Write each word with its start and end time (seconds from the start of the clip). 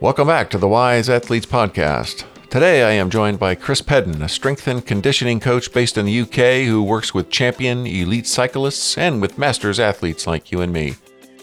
Welcome 0.00 0.28
back 0.28 0.48
to 0.50 0.58
the 0.58 0.68
Wise 0.68 1.10
Athletes 1.10 1.44
Podcast. 1.44 2.24
Today 2.50 2.84
I 2.84 2.92
am 2.92 3.10
joined 3.10 3.40
by 3.40 3.56
Chris 3.56 3.82
Peden, 3.82 4.22
a 4.22 4.28
strength 4.28 4.68
and 4.68 4.86
conditioning 4.86 5.40
coach 5.40 5.72
based 5.72 5.98
in 5.98 6.06
the 6.06 6.20
UK 6.20 6.68
who 6.68 6.84
works 6.84 7.12
with 7.12 7.30
champion 7.30 7.84
elite 7.84 8.28
cyclists 8.28 8.96
and 8.96 9.20
with 9.20 9.38
masters 9.38 9.80
athletes 9.80 10.24
like 10.24 10.52
you 10.52 10.60
and 10.60 10.72
me. 10.72 10.94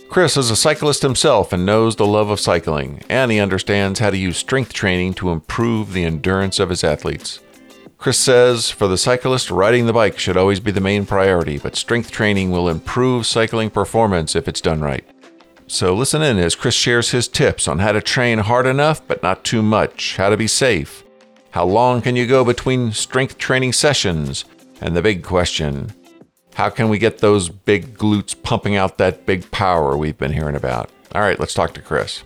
Chris 0.08 0.38
is 0.38 0.52
a 0.52 0.56
cyclist 0.56 1.02
himself 1.02 1.52
and 1.52 1.66
knows 1.66 1.98
the 1.98 2.08
love 2.08 2.30
of 2.30 2.40
cycling, 2.40 3.04
and 3.10 3.30
he 3.30 3.42
understands 3.42 4.00
how 4.00 4.10
to 4.10 4.18
use 4.18 4.38
strength 4.38 4.72
training 4.72 5.16
to 5.16 5.32
improve 5.32 5.92
the 5.92 6.06
endurance 6.06 6.58
of 6.58 6.70
his 6.70 6.86
athletes. 6.86 7.42
Chris 7.98 8.18
says 8.18 8.70
for 8.72 8.88
the 8.88 8.98
cyclist, 8.98 9.52
riding 9.52 9.86
the 9.86 9.92
bike 9.92 10.18
should 10.18 10.38
always 10.38 10.62
be 10.62 10.72
the 10.72 10.80
main 10.80 11.06
priority, 11.06 11.58
but 11.58 11.76
strength 11.76 12.10
training 12.10 12.52
will 12.52 12.70
improve 12.70 13.26
cycling 13.26 13.70
performance 13.70 14.34
if 14.34 14.48
it's 14.48 14.62
done 14.62 14.80
right. 14.80 15.04
So 15.68 15.96
listen 15.96 16.22
in 16.22 16.38
as 16.38 16.56
Chris 16.56 16.76
shares 16.76 17.12
his 17.12 17.28
tips 17.28 17.68
on 17.68 17.80
how 17.80 17.92
to 17.92 18.02
train 18.02 18.40
hard 18.40 18.68
enough 18.68 19.06
but 19.08 19.24
not 19.24 19.44
too 19.44 19.64
much, 19.64 20.16
how 20.16 20.30
to 20.30 20.38
be 20.38 20.48
safe, 20.48 21.04
how 21.52 21.66
long 21.66 22.02
can 22.02 22.16
you 22.16 22.28
go 22.28 22.46
between 22.46 22.92
strength 22.92 23.38
training 23.38 23.74
sessions, 23.74 24.46
and 24.80 24.96
the 24.96 25.02
big 25.02 25.24
question 25.24 25.92
how 26.56 26.70
can 26.70 26.88
we 26.88 26.98
get 26.98 27.18
those 27.18 27.50
big 27.50 27.98
glutes 27.98 28.42
pumping 28.42 28.78
out 28.78 28.98
that 28.98 29.26
big 29.26 29.50
power 29.52 29.98
we've 29.98 30.18
been 30.18 30.32
hearing 30.32 30.56
about? 30.56 30.90
All 31.14 31.20
right, 31.20 31.38
let's 31.38 31.54
talk 31.54 31.74
to 31.74 31.82
Chris. 31.82 32.24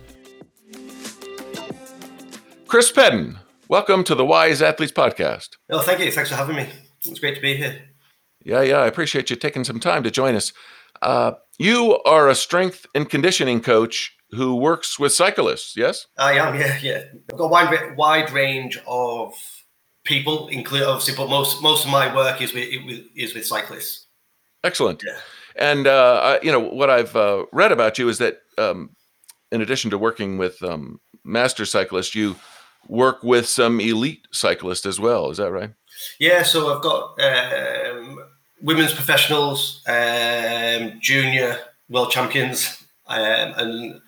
Chris 2.68 2.92
Peden, 2.92 3.40
welcome 3.68 4.04
to 4.04 4.14
the 4.14 4.24
Wise 4.24 4.62
Athletes 4.62 4.92
Podcast. 4.92 5.56
Oh, 5.68 5.80
thank 5.80 5.98
you. 5.98 6.12
Thanks 6.12 6.30
for 6.30 6.36
having 6.36 6.54
me. 6.54 6.68
It's 7.04 7.18
great 7.18 7.34
to 7.34 7.40
be 7.40 7.56
here. 7.56 7.82
Yeah, 8.44 8.62
yeah, 8.62 8.76
I 8.76 8.86
appreciate 8.86 9.30
you 9.30 9.36
taking 9.36 9.64
some 9.64 9.80
time 9.80 10.04
to 10.04 10.12
join 10.12 10.36
us. 10.36 10.52
Uh, 11.02 11.32
you 11.60 12.00
are 12.04 12.28
a 12.28 12.34
strength 12.34 12.86
and 12.94 13.08
conditioning 13.08 13.60
coach 13.60 14.16
who 14.30 14.56
works 14.56 14.98
with 14.98 15.12
cyclists, 15.12 15.76
yes? 15.76 16.06
I 16.16 16.32
am, 16.38 16.54
yeah, 16.54 16.78
yeah. 16.80 17.02
I've 17.30 17.38
got 17.38 17.44
a 17.44 17.48
wide, 17.48 17.96
wide 17.96 18.30
range 18.32 18.78
of 18.86 19.34
people, 20.04 20.48
include 20.48 20.84
obviously, 20.84 21.14
but 21.14 21.28
most 21.28 21.62
most 21.62 21.84
of 21.84 21.90
my 21.90 22.14
work 22.14 22.40
is 22.40 22.54
with 22.54 22.66
is 23.14 23.34
with 23.34 23.46
cyclists. 23.46 24.06
Excellent. 24.64 25.02
Yeah. 25.06 25.18
And 25.56 25.86
uh, 25.86 26.38
you 26.42 26.50
know 26.50 26.60
what 26.60 26.90
I've 26.90 27.14
uh, 27.14 27.44
read 27.52 27.72
about 27.72 27.98
you 27.98 28.08
is 28.08 28.18
that 28.18 28.38
um, 28.56 28.90
in 29.52 29.60
addition 29.60 29.90
to 29.90 29.98
working 29.98 30.38
with 30.38 30.62
um, 30.62 31.00
master 31.24 31.66
cyclists, 31.66 32.14
you 32.14 32.36
work 32.88 33.22
with 33.22 33.46
some 33.46 33.80
elite 33.80 34.26
cyclists 34.32 34.86
as 34.86 34.98
well. 34.98 35.30
Is 35.30 35.36
that 35.36 35.50
right? 35.50 35.72
Yeah. 36.18 36.42
So 36.42 36.74
I've 36.74 36.82
got 36.82 37.20
um, 37.20 38.24
women's 38.62 38.92
professionals, 38.92 39.82
um, 39.86 40.98
junior 41.00 41.58
world 41.88 42.10
champions, 42.10 42.84
um, 43.06 43.54
and 43.56 44.00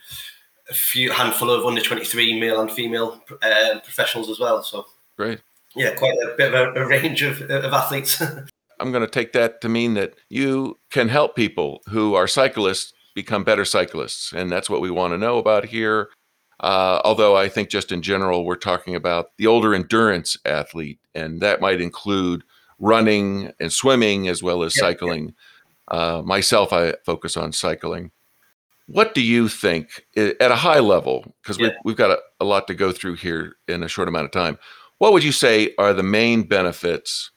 a 0.71 0.75
few 0.75 1.11
handful 1.11 1.51
of 1.51 1.65
under 1.65 1.81
twenty 1.81 2.05
three 2.05 2.39
male 2.39 2.61
and 2.61 2.71
female 2.71 3.23
uh, 3.43 3.81
professionals 3.83 4.31
as 4.31 4.39
well. 4.39 4.63
So 4.63 4.87
great. 5.17 5.41
Yeah, 5.75 5.95
quite 5.95 6.15
a 6.15 6.35
bit 6.37 6.53
of 6.53 6.77
a, 6.77 6.83
a 6.83 6.87
range 6.87 7.23
of, 7.23 7.41
of 7.43 7.73
athletes. 7.73 8.23
I'm 8.81 8.91
going 8.91 9.05
to 9.05 9.11
take 9.11 9.33
that 9.33 9.61
to 9.61 9.69
mean 9.69 9.95
that 9.95 10.15
you 10.29 10.79
can 10.91 11.09
help 11.09 11.37
people 11.37 11.83
who 11.89 12.15
are 12.15 12.27
cyclists 12.27 12.93
become 13.15 13.45
better 13.45 13.65
cyclists. 13.65 14.33
And 14.33 14.51
that's 14.51 14.69
what 14.69 14.81
we 14.81 14.91
want 14.91 15.13
to 15.13 15.19
know 15.19 15.39
about 15.39 15.67
here. 15.67 16.09
Uh, 16.61 17.01
although 17.05 17.37
I 17.37 17.49
think 17.49 17.69
just 17.69 17.93
in 17.93 18.03
general, 18.03 18.45
we're 18.45 18.57
talking 18.57 18.95
about 18.95 19.31
the 19.37 19.47
older 19.47 19.75
endurance 19.75 20.37
athlete, 20.45 21.01
and 21.15 21.41
that 21.41 21.61
might 21.61 21.81
include 21.81 22.45
running 22.83 23.53
and 23.61 23.73
swimming 23.73 24.29
as 24.29 24.43
well 24.43 24.63
as 24.63 24.75
cycling. 24.75 25.35
Uh, 25.89 26.21
myself, 26.25 26.73
I 26.73 26.95
focus 27.07 27.37
on 27.37 27.53
cycling. 27.53 28.11
What 28.87 29.15
do 29.15 29.23
you 29.23 29.49
think 29.49 30.05
at 30.17 30.51
a 30.51 30.57
high 30.57 30.81
level? 30.81 31.35
Because 31.41 31.59
yeah. 31.59 31.69
we've, 31.69 31.77
we've 31.85 31.97
got 31.97 32.11
a, 32.11 32.19
a 32.41 32.45
lot 32.45 32.67
to 32.67 32.75
go 32.75 32.93
through 32.93 33.15
here 33.15 33.57
in 33.69 33.83
a 33.83 33.89
short 33.89 34.09
amount 34.09 34.27
of 34.27 34.33
time. 34.33 34.59
What 34.99 35.13
would 35.13 35.25
you 35.25 35.33
say 35.33 35.75
are 35.79 35.95
the 35.95 36.03
main 36.03 36.43
benefits 36.43 37.31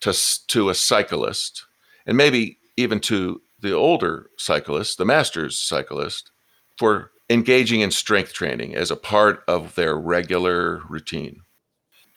to, 0.00 0.14
to 0.48 0.70
a 0.70 0.74
cyclist, 0.74 1.66
and 2.06 2.16
maybe 2.16 2.58
even 2.76 3.00
to 3.00 3.42
the 3.60 3.72
older 3.72 4.30
cyclist, 4.38 4.98
the 4.98 5.04
master's 5.04 5.58
cyclist, 5.58 6.30
for 6.78 7.10
engaging 7.28 7.80
in 7.80 7.90
strength 7.90 8.32
training 8.32 8.76
as 8.76 8.90
a 8.90 8.96
part 8.96 9.42
of 9.48 9.74
their 9.74 9.96
regular 9.96 10.82
routine? 10.88 11.40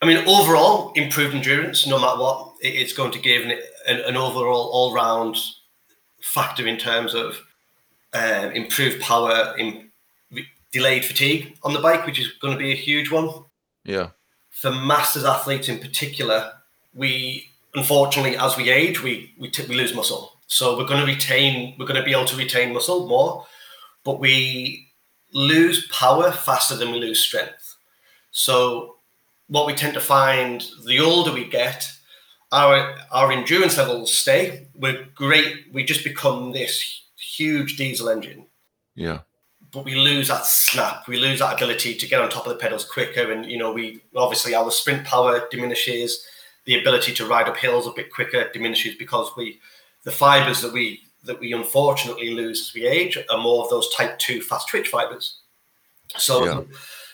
I 0.02 0.06
mean, 0.06 0.18
overall, 0.28 0.92
improved 0.94 1.34
endurance, 1.34 1.88
no 1.88 2.00
matter 2.00 2.20
what, 2.20 2.47
it's 2.62 2.94
going 2.94 3.12
to 3.12 3.20
give 3.20 3.44
an, 3.44 3.60
an 3.88 4.18
overall 4.18 4.70
all 4.72 4.94
round 4.94 5.38
factor 6.22 6.68
in 6.68 6.78
terms 6.78 7.14
of 7.14 7.40
uh, 8.14 8.50
improved 8.54 9.02
power, 9.02 9.56
in, 9.58 9.90
delayed 10.72 11.06
fatigue 11.06 11.58
on 11.64 11.74
the 11.74 11.80
bike, 11.80 12.06
which 12.06 12.20
is 12.20 12.32
going 12.34 12.54
to 12.54 12.60
be 12.60 12.72
a 12.72 12.76
huge 12.76 13.12
one. 13.12 13.30
Yeah. 13.84 14.10
For 14.50 14.72
masters 14.72 15.24
athletes 15.24 15.70
in 15.70 15.80
particular, 15.80 16.54
we 16.94 17.50
unfortunately, 17.76 18.38
as 18.38 18.58
we 18.58 18.70
age, 18.70 19.04
we 19.04 19.34
we, 19.38 19.50
t- 19.50 19.66
we 19.68 19.76
lose 19.76 19.94
muscle. 19.94 20.34
So 20.48 20.78
we're 20.78 20.86
going 20.86 21.06
to 21.06 21.14
retain, 21.14 21.76
we're 21.78 21.86
going 21.86 22.00
to 22.00 22.06
be 22.06 22.14
able 22.14 22.26
to 22.26 22.38
retain 22.38 22.74
muscle 22.74 23.08
more, 23.08 23.46
but 24.04 24.20
we 24.20 24.88
lose 25.34 25.88
power 25.88 26.32
faster 26.32 26.76
than 26.76 26.92
we 26.92 27.00
lose 27.00 27.20
strength. 27.20 27.76
So 28.32 28.96
what 29.48 29.68
we 29.68 29.74
tend 29.74 29.94
to 29.94 30.00
find, 30.00 30.66
the 30.86 31.00
older 31.00 31.34
we 31.34 31.46
get, 31.46 31.92
our 32.52 32.96
our 33.12 33.32
endurance 33.32 33.78
levels 33.78 34.14
stay. 34.14 34.68
We're 34.76 35.06
great. 35.16 35.66
We 35.74 35.84
just 35.84 36.04
become 36.04 36.52
this 36.52 37.04
huge 37.18 37.78
diesel 37.78 38.10
engine. 38.10 38.48
Yeah. 38.96 39.20
But 39.72 39.84
we 39.84 39.96
lose 39.96 40.30
that 40.30 40.46
snap. 40.46 41.08
We 41.08 41.20
lose 41.20 41.40
that 41.40 41.56
ability 41.56 41.96
to 41.96 42.08
get 42.08 42.22
on 42.22 42.30
top 42.30 42.48
of 42.48 42.54
the 42.54 42.60
pedals 42.60 42.86
quicker, 42.86 43.32
and 43.32 43.46
you 43.46 43.58
know, 43.58 43.72
we 43.72 44.02
obviously 44.16 44.56
our 44.56 44.72
sprint 44.72 45.06
power 45.06 45.48
diminishes 45.52 46.26
the 46.68 46.80
ability 46.80 47.14
to 47.14 47.26
ride 47.26 47.48
up 47.48 47.58
hills 47.58 47.88
a 47.88 47.92
bit 47.92 48.12
quicker 48.12 48.50
diminishes 48.52 48.96
because 48.96 49.32
we 49.36 49.60
the 50.04 50.12
fibers 50.12 50.62
that 50.62 50.72
we 50.72 51.02
that 51.24 51.40
we 51.40 51.54
unfortunately 51.54 52.30
lose 52.30 52.62
as 52.62 52.74
we 52.74 52.86
age 52.86 53.18
are 53.30 53.38
more 53.38 53.64
of 53.64 53.70
those 53.70 53.94
type 53.96 54.20
2 54.20 54.42
fast 54.42 54.70
twitch 54.70 54.90
fibers 54.90 55.40
so 56.18 56.46
yeah. 56.46 56.62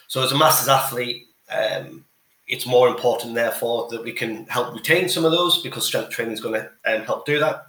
so 0.08 0.24
as 0.24 0.32
a 0.32 0.38
masters 0.38 0.68
athlete 0.68 1.28
um, 1.50 2.04
it's 2.48 2.66
more 2.66 2.88
important 2.88 3.36
therefore 3.36 3.88
that 3.90 4.04
we 4.04 4.12
can 4.12 4.46
help 4.46 4.74
retain 4.74 5.08
some 5.08 5.26
of 5.26 5.32
those 5.32 5.62
because 5.62 5.86
strength 5.86 6.10
training 6.10 6.34
is 6.34 6.42
going 6.42 6.60
to 6.60 6.70
um, 6.86 7.02
help 7.04 7.26
do 7.26 7.40
that 7.40 7.68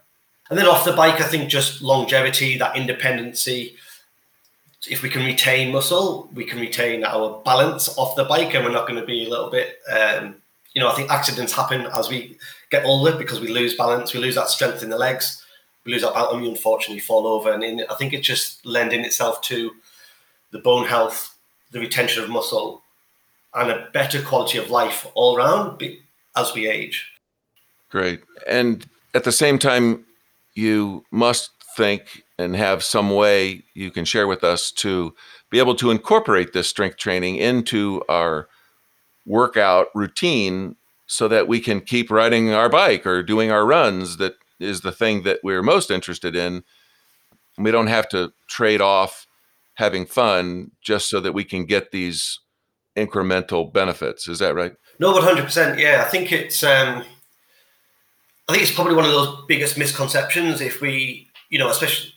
and 0.50 0.58
then 0.58 0.66
off 0.66 0.84
the 0.84 0.92
bike 0.92 1.20
i 1.20 1.24
think 1.24 1.48
just 1.48 1.82
longevity 1.82 2.58
that 2.58 2.76
independency 2.76 3.76
if 4.88 5.02
we 5.02 5.08
can 5.08 5.24
retain 5.24 5.72
muscle 5.72 6.28
we 6.34 6.44
can 6.44 6.58
retain 6.58 7.04
our 7.04 7.40
balance 7.44 7.96
off 7.96 8.16
the 8.16 8.24
bike 8.24 8.54
and 8.54 8.64
we're 8.64 8.72
not 8.72 8.86
going 8.88 9.00
to 9.00 9.06
be 9.06 9.24
a 9.24 9.30
little 9.30 9.50
bit 9.50 9.78
um, 9.92 10.34
you 10.74 10.82
know, 10.82 10.88
I 10.88 10.94
think 10.94 11.10
accidents 11.10 11.52
happen 11.52 11.86
as 11.94 12.10
we 12.10 12.36
get 12.70 12.84
older 12.84 13.16
because 13.16 13.40
we 13.40 13.48
lose 13.48 13.74
balance, 13.76 14.12
we 14.12 14.20
lose 14.20 14.34
that 14.34 14.48
strength 14.48 14.82
in 14.82 14.90
the 14.90 14.98
legs, 14.98 15.44
we 15.84 15.92
lose 15.92 16.02
that 16.02 16.14
balance, 16.14 16.32
and 16.32 16.42
we 16.42 16.50
unfortunately 16.50 17.00
fall 17.00 17.26
over. 17.26 17.52
And 17.52 17.62
in, 17.62 17.84
I 17.88 17.94
think 17.94 18.12
it's 18.12 18.26
just 18.26 18.66
lending 18.66 19.04
itself 19.04 19.40
to 19.42 19.72
the 20.50 20.58
bone 20.58 20.86
health, 20.86 21.36
the 21.70 21.78
retention 21.78 22.24
of 22.24 22.30
muscle, 22.30 22.82
and 23.54 23.70
a 23.70 23.88
better 23.92 24.20
quality 24.22 24.58
of 24.58 24.70
life 24.70 25.06
all 25.14 25.36
around 25.36 25.82
as 26.36 26.54
we 26.54 26.68
age. 26.68 27.10
Great. 27.90 28.20
And 28.48 28.84
at 29.14 29.24
the 29.24 29.32
same 29.32 29.58
time, 29.58 30.04
you 30.54 31.04
must 31.10 31.50
think 31.76 32.22
and 32.38 32.56
have 32.56 32.82
some 32.82 33.10
way 33.10 33.62
you 33.74 33.90
can 33.90 34.04
share 34.04 34.26
with 34.26 34.42
us 34.42 34.70
to 34.70 35.14
be 35.50 35.58
able 35.58 35.74
to 35.76 35.90
incorporate 35.90 36.52
this 36.52 36.68
strength 36.68 36.96
training 36.96 37.36
into 37.36 38.02
our 38.08 38.48
workout 39.26 39.88
routine 39.94 40.76
so 41.06 41.28
that 41.28 41.48
we 41.48 41.60
can 41.60 41.80
keep 41.80 42.10
riding 42.10 42.52
our 42.52 42.68
bike 42.68 43.06
or 43.06 43.22
doing 43.22 43.50
our 43.50 43.64
runs 43.64 44.16
that 44.16 44.34
is 44.58 44.80
the 44.80 44.92
thing 44.92 45.22
that 45.22 45.40
we're 45.42 45.62
most 45.62 45.90
interested 45.90 46.34
in 46.34 46.62
we 47.58 47.70
don't 47.70 47.86
have 47.86 48.08
to 48.08 48.32
trade 48.48 48.80
off 48.80 49.26
having 49.74 50.06
fun 50.06 50.70
just 50.82 51.08
so 51.08 51.20
that 51.20 51.34
we 51.34 51.44
can 51.44 51.64
get 51.64 51.90
these 51.90 52.40
incremental 52.96 53.72
benefits. 53.72 54.28
Is 54.28 54.38
that 54.38 54.54
right? 54.54 54.74
No 54.98 55.12
100% 55.12 55.78
yeah. 55.78 56.02
I 56.06 56.08
think 56.08 56.32
it's 56.32 56.62
um 56.62 57.04
i 58.46 58.52
think 58.52 58.62
it's 58.62 58.74
probably 58.74 58.94
one 58.94 59.06
of 59.06 59.10
those 59.10 59.44
biggest 59.48 59.78
misconceptions 59.78 60.60
if 60.60 60.82
we 60.82 61.28
you 61.48 61.58
know 61.58 61.70
especially 61.70 62.12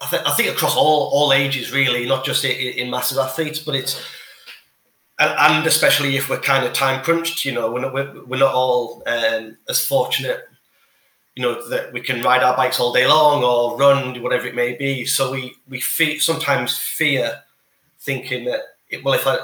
I, 0.00 0.06
th- 0.08 0.22
I 0.26 0.32
think 0.32 0.50
across 0.50 0.76
all 0.76 1.10
all 1.12 1.32
ages 1.32 1.72
really 1.72 2.06
not 2.06 2.24
just 2.24 2.44
in, 2.44 2.50
in 2.50 2.90
massive 2.90 3.18
athletes 3.18 3.60
but 3.60 3.76
it's 3.76 4.04
and 5.20 5.66
especially 5.66 6.16
if 6.16 6.28
we're 6.28 6.40
kind 6.40 6.64
of 6.64 6.72
time 6.72 7.02
crunched, 7.02 7.44
you 7.44 7.52
know, 7.52 7.70
we're 7.70 7.80
not 7.80 7.92
we're, 7.92 8.24
we're 8.24 8.38
not 8.38 8.54
all 8.54 9.02
um, 9.06 9.56
as 9.68 9.84
fortunate, 9.84 10.44
you 11.34 11.42
know, 11.42 11.68
that 11.68 11.92
we 11.92 12.00
can 12.00 12.22
ride 12.22 12.42
our 12.42 12.56
bikes 12.56 12.80
all 12.80 12.92
day 12.92 13.06
long 13.06 13.44
or 13.44 13.76
run, 13.76 14.22
whatever 14.22 14.46
it 14.46 14.54
may 14.54 14.74
be. 14.74 15.04
So 15.04 15.30
we 15.30 15.54
we 15.68 15.80
fe- 15.80 16.18
sometimes 16.18 16.78
fear 16.78 17.42
thinking 18.00 18.46
that 18.46 18.60
it, 18.90 19.04
well, 19.04 19.14
if 19.14 19.26
I 19.26 19.38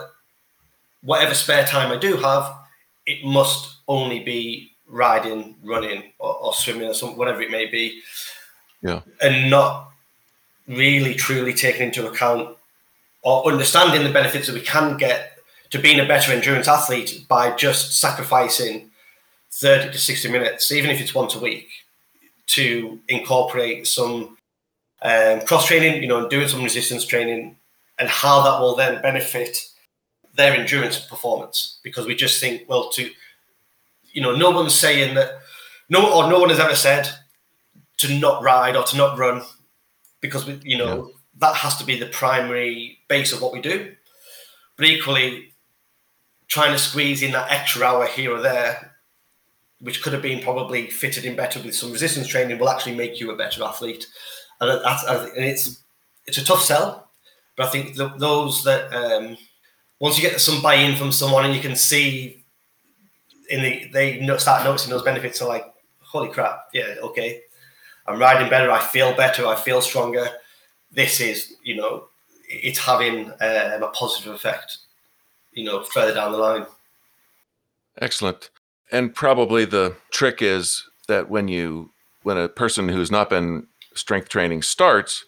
whatever 1.02 1.34
spare 1.34 1.64
time 1.64 1.93
I 1.93 1.96
do 1.96 2.16
have, 2.16 2.52
it 3.06 3.25
must 3.25 3.76
only 3.88 4.20
be 4.20 4.72
riding, 4.88 5.56
running, 5.62 6.12
or, 6.19 6.34
or 6.37 6.54
swimming, 6.54 6.88
or 6.88 6.94
some 6.94 7.16
whatever 7.16 7.43
it 7.43 7.50
may 7.50 7.66
be. 7.66 8.00
Yeah, 8.82 9.00
and 9.22 9.50
not 9.50 9.90
really 10.69 11.14
truly 11.14 11.54
taking 11.54 11.88
into 11.88 12.06
account 12.06 12.56
or 13.22 13.50
understanding 13.50 14.04
the 14.04 14.12
benefits 14.12 14.46
that 14.46 14.54
we 14.54 14.60
can 14.60 14.96
get 14.96 15.38
to 15.70 15.78
being 15.78 15.98
a 16.00 16.06
better 16.06 16.32
endurance 16.32 16.69
athlete 16.69 17.25
by 17.28 17.50
just 17.56 18.00
sacrificing 18.00 18.90
30 19.50 19.93
to 19.93 19.98
60 19.98 20.31
minutes, 20.31 20.70
even 20.70 20.90
if 20.90 21.00
it's 21.00 21.14
once 21.14 21.34
a 21.34 21.40
week, 21.40 21.69
to 22.46 23.00
incorporate 23.08 23.87
some 23.87 24.37
um, 25.02 25.40
cross 25.40 25.66
training, 25.66 26.02
you 26.02 26.08
know, 26.08 26.28
doing 26.28 26.48
some 26.48 26.62
resistance 26.62 27.04
training, 27.04 27.56
and 27.98 28.08
how 28.08 28.43
that 28.43 28.60
will 28.60 28.76
then 28.76 29.02
benefit 29.02 29.58
their 30.34 30.54
endurance 30.54 30.98
performance. 30.98 31.78
Because 31.82 32.06
we 32.06 32.14
just 32.14 32.40
think, 32.40 32.69
well, 32.69 32.90
to, 32.90 33.10
you 34.12 34.20
know, 34.22 34.34
no 34.34 34.50
one's 34.50 34.75
saying 34.75 35.14
that, 35.14 35.38
no, 35.88 36.12
or 36.12 36.28
no 36.28 36.38
one 36.40 36.50
has 36.50 36.60
ever 36.60 36.75
said 36.75 37.08
to 37.98 38.19
not 38.19 38.43
ride 38.43 38.76
or 38.76 38.82
to 38.84 38.96
not 38.96 39.19
run, 39.19 39.43
because 40.20 40.46
we, 40.46 40.60
you 40.62 40.76
know, 40.76 41.06
yeah. 41.06 41.12
that 41.38 41.54
has 41.56 41.76
to 41.76 41.84
be 41.84 41.98
the 41.98 42.06
primary 42.06 42.98
base 43.08 43.32
of 43.32 43.40
what 43.40 43.52
we 43.52 43.60
do. 43.60 43.94
But 44.76 44.87
equally, 44.87 45.54
trying 46.48 46.72
to 46.72 46.78
squeeze 46.78 47.22
in 47.22 47.32
that 47.32 47.50
extra 47.50 47.84
hour 47.84 48.06
here 48.06 48.32
or 48.32 48.40
there, 48.40 48.93
which 49.81 50.02
could 50.02 50.12
have 50.12 50.22
been 50.22 50.43
probably 50.43 50.88
fitted 50.88 51.25
in 51.25 51.37
better 51.37 51.60
with 51.60 51.75
some 51.75 51.93
resistance 51.93 52.26
training, 52.26 52.58
will 52.58 52.69
actually 52.69 52.94
make 52.94 53.20
you 53.20 53.31
a 53.31 53.37
better 53.37 53.62
athlete. 53.62 54.06
And 54.60 54.70
uh, 54.70 54.78
that's 54.82 55.04
and 55.04 55.44
it's 55.44 55.82
it's 56.26 56.38
a 56.38 56.44
tough 56.44 56.62
sell, 56.62 57.06
but 57.56 57.67
I 57.67 57.70
think 57.70 57.97
those 57.97 58.64
that 58.64 58.93
um, 58.93 59.37
once 59.99 60.17
you 60.17 60.29
get 60.29 60.41
some 60.41 60.62
buy-in 60.62 60.97
from 60.97 61.12
someone 61.12 61.44
and 61.44 61.55
you 61.55 61.61
can 61.61 61.76
see 61.76 62.44
in 63.49 63.62
the 63.62 63.88
they 63.93 64.38
start 64.38 64.64
noticing 64.64 64.91
those 64.91 65.03
benefits 65.03 65.41
are 65.41 65.49
like 65.49 65.64
holy 66.00 66.29
crap 66.29 66.67
yeah 66.75 66.97
okay 67.00 67.43
i'm 68.06 68.19
riding 68.19 68.50
better 68.50 68.73
i 68.73 68.81
feel 68.81 69.14
better 69.14 69.47
i 69.47 69.55
feel 69.55 69.81
stronger 69.81 70.29
this 70.91 71.20
is 71.20 71.55
you 71.62 71.76
know 71.76 72.08
it's 72.49 72.81
having 72.81 73.31
um, 73.41 73.82
a 73.82 73.91
positive 73.94 74.35
effect 74.35 74.79
you 75.56 75.64
know, 75.64 75.82
further 75.82 76.14
down 76.14 76.31
the 76.31 76.38
line. 76.38 76.67
Excellent. 77.99 78.50
And 78.93 79.12
probably 79.12 79.64
the 79.64 79.97
trick 80.11 80.41
is 80.41 80.85
that 81.08 81.29
when 81.29 81.49
you 81.49 81.91
when 82.23 82.37
a 82.37 82.49
person 82.49 82.88
who's 82.88 83.11
not 83.11 83.31
been 83.31 83.67
strength 83.94 84.29
training 84.29 84.62
starts, 84.62 85.25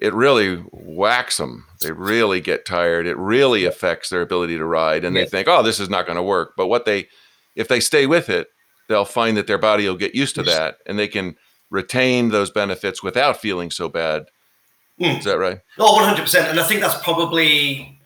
it 0.00 0.14
really 0.14 0.56
whacks 0.56 1.36
them. 1.36 1.66
They 1.82 1.92
really 1.92 2.40
get 2.40 2.64
tired. 2.64 3.06
It 3.06 3.18
really 3.18 3.66
affects 3.66 4.08
their 4.08 4.22
ability 4.22 4.56
to 4.56 4.64
ride, 4.64 5.04
and 5.04 5.14
yeah. 5.14 5.22
they 5.22 5.28
think, 5.28 5.46
"Oh, 5.46 5.62
this 5.62 5.78
is 5.78 5.90
not 5.90 6.06
going 6.06 6.16
to 6.16 6.22
work." 6.22 6.54
But 6.56 6.68
what 6.68 6.86
they, 6.86 7.08
if 7.54 7.68
they 7.68 7.80
stay 7.80 8.06
with 8.06 8.30
it, 8.30 8.48
they'll 8.88 9.04
find 9.04 9.36
that 9.36 9.46
their 9.46 9.58
body 9.58 9.86
will 9.86 9.96
get 9.96 10.14
used 10.14 10.34
to 10.36 10.42
that, 10.44 10.78
and 10.86 10.98
they 10.98 11.06
can 11.06 11.36
retain 11.68 12.30
those 12.30 12.50
benefits 12.50 13.02
without 13.02 13.40
feeling 13.40 13.70
so 13.70 13.88
bad. 13.88 14.24
Mm. 14.98 15.18
Is 15.18 15.24
that 15.26 15.38
right? 15.38 15.60
Oh, 15.78 15.94
one 15.96 16.04
hundred 16.04 16.22
percent. 16.22 16.48
And 16.48 16.58
I 16.58 16.64
think 16.64 16.80
that's 16.80 17.02
probably 17.02 18.00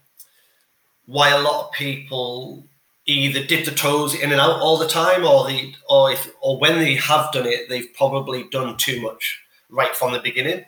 why 1.07 1.31
a 1.31 1.41
lot 1.41 1.67
of 1.67 1.73
people 1.73 2.67
either 3.07 3.45
dip 3.45 3.67
the 3.67 3.71
toes 3.71 4.15
in 4.15 4.33
and 4.33 4.41
out 4.41 4.61
all 4.61 4.79
the 4.79 4.89
time, 4.89 5.25
or 5.25 5.47
the 5.47 5.75
or 5.89 6.11
if 6.11 6.29
or 6.41 6.59
when 6.59 6.79
they 6.79 6.97
have 6.97 7.31
done 7.33 7.47
it, 7.47 7.69
they've 7.69 7.95
probably 7.95 8.49
done 8.51 8.77
too 8.77 9.01
much 9.01 9.43
right 9.71 9.95
from 9.95 10.13
the 10.13 10.19
beginning. 10.19 10.65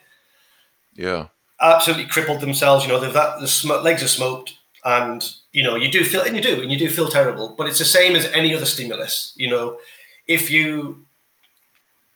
Yeah, 0.97 1.29
absolutely 1.61 2.07
crippled 2.07 2.41
themselves. 2.41 2.85
You 2.85 2.93
know, 2.93 3.01
they've 3.01 3.13
that 3.13 3.41
the 3.41 3.49
sm- 3.49 3.83
legs 3.83 4.03
are 4.03 4.09
smoked, 4.09 4.55
and 4.85 5.29
you 5.53 5.63
know 5.63 5.77
you 5.77 5.91
do 5.91 6.05
feel 6.05 6.23
and 6.23 6.37
you 6.37 6.43
do 6.43 6.61
and 6.61 6.71
you 6.71 6.79
do 6.79 6.89
feel 6.89 7.09
terrible. 7.09 7.55
But 7.57 7.69
it's 7.69 7.79
the 7.79 7.85
same 7.85 8.17
as 8.17 8.27
any 8.27 8.55
other 8.55 8.67
stimulus. 8.67 9.33
You 9.37 9.51
know, 9.51 9.79
if 10.27 10.51
you 10.51 11.07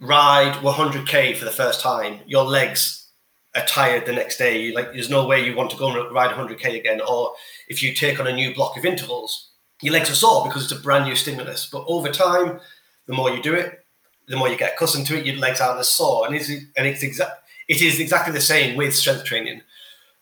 ride 0.01 0.55
100k 0.63 1.37
for 1.37 1.45
the 1.45 1.51
first 1.51 1.81
time, 1.81 2.21
your 2.27 2.45
legs 2.45 3.09
are 3.55 3.65
tired 3.67 4.07
the 4.07 4.13
next 4.13 4.39
day. 4.39 4.61
You 4.61 4.75
like, 4.75 4.93
there's 4.93 5.11
no 5.11 5.27
way 5.27 5.45
you 5.45 5.55
want 5.55 5.71
to 5.71 5.77
go 5.77 5.89
and 5.89 6.15
ride 6.15 6.31
100k 6.35 6.79
again. 6.79 7.01
Or 7.01 7.35
if 7.69 7.83
you 7.83 7.95
take 7.95 8.19
on 8.21 8.27
a 8.27 8.33
new 8.33 8.55
block 8.55 8.77
of 8.77 8.85
intervals, 8.85 9.51
your 9.83 9.93
legs 9.93 10.11
are 10.11 10.15
sore 10.15 10.47
because 10.47 10.65
it's 10.65 10.73
a 10.73 10.83
brand 10.83 11.05
new 11.05 11.17
stimulus. 11.17 11.69
But 11.71 11.85
over 11.87 12.11
time, 12.11 12.61
the 13.07 13.15
more 13.15 13.31
you 13.31 13.43
do 13.43 13.55
it, 13.55 13.85
the 14.29 14.37
more 14.37 14.49
you 14.49 14.57
get 14.57 14.75
accustomed 14.75 15.07
to 15.07 15.19
it, 15.19 15.27
your 15.27 15.37
legs 15.37 15.61
aren't 15.61 15.81
as 15.81 15.89
sore. 15.89 16.27
And 16.27 16.35
it's 16.35 16.49
and 16.49 16.87
it's 16.87 17.03
exact. 17.03 17.43
It 17.71 17.81
is 17.81 18.01
exactly 18.01 18.33
the 18.33 18.41
same 18.41 18.77
with 18.77 18.97
strength 18.97 19.25
training. 19.25 19.63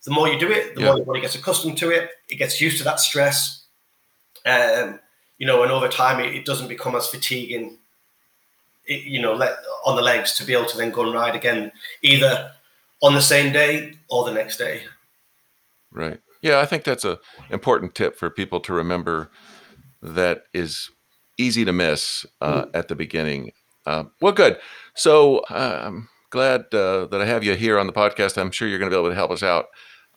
The 0.05 0.11
more 0.11 0.29
you 0.29 0.39
do 0.39 0.51
it, 0.53 0.75
the 0.75 0.83
yeah. 0.83 0.89
more 0.89 0.97
your 0.99 1.07
body 1.07 1.23
gets 1.23 1.35
accustomed 1.35 1.79
to 1.79 1.91
it. 1.91 2.11
It 2.29 2.37
gets 2.37 2.61
used 2.61 2.77
to 2.77 2.85
that 2.85 3.01
stress. 3.01 3.65
Um, 4.45 5.01
you 5.39 5.47
know, 5.47 5.63
and 5.63 5.73
over 5.73 5.89
time, 5.89 6.21
it, 6.21 6.35
it 6.35 6.45
doesn't 6.45 6.69
become 6.69 6.95
as 6.95 7.09
fatiguing. 7.09 7.79
It, 8.87 9.05
you 9.05 9.23
know, 9.23 9.33
let, 9.33 9.57
on 9.87 9.97
the 9.97 10.03
legs 10.03 10.35
to 10.35 10.45
be 10.45 10.53
able 10.53 10.67
to 10.67 10.77
then 10.77 10.91
go 10.91 11.05
and 11.05 11.15
ride 11.15 11.35
again, 11.35 11.73
either 12.03 12.53
on 13.01 13.15
the 13.15 13.23
same 13.23 13.51
day 13.51 13.95
or 14.11 14.27
the 14.27 14.33
next 14.35 14.59
day. 14.59 14.83
Right. 15.91 16.21
Yeah, 16.43 16.61
I 16.61 16.67
think 16.67 16.85
that's 16.85 17.07
a 17.07 17.19
important 17.49 17.95
tip 17.95 18.15
for 18.15 18.29
people 18.29 18.61
to 18.61 18.75
remember. 18.75 19.31
That 20.03 20.45
is 20.53 20.91
easy 21.39 21.65
to 21.65 21.73
miss 21.73 22.27
uh, 22.43 22.65
mm. 22.65 22.71
at 22.75 22.89
the 22.89 22.95
beginning. 22.95 23.53
Uh, 23.87 24.05
well, 24.21 24.35
good. 24.35 24.59
So 24.95 25.45
I'm 25.49 26.11
glad 26.31 26.73
uh, 26.73 27.07
that 27.07 27.21
I 27.21 27.27
have 27.27 27.45
you 27.45 27.55
here 27.55 27.79
on 27.79 27.87
the 27.87 27.93
podcast. 27.93 28.39
I'm 28.39 28.51
sure 28.51 28.69
you're 28.69 28.79
going 28.79 28.91
to 28.91 28.95
be 28.95 29.01
able 29.01 29.11
to 29.11 29.15
help 29.15 29.31
us 29.31 29.43
out. 29.43 29.67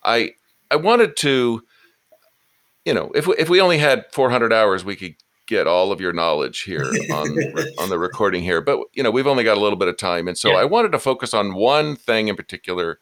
I 0.04 0.32
I 0.70 0.76
wanted 0.76 1.16
to, 1.18 1.62
you 2.84 2.94
know, 2.94 3.10
if 3.14 3.26
we, 3.26 3.34
if 3.36 3.48
we 3.48 3.60
only 3.60 3.78
had 3.78 4.06
400 4.12 4.52
hours, 4.52 4.84
we 4.84 4.96
could 4.96 5.14
get 5.46 5.66
all 5.66 5.92
of 5.92 6.00
your 6.00 6.12
knowledge 6.12 6.62
here 6.62 6.84
on 7.12 7.28
on 7.78 7.88
the 7.88 7.98
recording 7.98 8.42
here. 8.42 8.60
But 8.60 8.80
you 8.94 9.02
know, 9.02 9.10
we've 9.10 9.26
only 9.26 9.44
got 9.44 9.56
a 9.56 9.60
little 9.60 9.78
bit 9.78 9.88
of 9.88 9.96
time, 9.96 10.28
and 10.28 10.36
so 10.36 10.50
yeah. 10.50 10.58
I 10.58 10.64
wanted 10.64 10.92
to 10.92 10.98
focus 10.98 11.34
on 11.34 11.54
one 11.54 11.96
thing 11.96 12.28
in 12.28 12.36
particular, 12.36 12.98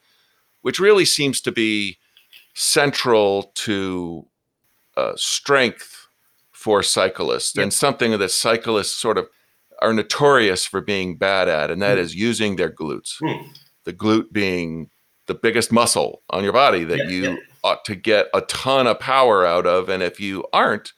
which 0.62 0.80
really 0.80 1.04
seems 1.04 1.40
to 1.42 1.52
be 1.52 1.98
central 2.54 3.52
to 3.54 4.26
uh, 4.96 5.12
strength 5.16 6.08
for 6.50 6.82
cyclists, 6.82 7.56
yeah. 7.56 7.62
and 7.62 7.72
something 7.72 8.18
that 8.18 8.30
cyclists 8.30 8.92
sort 8.92 9.18
of 9.18 9.28
are 9.80 9.92
notorious 9.92 10.66
for 10.66 10.80
being 10.80 11.16
bad 11.16 11.48
at, 11.48 11.70
and 11.70 11.80
that 11.82 11.98
mm. 11.98 12.00
is 12.00 12.14
using 12.14 12.56
their 12.56 12.70
glutes. 12.70 13.20
Mm. 13.22 13.48
The 13.84 13.92
glute 13.92 14.32
being 14.32 14.90
the 15.26 15.34
biggest 15.34 15.72
muscle 15.72 16.22
on 16.30 16.44
your 16.44 16.52
body 16.52 16.84
that 16.84 16.98
yeah, 16.98 17.08
you 17.08 17.38
ought 17.64 17.84
to 17.86 17.94
get 17.94 18.26
a 18.34 18.40
ton 18.42 18.86
of 18.86 18.98
power 18.98 19.46
out 19.46 19.66
of, 19.66 19.88
and 19.88 20.02
if 20.02 20.20
you 20.20 20.44
aren't 20.52 20.92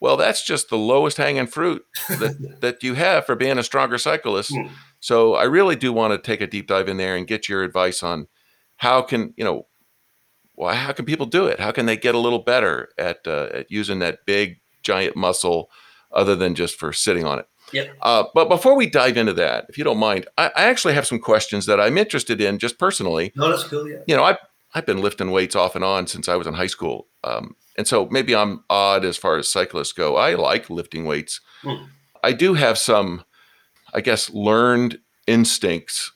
well, 0.00 0.16
that's 0.16 0.44
just 0.44 0.70
the 0.70 0.78
lowest 0.78 1.16
hanging 1.16 1.46
fruit 1.46 1.84
that, 2.08 2.56
that 2.60 2.82
you 2.82 2.94
have 2.94 3.26
for 3.26 3.34
being 3.34 3.58
a 3.58 3.62
stronger 3.62 3.98
cyclist. 3.98 4.52
Mm. 4.52 4.70
So 5.00 5.34
I 5.34 5.44
really 5.44 5.76
do 5.76 5.92
want 5.92 6.12
to 6.12 6.18
take 6.18 6.40
a 6.40 6.46
deep 6.46 6.68
dive 6.68 6.88
in 6.88 6.96
there 6.96 7.16
and 7.16 7.26
get 7.26 7.48
your 7.48 7.62
advice 7.62 8.02
on 8.02 8.28
how 8.76 9.02
can, 9.02 9.34
you 9.36 9.44
know, 9.44 9.66
well, 10.54 10.74
how 10.74 10.92
can 10.92 11.04
people 11.04 11.26
do 11.26 11.46
it? 11.46 11.60
How 11.60 11.72
can 11.72 11.86
they 11.86 11.96
get 11.96 12.14
a 12.14 12.18
little 12.18 12.40
better 12.40 12.88
at, 12.98 13.26
uh, 13.26 13.48
at 13.52 13.70
using 13.70 14.00
that 14.00 14.20
big 14.26 14.60
giant 14.82 15.16
muscle 15.16 15.70
other 16.12 16.34
than 16.34 16.54
just 16.54 16.76
for 16.76 16.92
sitting 16.92 17.24
on 17.24 17.38
it? 17.38 17.46
Yep. 17.72 17.96
Uh, 18.02 18.24
but 18.34 18.48
before 18.48 18.76
we 18.76 18.88
dive 18.88 19.16
into 19.16 19.32
that, 19.34 19.66
if 19.68 19.78
you 19.78 19.84
don't 19.84 19.98
mind, 19.98 20.26
I, 20.36 20.46
I, 20.56 20.62
actually 20.64 20.94
have 20.94 21.06
some 21.06 21.18
questions 21.18 21.66
that 21.66 21.80
I'm 21.80 21.98
interested 21.98 22.40
in 22.40 22.58
just 22.58 22.78
personally. 22.78 23.32
No, 23.34 23.50
that's 23.50 23.64
cool. 23.64 23.88
Yeah. 23.88 23.98
You 24.06 24.16
know, 24.16 24.24
I've, 24.24 24.38
I've 24.74 24.86
been 24.86 25.02
lifting 25.02 25.30
weights 25.30 25.56
off 25.56 25.74
and 25.74 25.84
on 25.84 26.06
since 26.06 26.28
I 26.28 26.36
was 26.36 26.46
in 26.46 26.54
high 26.54 26.66
school. 26.66 27.08
Um, 27.24 27.56
and 27.76 27.86
so 27.86 28.06
maybe 28.10 28.34
I'm 28.34 28.64
odd 28.68 29.04
as 29.04 29.16
far 29.16 29.36
as 29.36 29.48
cyclists 29.48 29.92
go. 29.92 30.16
I 30.16 30.34
like 30.34 30.70
lifting 30.70 31.04
weights. 31.04 31.40
Mm. 31.62 31.88
I 32.22 32.32
do 32.32 32.54
have 32.54 32.78
some, 32.78 33.24
I 33.94 34.00
guess, 34.00 34.30
learned 34.30 34.98
instincts 35.26 36.12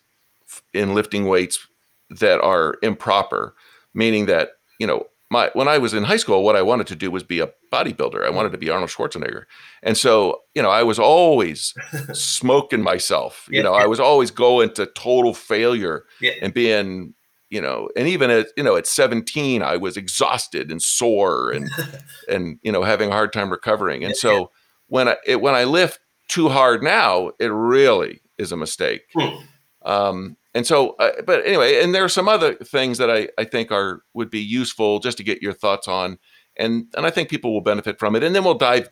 in 0.74 0.94
lifting 0.94 1.26
weights 1.26 1.66
that 2.10 2.40
are 2.40 2.76
improper, 2.82 3.54
meaning 3.94 4.26
that, 4.26 4.50
you 4.78 4.86
know, 4.86 5.06
my, 5.32 5.50
when 5.54 5.66
I 5.66 5.78
was 5.78 5.94
in 5.94 6.04
high 6.04 6.18
school, 6.18 6.44
what 6.44 6.56
I 6.56 6.62
wanted 6.62 6.86
to 6.88 6.94
do 6.94 7.10
was 7.10 7.22
be 7.22 7.40
a 7.40 7.50
bodybuilder. 7.72 8.22
I 8.22 8.28
wanted 8.28 8.52
to 8.52 8.58
be 8.58 8.68
Arnold 8.68 8.90
Schwarzenegger. 8.90 9.44
And 9.82 9.96
so, 9.96 10.42
you 10.54 10.60
know, 10.60 10.68
I 10.68 10.82
was 10.82 10.98
always 10.98 11.72
smoking 12.12 12.82
myself. 12.82 13.46
You 13.48 13.56
yeah, 13.56 13.62
know, 13.62 13.74
yeah. 13.74 13.84
I 13.84 13.86
was 13.86 13.98
always 13.98 14.30
going 14.30 14.74
to 14.74 14.84
total 14.84 15.32
failure 15.32 16.04
yeah. 16.20 16.32
and 16.42 16.52
being 16.52 17.14
you 17.48 17.60
know 17.60 17.88
and 17.96 18.08
even 18.08 18.30
at 18.30 18.46
you 18.56 18.62
know 18.62 18.76
at 18.76 18.86
17 18.86 19.62
i 19.62 19.76
was 19.76 19.98
exhausted 19.98 20.70
and 20.70 20.82
sore 20.82 21.50
and 21.50 21.68
and 22.28 22.58
you 22.62 22.72
know 22.72 22.82
having 22.82 23.10
a 23.10 23.12
hard 23.12 23.30
time 23.30 23.50
recovering 23.50 24.02
and 24.02 24.16
so 24.16 24.50
when 24.86 25.06
i 25.06 25.16
it, 25.26 25.42
when 25.42 25.54
i 25.54 25.64
lift 25.64 26.00
too 26.28 26.48
hard 26.48 26.82
now 26.82 27.30
it 27.38 27.52
really 27.52 28.22
is 28.38 28.52
a 28.52 28.56
mistake 28.56 29.02
hmm. 29.14 29.36
Um, 29.84 30.36
and 30.54 30.66
so 30.66 30.90
uh, 30.98 31.10
but 31.26 31.44
anyway 31.46 31.82
and 31.82 31.94
there 31.94 32.04
are 32.04 32.08
some 32.08 32.28
other 32.28 32.54
things 32.54 32.98
that 32.98 33.10
i 33.10 33.28
i 33.38 33.44
think 33.44 33.70
are 33.70 34.02
would 34.14 34.30
be 34.30 34.40
useful 34.40 34.98
just 34.98 35.16
to 35.16 35.24
get 35.24 35.42
your 35.42 35.52
thoughts 35.52 35.88
on 35.88 36.18
and 36.56 36.86
and 36.96 37.06
i 37.06 37.10
think 37.10 37.28
people 37.28 37.52
will 37.52 37.60
benefit 37.60 37.98
from 37.98 38.14
it 38.16 38.22
and 38.22 38.34
then 38.34 38.44
we'll 38.44 38.54
dive 38.54 38.88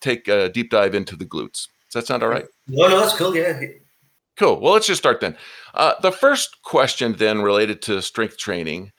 take 0.00 0.28
a 0.28 0.48
deep 0.48 0.70
dive 0.70 0.94
into 0.94 1.16
the 1.16 1.24
glutes 1.24 1.68
does 1.90 1.94
that 1.94 2.06
sound 2.06 2.22
all 2.22 2.28
right 2.28 2.46
no 2.68 2.88
no 2.88 3.00
that's 3.00 3.16
cool 3.16 3.34
yeah 3.36 3.60
Cool. 4.36 4.60
Well, 4.60 4.72
let's 4.72 4.86
just 4.86 5.00
start 5.00 5.20
then. 5.20 5.36
Uh, 5.74 5.94
the 6.02 6.10
first 6.10 6.62
question, 6.62 7.14
then, 7.14 7.42
related 7.42 7.82
to 7.82 8.02
strength 8.02 8.36
training 8.36 8.90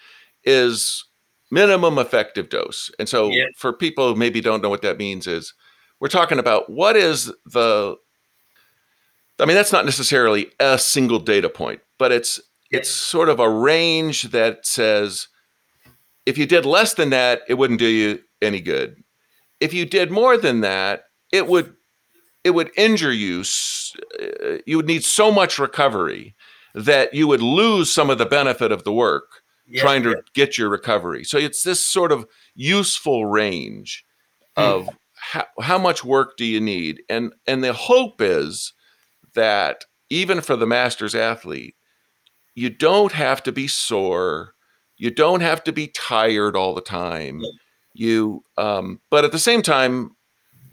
is 0.44 1.06
minimum 1.52 1.98
effective 1.98 2.50
dose. 2.50 2.90
And 3.00 3.10
so, 3.10 3.30
yeah. 3.30 3.46
for 3.58 3.74
people 3.74 4.14
who 4.14 4.16
maybe 4.20 4.40
don't 4.40 4.62
know 4.62 4.70
what 4.70 4.82
that 4.84 4.98
means, 4.98 5.28
is 5.28 5.54
we're 6.00 6.08
talking 6.08 6.40
about 6.40 6.70
what 6.70 6.96
is 6.96 7.34
the 7.46 7.98
I 9.40 9.46
mean, 9.46 9.56
that's 9.56 9.72
not 9.72 9.86
necessarily 9.86 10.52
a 10.60 10.78
single 10.78 11.20
data 11.20 11.50
point, 11.50 11.82
but 11.98 12.12
it's 12.12 12.40
it's 12.72 12.90
sort 12.90 13.30
of 13.30 13.40
a 13.40 13.50
range 13.50 14.24
that 14.24 14.66
says 14.66 15.28
if 16.26 16.38
you 16.38 16.46
did 16.46 16.66
less 16.66 16.94
than 16.94 17.10
that, 17.12 17.42
it 17.48 17.56
wouldn't 17.56 17.80
do 17.80 17.88
you 17.88 18.22
any 18.42 18.60
good. 18.60 19.04
If 19.60 19.74
you 19.74 19.86
did 19.86 20.12
more 20.12 20.38
than 20.38 20.62
that, 20.62 21.06
it 21.32 21.48
would 21.48 21.76
it 22.44 22.52
would 22.52 22.72
injure 22.78 23.12
you. 23.12 23.44
Uh, 24.20 24.58
you 24.66 24.78
would 24.78 24.88
need 24.88 25.04
so 25.04 25.32
much 25.32 25.60
recovery 25.60 26.36
that 26.74 27.14
you 27.14 27.28
would 27.28 27.42
lose 27.42 27.92
some 27.94 28.10
of 28.10 28.18
the 28.18 28.26
benefit 28.26 28.72
of 28.72 28.84
the 28.84 28.92
work 28.92 29.42
yeah, 29.68 29.82
trying 29.82 30.04
to 30.04 30.10
yeah. 30.10 30.16
get 30.34 30.58
your 30.58 30.70
recovery. 30.70 31.24
So 31.24 31.38
it's 31.38 31.64
this 31.64 31.86
sort 31.86 32.12
of 32.12 32.26
useful 32.54 33.26
range 33.26 34.06
hmm. 34.58 34.64
of 34.64 34.90
how, 35.14 35.46
how 35.62 35.78
much 35.78 36.04
work 36.04 36.38
do 36.38 36.46
you 36.46 36.60
need? 36.60 37.02
And 37.10 37.34
and 37.48 37.64
the 37.64 37.74
hope 37.74 38.22
is 38.22 38.74
that 39.36 39.86
even 40.10 40.42
for 40.42 40.56
the 40.56 40.68
masters 40.68 41.16
athlete, 41.16 41.76
you 42.56 42.70
don't 42.70 43.12
have 43.12 43.44
to 43.44 43.52
be 43.52 43.68
sore, 43.68 44.54
you 44.98 45.12
don't 45.12 45.42
have 45.42 45.64
to 45.66 45.72
be 45.72 45.88
tired 45.88 46.56
all 46.56 46.74
the 46.74 46.82
time. 46.82 47.42
You 47.94 48.44
um, 48.58 49.02
but 49.10 49.26
at 49.26 49.32
the 49.32 49.40
same 49.40 49.62
time, 49.62 50.16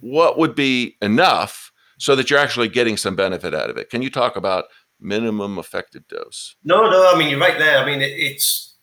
what 0.00 0.38
would 0.38 0.54
be 0.54 0.96
enough 1.00 1.72
so 1.98 2.16
that 2.16 2.30
you're 2.30 2.38
actually 2.38 2.68
getting 2.68 2.96
some 2.96 3.16
benefit 3.16 3.54
out 3.54 3.70
of 3.70 3.76
it? 3.76 3.90
Can 3.90 4.02
you 4.02 4.10
talk 4.10 4.36
about 4.36 4.64
minimum 5.00 5.58
effective 5.58 6.06
dose? 6.08 6.56
No, 6.64 6.88
no, 6.88 7.12
I 7.12 7.18
mean 7.18 7.28
you're 7.28 7.38
right 7.38 7.58
there. 7.58 7.78
I 7.78 7.86
mean 7.86 8.00
it, 8.00 8.12
it's 8.12 8.76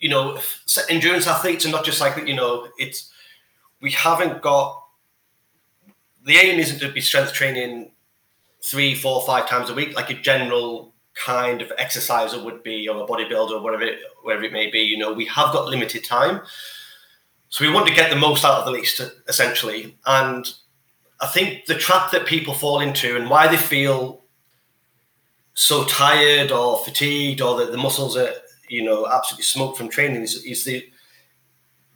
you 0.00 0.08
know 0.08 0.38
endurance 0.88 1.26
athletes 1.26 1.64
and 1.64 1.72
not 1.72 1.84
just 1.84 2.00
like 2.00 2.26
you 2.26 2.34
know 2.34 2.68
it's 2.78 3.10
we 3.80 3.90
haven't 3.90 4.42
got 4.42 4.82
the 6.24 6.36
aim 6.36 6.58
isn't 6.58 6.78
to 6.80 6.90
be 6.90 7.00
strength 7.00 7.32
training 7.32 7.93
three, 8.64 8.94
four, 8.94 9.22
five 9.26 9.48
times 9.48 9.68
a 9.68 9.74
week 9.74 9.94
like 9.94 10.10
a 10.10 10.14
general 10.14 10.94
kind 11.14 11.62
of 11.62 11.70
exerciser 11.78 12.42
would 12.42 12.62
be 12.62 12.88
or 12.88 13.04
a 13.04 13.06
bodybuilder 13.06 13.50
or 13.50 13.60
whatever 13.60 13.84
it, 13.84 13.98
whatever 14.22 14.44
it 14.44 14.52
may 14.52 14.70
be. 14.70 14.80
You 14.80 14.98
know, 14.98 15.12
we 15.12 15.26
have 15.26 15.52
got 15.52 15.68
limited 15.68 16.04
time. 16.04 16.40
So 17.50 17.64
we 17.64 17.70
want 17.70 17.86
to 17.86 17.94
get 17.94 18.10
the 18.10 18.16
most 18.16 18.44
out 18.44 18.58
of 18.58 18.64
the 18.64 18.72
least, 18.72 19.00
essentially. 19.28 19.96
And 20.06 20.50
I 21.20 21.26
think 21.26 21.66
the 21.66 21.76
trap 21.76 22.10
that 22.10 22.26
people 22.26 22.54
fall 22.54 22.80
into 22.80 23.16
and 23.16 23.30
why 23.30 23.46
they 23.46 23.56
feel 23.56 24.24
so 25.52 25.84
tired 25.84 26.50
or 26.50 26.78
fatigued 26.78 27.40
or 27.40 27.56
that 27.58 27.70
the 27.70 27.78
muscles 27.78 28.16
are, 28.16 28.32
you 28.68 28.82
know, 28.82 29.06
absolutely 29.06 29.44
smoked 29.44 29.78
from 29.78 29.88
training 29.88 30.22
is, 30.22 30.42
is 30.44 30.64
they, 30.64 30.84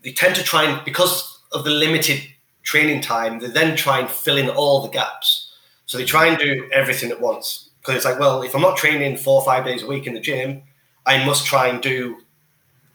they 0.05 0.13
tend 0.13 0.37
to 0.37 0.45
try 0.45 0.63
and, 0.63 0.85
because 0.85 1.43
of 1.51 1.65
the 1.65 1.71
limited 1.71 2.21
training 2.63 3.01
time, 3.01 3.41
they 3.41 3.49
then 3.49 3.75
try 3.75 3.99
and 3.99 4.09
fill 4.09 4.37
in 4.37 4.49
all 4.51 4.83
the 4.83 4.91
gaps. 4.91 5.38
So 5.89 5.97
they 5.97 6.05
try 6.05 6.27
and 6.27 6.39
do 6.39 6.69
everything 6.71 7.11
at 7.11 7.21
once. 7.21 7.71
Because 7.81 7.97
it's 7.97 8.05
like, 8.05 8.21
well, 8.21 8.43
if 8.43 8.55
I'm 8.55 8.61
not 8.61 8.77
training 8.77 9.17
four 9.17 9.41
or 9.41 9.45
five 9.45 9.65
days 9.65 9.83
a 9.83 9.87
week 9.87 10.07
in 10.07 10.13
the 10.13 10.21
gym, 10.21 10.63
I 11.07 11.25
must 11.25 11.47
try 11.47 11.69
and 11.69 11.83
do 11.83 12.19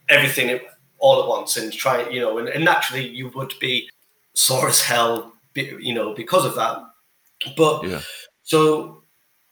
everything 0.09 0.59
all 0.99 1.23
at 1.23 1.27
once 1.27 1.57
and 1.57 1.73
try, 1.73 2.07
you 2.09 2.19
know, 2.19 2.37
and, 2.37 2.47
and 2.47 2.63
naturally 2.63 3.07
you 3.07 3.29
would 3.29 3.55
be 3.59 3.89
sore 4.35 4.69
as 4.69 4.81
hell, 4.81 5.33
you 5.55 5.91
know, 5.91 6.13
because 6.13 6.45
of 6.45 6.53
that. 6.55 6.77
But 7.57 7.87
yeah. 7.87 8.01
so 8.43 9.01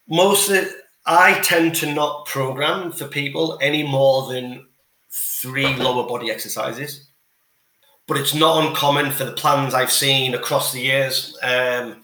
most 0.08 0.50
of 0.52 0.68
I 1.08 1.40
tend 1.40 1.74
to 1.78 1.92
not 1.92 2.28
program 2.28 2.92
for 2.92 3.08
people 3.08 3.58
any 3.60 3.82
more 3.82 4.32
than 4.32 4.68
three 5.10 5.76
lower 5.76 6.08
body 6.08 6.30
exercises 6.30 7.08
but 8.08 8.18
it's 8.18 8.34
not 8.34 8.66
uncommon 8.66 9.12
for 9.12 9.24
the 9.24 9.32
plans 9.32 9.74
I've 9.74 9.92
seen 9.92 10.34
across 10.34 10.72
the 10.72 10.82
years 10.82 11.38
um, 11.44 12.04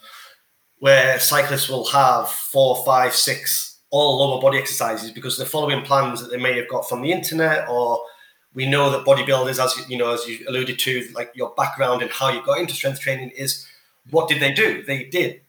where 0.79 1.19
cyclists 1.19 1.69
will 1.69 1.85
have 1.85 2.29
four, 2.29 2.83
five, 2.85 3.13
six 3.13 3.79
all 3.89 4.19
lower 4.19 4.41
body 4.41 4.57
exercises 4.57 5.11
because 5.11 5.37
they're 5.37 5.45
following 5.45 5.83
plans 5.83 6.21
that 6.21 6.29
they 6.29 6.37
may 6.37 6.57
have 6.57 6.67
got 6.67 6.87
from 6.87 7.01
the 7.01 7.11
internet 7.11 7.67
or 7.69 7.99
we 8.53 8.65
know 8.65 8.89
that 8.89 9.05
bodybuilders, 9.05 9.63
as 9.63 9.89
you 9.89 9.97
know, 9.97 10.13
as 10.13 10.27
you 10.27 10.43
alluded 10.47 10.79
to, 10.79 11.07
like 11.13 11.31
your 11.35 11.53
background 11.55 12.01
and 12.01 12.11
how 12.11 12.29
you 12.29 12.43
got 12.43 12.59
into 12.59 12.73
strength 12.73 12.99
training 12.99 13.29
is 13.31 13.65
what 14.09 14.27
did 14.27 14.41
they 14.41 14.51
do? 14.51 14.83
They 14.83 15.03
did 15.03 15.41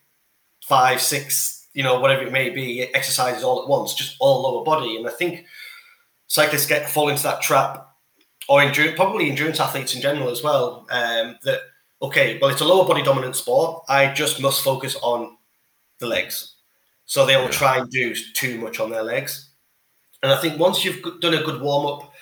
five, 0.64 1.00
six, 1.00 1.68
you 1.72 1.82
know, 1.82 2.00
whatever 2.00 2.22
it 2.22 2.32
may 2.32 2.50
be, 2.50 2.82
exercises 2.94 3.42
all 3.42 3.62
at 3.62 3.68
once, 3.68 3.94
just 3.94 4.16
all 4.20 4.42
lower 4.42 4.64
body. 4.64 4.96
And 4.96 5.06
I 5.08 5.10
think 5.10 5.46
cyclists 6.26 6.66
get 6.66 6.90
fall 6.90 7.08
into 7.08 7.22
that 7.22 7.40
trap 7.40 7.88
or 8.48 8.60
endurance, 8.60 8.96
probably 8.96 9.30
endurance 9.30 9.60
athletes 9.60 9.94
in 9.94 10.02
general 10.02 10.30
as 10.30 10.42
well, 10.42 10.86
um, 10.90 11.38
that 11.44 11.60
okay, 12.00 12.38
well, 12.40 12.50
it's 12.50 12.60
a 12.60 12.64
lower 12.64 12.86
body 12.86 13.02
dominant 13.02 13.36
sport. 13.36 13.84
I 13.88 14.12
just 14.12 14.40
must 14.40 14.62
focus 14.62 14.96
on 15.02 15.36
the 15.98 16.06
legs. 16.06 16.54
So 17.06 17.24
they 17.24 17.36
will 17.36 17.44
yeah. 17.44 17.50
try 17.50 17.78
and 17.78 17.90
do 17.90 18.14
too 18.34 18.58
much 18.58 18.80
on 18.80 18.90
their 18.90 19.02
legs. 19.02 19.50
And 20.22 20.32
I 20.32 20.36
think 20.36 20.58
once 20.58 20.84
you've 20.84 21.02
done 21.20 21.34
a 21.34 21.42
good 21.42 21.60
warm 21.60 21.86
up, 21.86 22.12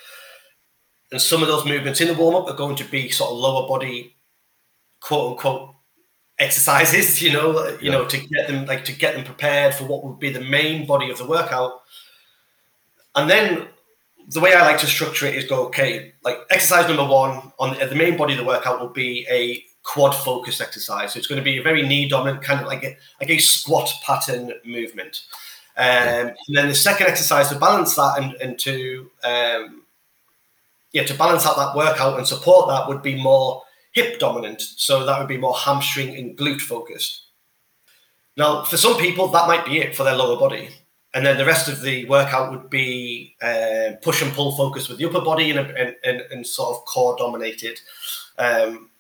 and 1.13 1.21
some 1.21 1.43
of 1.43 1.49
those 1.49 1.65
movements 1.65 2.01
in 2.01 2.09
the 2.09 2.15
warm 2.15 2.35
up 2.35 2.49
are 2.49 2.57
going 2.57 2.77
to 2.77 2.85
be 2.85 3.09
sort 3.11 3.31
of 3.31 3.39
lower 3.39 3.69
body, 3.69 4.17
quote 5.01 5.33
unquote, 5.33 5.75
exercises. 6.39 7.23
You 7.27 7.33
know, 7.33 7.69
you 7.69 7.79
yeah. 7.83 7.93
know, 7.93 8.05
to 8.07 8.19
get 8.19 8.49
them 8.49 8.67
like 8.67 8.85
to 8.87 8.93
get 8.93 9.15
them 9.15 9.25
prepared 9.25 9.75
for 9.75 9.85
what 9.85 10.05
would 10.05 10.19
be 10.19 10.31
the 10.31 10.41
main 10.41 10.87
body 10.87 11.11
of 11.11 11.19
the 11.19 11.27
workout. 11.27 11.83
And 13.15 13.31
then 13.31 13.69
the 14.29 14.41
way 14.41 14.55
I 14.55 14.63
like 14.63 14.79
to 14.81 14.87
structure 14.87 15.27
it 15.27 15.35
is 15.35 15.47
go, 15.47 15.67
okay, 15.67 16.15
like 16.23 16.39
exercise 16.51 16.89
number 16.89 17.07
one 17.07 17.53
on 17.59 17.79
the, 17.79 17.87
the 17.87 17.95
main 17.95 18.17
body 18.17 18.35
of 18.35 18.39
the 18.39 18.45
workout 18.45 18.81
will 18.81 18.89
be 18.89 19.27
a 19.31 19.65
quad 19.87 20.15
focused 20.15 20.61
exercise. 20.61 21.13
So 21.13 21.19
it's 21.19 21.27
going 21.27 21.41
to 21.41 21.45
be 21.45 21.59
a 21.59 21.63
very 21.63 21.87
knee 21.87 22.09
dominant, 22.09 22.43
kind 22.43 22.61
of 22.61 22.67
like 22.67 22.85
a, 22.85 22.97
like 23.21 23.31
a 23.31 23.39
squat 23.39 23.91
pattern 24.05 24.53
movement. 24.65 25.23
Um, 25.79 26.33
and 26.49 26.57
then 26.57 26.69
the 26.69 26.75
second 26.75 27.07
exercise 27.07 27.49
to 27.51 27.59
balance 27.59 27.95
that 27.97 28.15
and, 28.19 28.33
and 28.35 28.59
to 28.61 29.11
um, 29.23 29.83
yeah 30.93 31.05
to 31.05 31.15
balance 31.15 31.45
out 31.45 31.57
that 31.57 31.77
workout 31.77 32.17
and 32.17 32.27
support 32.27 32.69
that 32.69 32.89
would 32.89 33.03
be 33.03 33.15
more 33.15 33.63
hip 33.93 34.19
dominant. 34.19 34.61
So 34.61 35.05
that 35.05 35.19
would 35.19 35.29
be 35.29 35.37
more 35.37 35.55
hamstring 35.55 36.17
and 36.17 36.37
glute 36.37 36.61
focused. 36.61 37.23
Now, 38.37 38.65
for 38.65 38.77
some 38.77 38.99
people, 38.99 39.29
that 39.29 39.49
might 39.49 39.65
be 39.65 39.79
it 39.79 39.95
for 39.95 40.05
their 40.05 40.17
lower 40.17 40.39
body 40.39 40.71
and 41.17 41.25
then 41.25 41.39
the 41.39 41.47
rest 41.47 41.67
of 41.67 41.81
the 41.81 42.05
workout 42.11 42.51
would 42.51 42.69
be 42.69 43.35
uh, 43.41 43.93
push 44.03 44.21
and 44.21 44.31
pull 44.35 44.55
focus 44.55 44.87
with 44.87 44.99
the 44.99 45.07
upper 45.07 45.23
body 45.23 45.51
and, 45.51 45.59
and, 45.59 45.97
and, 46.05 46.21
and 46.31 46.47
sort 46.47 46.77
of 46.77 46.85
core 46.85 47.17
dominated. 47.17 47.81
Um, 48.39 48.91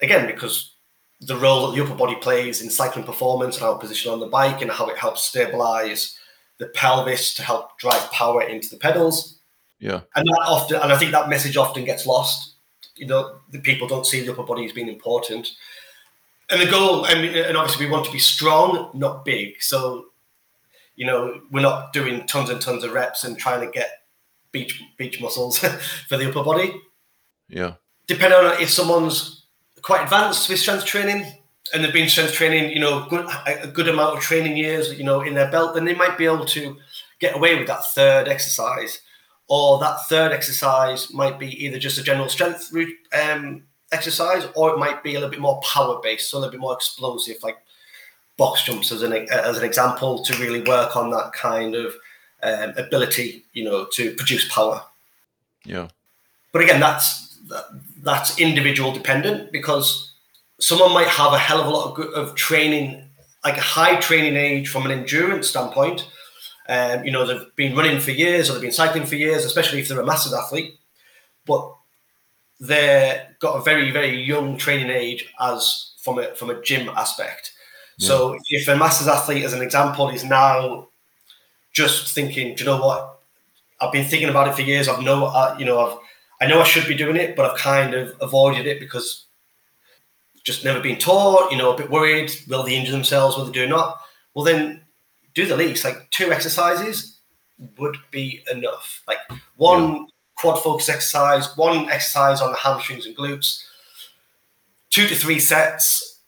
again, 0.00 0.26
because 0.26 0.74
the 1.20 1.36
role 1.36 1.66
that 1.66 1.76
the 1.76 1.84
upper 1.84 1.94
body 1.94 2.16
plays 2.16 2.62
in 2.62 2.70
cycling 2.70 3.04
performance 3.04 3.56
and 3.56 3.64
how 3.64 3.72
it 3.72 3.80
position 3.80 4.12
on 4.12 4.20
the 4.20 4.26
bike 4.26 4.62
and 4.62 4.70
how 4.70 4.88
it 4.88 4.96
helps 4.96 5.24
stabilize 5.24 6.16
the 6.58 6.66
pelvis 6.68 7.34
to 7.34 7.42
help 7.42 7.78
drive 7.78 8.10
power 8.10 8.42
into 8.42 8.68
the 8.68 8.76
pedals. 8.76 9.38
Yeah. 9.78 10.00
And 10.14 10.26
that 10.26 10.44
often, 10.46 10.80
and 10.80 10.92
I 10.92 10.98
think 10.98 11.12
that 11.12 11.28
message 11.28 11.56
often 11.56 11.84
gets 11.84 12.06
lost. 12.06 12.54
You 12.96 13.06
know, 13.06 13.40
the 13.50 13.60
people 13.60 13.88
don't 13.88 14.06
see 14.06 14.20
the 14.20 14.32
upper 14.32 14.42
body 14.42 14.64
as 14.66 14.72
being 14.72 14.88
important. 14.88 15.48
And 16.50 16.60
the 16.60 16.70
goal, 16.70 17.06
and, 17.06 17.24
and 17.24 17.56
obviously 17.56 17.86
we 17.86 17.92
want 17.92 18.04
to 18.06 18.12
be 18.12 18.18
strong, 18.18 18.90
not 18.94 19.24
big. 19.24 19.62
So 19.62 20.10
you 21.00 21.06
know, 21.06 21.40
we're 21.50 21.62
not 21.62 21.94
doing 21.94 22.26
tons 22.26 22.50
and 22.50 22.60
tons 22.60 22.84
of 22.84 22.92
reps 22.92 23.24
and 23.24 23.38
trying 23.38 23.66
to 23.66 23.72
get 23.72 24.04
beach 24.52 24.82
beach 24.98 25.18
muscles 25.18 25.58
for 26.08 26.18
the 26.18 26.28
upper 26.28 26.44
body. 26.44 26.78
Yeah. 27.48 27.76
Depending 28.06 28.38
on 28.38 28.60
if 28.60 28.68
someone's 28.68 29.39
quite 29.82 30.04
advanced 30.04 30.48
with 30.48 30.58
strength 30.58 30.84
training 30.84 31.26
and 31.72 31.84
they've 31.84 31.92
been 31.92 32.08
strength 32.08 32.32
training, 32.32 32.70
you 32.72 32.80
know, 32.80 33.06
good, 33.08 33.26
a 33.46 33.68
good 33.68 33.88
amount 33.88 34.16
of 34.16 34.22
training 34.22 34.56
years, 34.56 34.96
you 34.98 35.04
know, 35.04 35.20
in 35.20 35.34
their 35.34 35.50
belt, 35.50 35.74
then 35.74 35.84
they 35.84 35.94
might 35.94 36.18
be 36.18 36.24
able 36.24 36.44
to 36.46 36.76
get 37.20 37.36
away 37.36 37.56
with 37.56 37.66
that 37.66 37.84
third 37.94 38.28
exercise. 38.28 39.00
Or 39.48 39.78
that 39.80 40.06
third 40.08 40.32
exercise 40.32 41.12
might 41.12 41.38
be 41.38 41.64
either 41.64 41.78
just 41.78 41.98
a 41.98 42.02
general 42.02 42.28
strength 42.28 42.72
um, 43.12 43.64
exercise, 43.90 44.46
or 44.54 44.70
it 44.70 44.78
might 44.78 45.02
be 45.02 45.10
a 45.10 45.14
little 45.14 45.30
bit 45.30 45.40
more 45.40 45.60
power 45.62 46.00
based, 46.00 46.30
so 46.30 46.38
a 46.38 46.40
little 46.40 46.52
bit 46.52 46.60
more 46.60 46.72
explosive, 46.72 47.36
like 47.42 47.58
box 48.36 48.62
jumps 48.62 48.92
as 48.92 49.02
an 49.02 49.12
as 49.12 49.58
an 49.58 49.64
example 49.64 50.22
to 50.22 50.34
really 50.36 50.62
work 50.62 50.96
on 50.96 51.10
that 51.10 51.32
kind 51.32 51.74
of 51.74 51.94
um, 52.44 52.72
ability, 52.76 53.44
you 53.52 53.64
know, 53.64 53.86
to 53.92 54.14
produce 54.14 54.48
power. 54.52 54.84
Yeah. 55.64 55.88
But 56.52 56.62
again, 56.62 56.78
that's 56.78 57.36
that, 57.48 57.64
that's 58.02 58.38
individual 58.38 58.92
dependent 58.92 59.52
because 59.52 60.12
someone 60.58 60.92
might 60.92 61.08
have 61.08 61.32
a 61.32 61.38
hell 61.38 61.60
of 61.60 61.66
a 61.66 61.70
lot 61.70 61.98
of, 61.98 62.06
of 62.14 62.34
training, 62.34 63.08
like 63.44 63.56
a 63.56 63.62
high 63.62 63.96
training 63.96 64.36
age 64.36 64.68
from 64.68 64.84
an 64.84 64.90
endurance 64.92 65.48
standpoint. 65.48 66.08
Um, 66.68 67.04
you 67.04 67.10
know, 67.10 67.26
they've 67.26 67.54
been 67.56 67.76
running 67.76 68.00
for 68.00 68.10
years 68.12 68.48
or 68.48 68.52
they've 68.54 68.62
been 68.62 68.72
cycling 68.72 69.06
for 69.06 69.16
years, 69.16 69.44
especially 69.44 69.80
if 69.80 69.88
they're 69.88 70.00
a 70.00 70.06
masters 70.06 70.34
athlete. 70.34 70.78
But 71.46 71.74
they've 72.60 73.20
got 73.40 73.56
a 73.56 73.62
very, 73.62 73.90
very 73.90 74.22
young 74.22 74.56
training 74.56 74.90
age 74.90 75.32
as 75.40 75.92
from 75.98 76.18
a 76.18 76.34
from 76.34 76.50
a 76.50 76.62
gym 76.62 76.88
aspect. 76.90 77.52
So 77.98 78.38
if 78.48 78.66
a 78.66 78.76
masters 78.76 79.08
athlete, 79.08 79.44
as 79.44 79.52
an 79.52 79.60
example, 79.60 80.08
is 80.08 80.24
now 80.24 80.88
just 81.72 82.14
thinking, 82.14 82.54
do 82.54 82.64
you 82.64 82.70
know 82.70 82.80
what? 82.80 83.20
I've 83.78 83.92
been 83.92 84.06
thinking 84.06 84.30
about 84.30 84.48
it 84.48 84.54
for 84.54 84.62
years. 84.62 84.88
I've 84.88 85.02
know, 85.02 85.26
uh, 85.26 85.54
you 85.58 85.66
know, 85.66 85.78
I've, 85.80 85.98
I 86.40 86.46
know 86.46 86.60
I 86.60 86.64
should 86.64 86.88
be 86.88 86.94
doing 86.94 87.16
it, 87.16 87.36
but 87.36 87.50
I've 87.50 87.58
kind 87.58 87.94
of 87.94 88.14
avoided 88.20 88.66
it 88.66 88.80
because 88.80 89.26
just 90.42 90.64
never 90.64 90.80
been 90.80 90.98
taught. 90.98 91.50
You 91.52 91.58
know, 91.58 91.72
a 91.72 91.76
bit 91.76 91.90
worried. 91.90 92.32
Will 92.48 92.62
they 92.62 92.76
injure 92.76 92.92
themselves? 92.92 93.36
Will 93.36 93.44
they 93.44 93.52
do 93.52 93.68
not? 93.68 94.00
Well, 94.34 94.44
then 94.44 94.82
do 95.34 95.46
the 95.46 95.56
least. 95.56 95.84
Like 95.84 96.10
two 96.10 96.32
exercises 96.32 97.18
would 97.78 97.96
be 98.10 98.42
enough. 98.50 99.02
Like 99.06 99.18
one 99.56 99.96
yeah. 99.96 100.04
quad 100.36 100.62
focus 100.62 100.88
exercise, 100.88 101.56
one 101.56 101.90
exercise 101.90 102.40
on 102.40 102.52
the 102.52 102.58
hamstrings 102.58 103.06
and 103.06 103.16
glutes, 103.16 103.64
two 104.88 105.06
to 105.06 105.14
three 105.14 105.38
sets. 105.38 106.20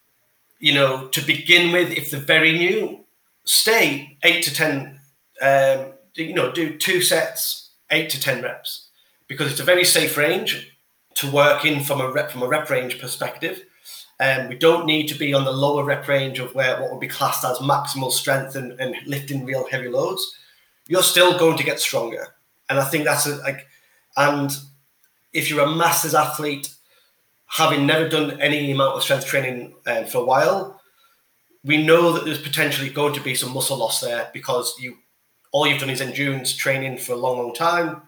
You 0.58 0.74
know, 0.74 1.08
to 1.08 1.20
begin 1.22 1.72
with, 1.72 1.90
if 1.90 2.10
they're 2.10 2.20
very 2.20 2.52
new, 2.52 3.04
stay 3.44 4.16
eight 4.22 4.44
to 4.44 4.54
ten. 4.54 5.00
Um, 5.40 5.86
you 6.14 6.34
know, 6.34 6.52
do 6.52 6.76
two 6.76 7.00
sets, 7.00 7.70
eight 7.90 8.10
to 8.10 8.20
ten 8.20 8.42
reps, 8.42 8.81
because 9.32 9.50
it's 9.50 9.60
a 9.60 9.64
very 9.64 9.84
safe 9.84 10.18
range 10.18 10.76
to 11.14 11.30
work 11.30 11.64
in 11.64 11.82
from 11.82 12.02
a 12.02 12.12
rep 12.12 12.30
from 12.30 12.42
a 12.42 12.46
rep 12.46 12.68
range 12.68 13.00
perspective. 13.00 13.62
Um, 14.20 14.50
we 14.50 14.56
don't 14.56 14.84
need 14.84 15.06
to 15.06 15.14
be 15.14 15.32
on 15.32 15.46
the 15.46 15.50
lower 15.50 15.84
rep 15.84 16.06
range 16.06 16.38
of 16.38 16.54
where 16.54 16.78
what 16.78 16.90
would 16.90 17.00
be 17.00 17.08
classed 17.08 17.42
as 17.42 17.56
maximal 17.58 18.12
strength 18.12 18.56
and, 18.56 18.78
and 18.78 18.94
lifting 19.06 19.46
real 19.46 19.66
heavy 19.70 19.88
loads. 19.88 20.36
You're 20.86 21.02
still 21.02 21.38
going 21.38 21.56
to 21.56 21.64
get 21.64 21.80
stronger, 21.80 22.26
and 22.68 22.78
I 22.78 22.84
think 22.84 23.04
that's 23.04 23.24
a, 23.24 23.36
like, 23.36 23.66
and 24.18 24.54
if 25.32 25.48
you're 25.48 25.64
a 25.64 25.74
masters 25.74 26.14
athlete, 26.14 26.68
having 27.46 27.86
never 27.86 28.10
done 28.10 28.38
any 28.38 28.70
amount 28.70 28.96
of 28.96 29.02
strength 29.02 29.24
training 29.24 29.74
um, 29.86 30.04
for 30.04 30.18
a 30.18 30.24
while, 30.24 30.78
we 31.64 31.82
know 31.82 32.12
that 32.12 32.26
there's 32.26 32.42
potentially 32.42 32.90
going 32.90 33.14
to 33.14 33.20
be 33.22 33.34
some 33.34 33.54
muscle 33.54 33.78
loss 33.78 34.00
there 34.00 34.28
because 34.34 34.78
you 34.78 34.98
all 35.52 35.66
you've 35.66 35.80
done 35.80 35.90
is 35.90 36.02
endurance 36.02 36.54
training 36.54 36.98
for 36.98 37.12
a 37.12 37.16
long, 37.16 37.38
long 37.38 37.54
time. 37.54 38.02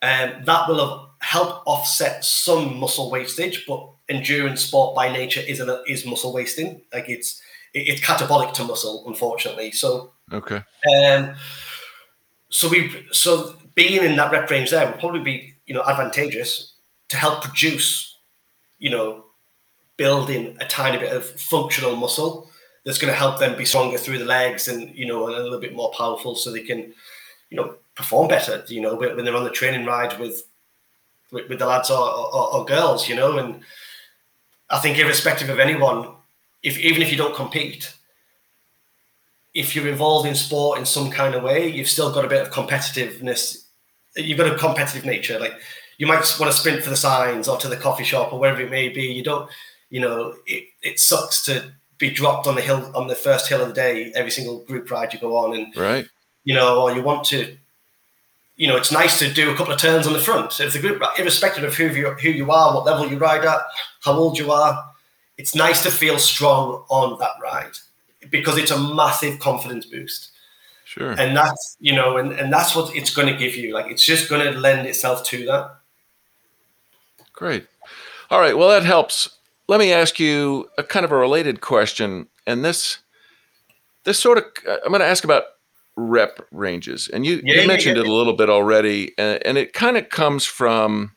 And 0.00 0.32
um, 0.32 0.44
that 0.44 0.68
will 0.68 0.88
have 0.88 1.08
help 1.20 1.62
offset 1.66 2.24
some 2.24 2.78
muscle 2.78 3.10
wastage, 3.10 3.64
but 3.66 3.88
endurance 4.08 4.62
sport 4.62 4.94
by 4.94 5.12
nature 5.12 5.40
is 5.40 5.60
a, 5.60 5.82
is 5.86 6.06
muscle 6.06 6.32
wasting. 6.32 6.82
Like 6.92 7.08
it's 7.08 7.42
it, 7.74 7.88
it's 7.88 8.00
catabolic 8.00 8.52
to 8.54 8.64
muscle, 8.64 9.04
unfortunately. 9.06 9.72
So 9.72 10.12
okay. 10.32 10.62
Um, 10.92 11.34
so 12.50 12.68
we 12.68 13.06
so 13.12 13.56
being 13.74 14.02
in 14.02 14.16
that 14.16 14.32
rep 14.32 14.50
range 14.50 14.70
there 14.70 14.86
would 14.86 14.98
probably 14.98 15.20
be 15.20 15.54
you 15.66 15.74
know 15.74 15.82
advantageous 15.82 16.72
to 17.08 17.16
help 17.16 17.42
produce 17.42 18.16
you 18.78 18.90
know 18.90 19.24
building 19.96 20.56
a 20.60 20.64
tiny 20.64 20.98
bit 20.98 21.12
of 21.12 21.24
functional 21.24 21.96
muscle 21.96 22.48
that's 22.84 22.98
going 22.98 23.12
to 23.12 23.18
help 23.18 23.38
them 23.38 23.56
be 23.56 23.64
stronger 23.64 23.98
through 23.98 24.18
the 24.18 24.24
legs 24.24 24.68
and 24.68 24.94
you 24.96 25.06
know 25.06 25.28
a 25.28 25.30
little 25.30 25.60
bit 25.60 25.74
more 25.74 25.90
powerful 25.96 26.34
so 26.34 26.50
they 26.50 26.62
can 26.62 26.92
you 27.50 27.56
know 27.56 27.74
perform 27.98 28.28
better 28.28 28.62
you 28.68 28.80
know 28.80 28.94
when 28.94 29.24
they're 29.24 29.36
on 29.36 29.44
the 29.44 29.50
training 29.50 29.84
ride 29.84 30.18
with 30.18 30.44
with, 31.30 31.48
with 31.48 31.58
the 31.58 31.66
lads 31.66 31.90
or, 31.90 31.98
or, 31.98 32.54
or, 32.54 32.64
girls, 32.64 33.08
you 33.08 33.14
know. 33.14 33.38
And 33.38 33.60
I 34.70 34.78
think, 34.78 34.98
irrespective 34.98 35.48
of 35.48 35.58
anyone, 35.58 36.08
if 36.62 36.78
even 36.78 37.02
if 37.02 37.10
you 37.10 37.18
don't 37.18 37.34
compete, 37.34 37.94
if 39.54 39.74
you're 39.74 39.88
involved 39.88 40.28
in 40.28 40.34
sport 40.34 40.78
in 40.78 40.86
some 40.86 41.10
kind 41.10 41.34
of 41.34 41.42
way, 41.42 41.68
you've 41.68 41.88
still 41.88 42.12
got 42.12 42.24
a 42.24 42.28
bit 42.28 42.46
of 42.46 42.52
competitiveness. 42.52 43.64
You've 44.16 44.38
got 44.38 44.52
a 44.52 44.58
competitive 44.58 45.04
nature. 45.04 45.38
Like 45.38 45.54
you 45.98 46.06
might 46.06 46.24
want 46.38 46.52
to 46.52 46.58
sprint 46.58 46.82
for 46.82 46.90
the 46.90 46.96
signs 46.96 47.48
or 47.48 47.56
to 47.58 47.68
the 47.68 47.76
coffee 47.76 48.04
shop 48.04 48.32
or 48.32 48.38
wherever 48.38 48.60
it 48.60 48.70
may 48.70 48.88
be. 48.88 49.02
You 49.02 49.22
don't, 49.22 49.50
you 49.90 50.00
know, 50.00 50.34
it, 50.46 50.64
it 50.82 50.98
sucks 50.98 51.44
to 51.44 51.72
be 51.98 52.10
dropped 52.10 52.46
on 52.46 52.54
the 52.54 52.62
hill 52.62 52.90
on 52.94 53.06
the 53.08 53.14
first 53.14 53.48
hill 53.48 53.60
of 53.60 53.68
the 53.68 53.74
day 53.74 54.12
every 54.14 54.30
single 54.30 54.60
group 54.60 54.88
ride 54.88 55.12
you 55.12 55.18
go 55.18 55.36
on 55.36 55.52
and 55.52 55.76
right 55.76 56.08
you 56.44 56.54
know 56.54 56.80
or 56.80 56.94
you 56.94 57.02
want 57.02 57.24
to 57.24 57.56
you 58.58 58.66
know, 58.66 58.76
it's 58.76 58.92
nice 58.92 59.20
to 59.20 59.32
do 59.32 59.50
a 59.50 59.56
couple 59.56 59.72
of 59.72 59.80
turns 59.80 60.06
on 60.06 60.12
the 60.12 60.18
front. 60.18 60.52
So, 60.52 60.64
if 60.64 60.72
the 60.72 60.80
group, 60.80 61.00
irrespective 61.16 61.62
of 61.62 61.74
who 61.74 61.86
you 61.86 62.10
who 62.10 62.28
you 62.28 62.50
are, 62.50 62.74
what 62.74 62.84
level 62.84 63.08
you 63.08 63.16
ride 63.16 63.44
at, 63.44 63.60
how 64.02 64.12
old 64.12 64.36
you 64.36 64.50
are, 64.50 64.84
it's 65.38 65.54
nice 65.54 65.82
to 65.84 65.90
feel 65.90 66.18
strong 66.18 66.84
on 66.90 67.18
that 67.20 67.30
ride 67.40 67.78
because 68.30 68.58
it's 68.58 68.72
a 68.72 68.94
massive 68.94 69.38
confidence 69.38 69.86
boost. 69.86 70.32
Sure. 70.84 71.12
And 71.12 71.36
that's 71.36 71.76
you 71.78 71.94
know, 71.94 72.16
and, 72.16 72.32
and 72.32 72.52
that's 72.52 72.74
what 72.74 72.94
it's 72.96 73.14
going 73.14 73.28
to 73.28 73.36
give 73.36 73.54
you. 73.54 73.72
Like 73.72 73.86
it's 73.90 74.04
just 74.04 74.28
going 74.28 74.44
to 74.44 74.58
lend 74.58 74.86
itself 74.88 75.24
to 75.26 75.46
that. 75.46 75.76
Great. 77.32 77.66
All 78.30 78.40
right. 78.40 78.58
Well, 78.58 78.68
that 78.68 78.84
helps. 78.84 79.30
Let 79.68 79.78
me 79.78 79.92
ask 79.92 80.18
you 80.18 80.68
a 80.76 80.82
kind 80.82 81.04
of 81.04 81.12
a 81.12 81.16
related 81.16 81.60
question, 81.60 82.26
and 82.44 82.64
this 82.64 82.98
this 84.02 84.18
sort 84.18 84.38
of 84.38 84.44
I'm 84.66 84.88
going 84.88 85.00
to 85.00 85.06
ask 85.06 85.22
about 85.22 85.44
rep 85.98 86.46
ranges. 86.52 87.08
And 87.08 87.26
you, 87.26 87.42
yeah, 87.44 87.62
you 87.62 87.66
mentioned 87.66 87.96
yeah, 87.96 88.04
yeah. 88.04 88.08
it 88.08 88.12
a 88.12 88.14
little 88.14 88.34
bit 88.34 88.48
already, 88.48 89.12
and, 89.18 89.44
and 89.44 89.58
it 89.58 89.72
kind 89.72 89.96
of 89.96 90.08
comes 90.08 90.44
from, 90.44 91.16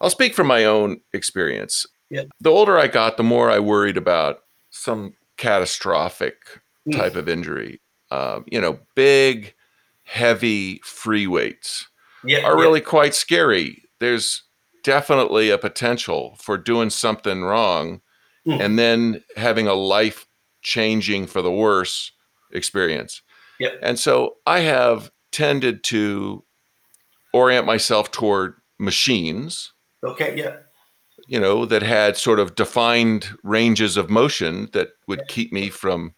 I'll 0.00 0.10
speak 0.10 0.34
from 0.34 0.46
my 0.46 0.64
own 0.64 1.00
experience. 1.12 1.86
The 2.40 2.50
older 2.50 2.78
I 2.78 2.88
got, 2.88 3.16
the 3.16 3.22
more 3.22 3.50
I 3.50 3.58
worried 3.58 3.96
about 3.96 4.40
some 4.68 5.14
catastrophic 5.38 6.36
mm. 6.86 6.94
type 6.94 7.16
of 7.16 7.26
injury. 7.26 7.80
Um, 8.10 8.44
you 8.46 8.60
know, 8.60 8.80
big, 8.94 9.54
heavy 10.04 10.80
free 10.84 11.26
weights 11.26 11.88
are 12.44 12.58
really 12.58 12.82
quite 12.82 13.14
scary. 13.14 13.84
There's 13.98 14.42
definitely 14.84 15.48
a 15.48 15.56
potential 15.56 16.36
for 16.38 16.58
doing 16.58 16.90
something 16.90 17.42
wrong 17.42 18.02
mm. 18.46 18.60
and 18.60 18.78
then 18.78 19.24
having 19.36 19.66
a 19.66 19.74
life 19.74 20.26
changing 20.60 21.28
for 21.28 21.40
the 21.40 21.50
worse 21.50 22.12
experience. 22.52 23.22
Yep. 23.62 23.78
And 23.80 23.98
so 23.98 24.38
I 24.44 24.60
have 24.60 25.12
tended 25.30 25.84
to 25.84 26.44
orient 27.32 27.64
myself 27.64 28.10
toward 28.10 28.54
machines. 28.80 29.72
Okay, 30.02 30.36
yeah. 30.36 30.56
You 31.28 31.38
know, 31.38 31.64
that 31.66 31.82
had 31.82 32.16
sort 32.16 32.40
of 32.40 32.56
defined 32.56 33.30
ranges 33.44 33.96
of 33.96 34.10
motion 34.10 34.68
that 34.72 34.88
would 35.06 35.20
yeah. 35.20 35.24
keep 35.28 35.52
me 35.52 35.68
from, 35.70 36.14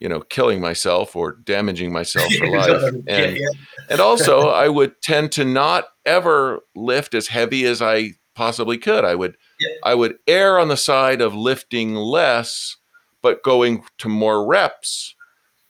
you 0.00 0.08
know, 0.08 0.20
killing 0.20 0.60
myself 0.60 1.16
or 1.16 1.32
damaging 1.32 1.94
myself 1.94 2.30
for 2.38 2.46
life. 2.46 2.82
And 2.82 3.04
yeah, 3.06 3.26
yeah. 3.28 3.48
and 3.88 4.00
also 4.00 4.48
I 4.50 4.68
would 4.68 5.00
tend 5.00 5.32
to 5.32 5.46
not 5.46 5.86
ever 6.04 6.60
lift 6.76 7.14
as 7.14 7.28
heavy 7.28 7.64
as 7.64 7.80
I 7.80 8.10
possibly 8.34 8.76
could. 8.76 9.06
I 9.06 9.14
would 9.14 9.38
I 9.82 9.94
would 9.94 10.18
err 10.26 10.58
on 10.58 10.68
the 10.68 10.76
side 10.76 11.22
of 11.22 11.34
lifting 11.34 11.94
less 11.94 12.76
but 13.22 13.42
going 13.42 13.84
to 13.98 14.08
more 14.08 14.44
reps 14.46 15.14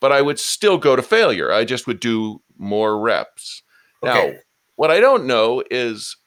but 0.03 0.11
I 0.11 0.21
would 0.21 0.37
still 0.37 0.77
go 0.77 0.97
to 0.97 1.01
failure. 1.01 1.49
I 1.49 1.63
just 1.63 1.87
would 1.87 2.01
do 2.01 2.41
more 2.57 2.99
reps. 2.99 3.63
Okay. 4.03 4.31
Now, 4.31 4.37
what 4.75 4.91
I 4.91 4.99
don't 4.99 5.25
know 5.25 5.63
is, 5.71 6.17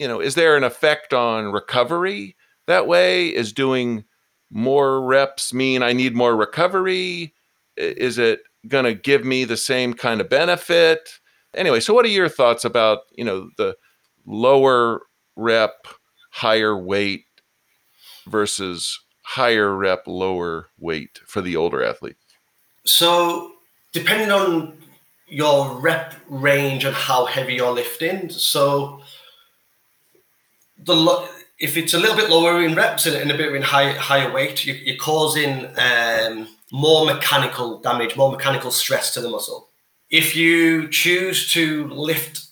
you 0.00 0.08
know, 0.08 0.18
is 0.18 0.34
there 0.34 0.56
an 0.56 0.64
effect 0.64 1.14
on 1.14 1.52
recovery 1.52 2.34
that 2.66 2.88
way? 2.88 3.28
Is 3.28 3.52
doing 3.52 4.02
more 4.50 5.00
reps 5.00 5.54
mean 5.54 5.84
I 5.84 5.92
need 5.92 6.16
more 6.16 6.34
recovery? 6.34 7.32
Is 7.76 8.18
it 8.18 8.40
going 8.66 8.86
to 8.86 8.94
give 8.94 9.24
me 9.24 9.44
the 9.44 9.56
same 9.56 9.94
kind 9.94 10.20
of 10.20 10.28
benefit? 10.28 11.20
Anyway, 11.54 11.78
so 11.78 11.94
what 11.94 12.04
are 12.04 12.08
your 12.08 12.28
thoughts 12.28 12.64
about, 12.64 13.02
you 13.16 13.24
know, 13.24 13.50
the 13.56 13.76
lower 14.26 15.02
rep, 15.36 15.86
higher 16.30 16.76
weight 16.76 17.26
versus 18.26 18.98
higher 19.22 19.72
rep, 19.76 20.08
lower 20.08 20.70
weight 20.76 21.20
for 21.24 21.40
the 21.40 21.54
older 21.54 21.80
athlete? 21.80 22.16
So, 22.84 23.52
depending 23.92 24.30
on 24.30 24.78
your 25.26 25.74
rep 25.80 26.14
range 26.28 26.84
and 26.84 26.94
how 26.94 27.24
heavy 27.24 27.54
you're 27.54 27.72
lifting, 27.72 28.28
so 28.30 29.00
the 30.78 31.28
if 31.58 31.76
it's 31.76 31.94
a 31.94 31.98
little 31.98 32.16
bit 32.16 32.30
lower 32.30 32.62
in 32.62 32.74
reps 32.74 33.06
and, 33.06 33.30
a 33.30 33.36
bit 33.36 33.54
in 33.54 33.62
high, 33.62 33.92
higher 33.92 34.32
weight, 34.32 34.66
you, 34.66 34.92
are 34.92 34.96
causing 34.96 35.66
um, 35.78 36.48
more 36.72 37.06
mechanical 37.06 37.78
damage, 37.78 38.16
more 38.16 38.30
mechanical 38.30 38.70
stress 38.70 39.14
to 39.14 39.20
the 39.20 39.30
muscle. 39.30 39.68
If 40.10 40.36
you 40.36 40.88
choose 40.88 41.50
to 41.52 41.88
lift, 41.88 42.46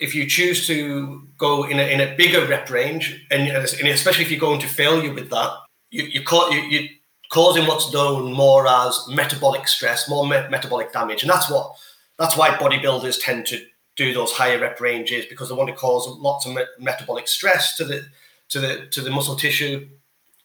if 0.00 0.14
you 0.14 0.26
choose 0.26 0.66
to 0.66 1.28
go 1.36 1.64
in 1.64 1.78
a, 1.78 1.82
in 1.82 2.00
a 2.00 2.16
bigger 2.16 2.46
rep 2.46 2.70
range, 2.70 3.24
and, 3.30 3.42
and 3.48 3.88
especially 3.88 4.24
if 4.24 4.30
you're 4.30 4.40
going 4.40 4.60
to 4.60 4.68
failure 4.68 5.12
with 5.12 5.30
that, 5.30 5.50
you 5.90 6.04
you, 6.04 6.22
you, 6.50 6.60
you 6.62 6.88
causing 7.34 7.66
what's 7.66 7.92
known 7.92 8.32
more 8.32 8.64
as 8.68 9.08
metabolic 9.08 9.66
stress, 9.66 10.08
more 10.08 10.24
me- 10.24 10.48
metabolic 10.50 10.92
damage, 10.92 11.24
and 11.24 11.30
that's 11.30 11.50
what 11.50 11.74
that's 12.16 12.36
why 12.36 12.50
bodybuilders 12.50 13.18
tend 13.20 13.44
to 13.46 13.60
do 13.96 14.14
those 14.14 14.30
higher 14.30 14.60
rep 14.60 14.80
ranges 14.80 15.26
because 15.26 15.48
they 15.48 15.54
want 15.56 15.68
to 15.68 15.74
cause 15.74 16.06
lots 16.18 16.46
of 16.46 16.54
me- 16.54 16.64
metabolic 16.78 17.26
stress 17.26 17.76
to 17.76 17.84
the 17.84 18.06
to 18.50 18.60
the 18.60 18.86
to 18.92 19.00
the 19.00 19.10
muscle 19.10 19.34
tissue 19.34 19.88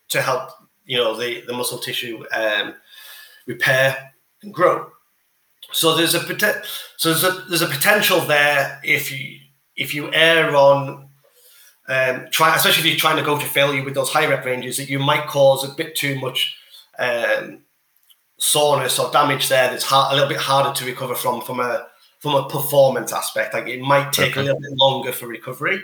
to 0.07 0.19
help 0.19 0.49
you 0.85 0.97
know 0.97 1.15
the 1.15 1.41
the 1.41 1.53
muscle 1.53 1.77
tissue 1.77 2.25
um, 2.33 2.73
repair 3.45 4.13
and 4.41 4.51
grow. 4.51 4.89
So 5.71 5.95
there's 5.95 6.15
a 6.15 6.21
so 6.97 7.13
there's 7.13 7.23
a 7.23 7.31
there's 7.49 7.61
a 7.61 7.67
potential 7.67 8.21
there 8.21 8.81
if 8.83 9.11
you 9.11 9.37
if 9.75 9.93
you 9.93 10.11
err 10.11 10.55
on 10.55 11.07
um, 11.87 12.27
try 12.31 12.55
especially 12.55 12.81
if 12.81 12.87
you're 12.87 12.97
trying 12.97 13.17
to 13.17 13.23
go 13.23 13.37
to 13.37 13.45
failure 13.45 13.83
with 13.83 13.93
those 13.93 14.09
high 14.09 14.25
rep 14.25 14.43
ranges 14.43 14.77
that 14.77 14.89
you 14.89 14.97
might 14.97 15.27
cause 15.27 15.63
a 15.63 15.75
bit 15.75 15.95
too 15.95 16.19
much 16.19 16.55
um, 16.99 17.61
soreness 18.37 18.99
or 18.99 19.11
damage 19.11 19.49
there 19.49 19.69
that's 19.69 19.83
hard, 19.83 20.11
a 20.11 20.15
little 20.15 20.29
bit 20.29 20.37
harder 20.37 20.73
to 20.77 20.85
recover 20.85 21.15
from 21.15 21.41
from 21.41 21.59
a 21.59 21.87
from 22.19 22.35
a 22.35 22.47
performance 22.49 23.13
aspect. 23.13 23.53
Like 23.53 23.67
it 23.67 23.81
might 23.81 24.13
take 24.13 24.31
okay. 24.31 24.41
a 24.41 24.43
little 24.43 24.59
bit 24.59 24.71
longer 24.73 25.11
for 25.11 25.27
recovery, 25.27 25.81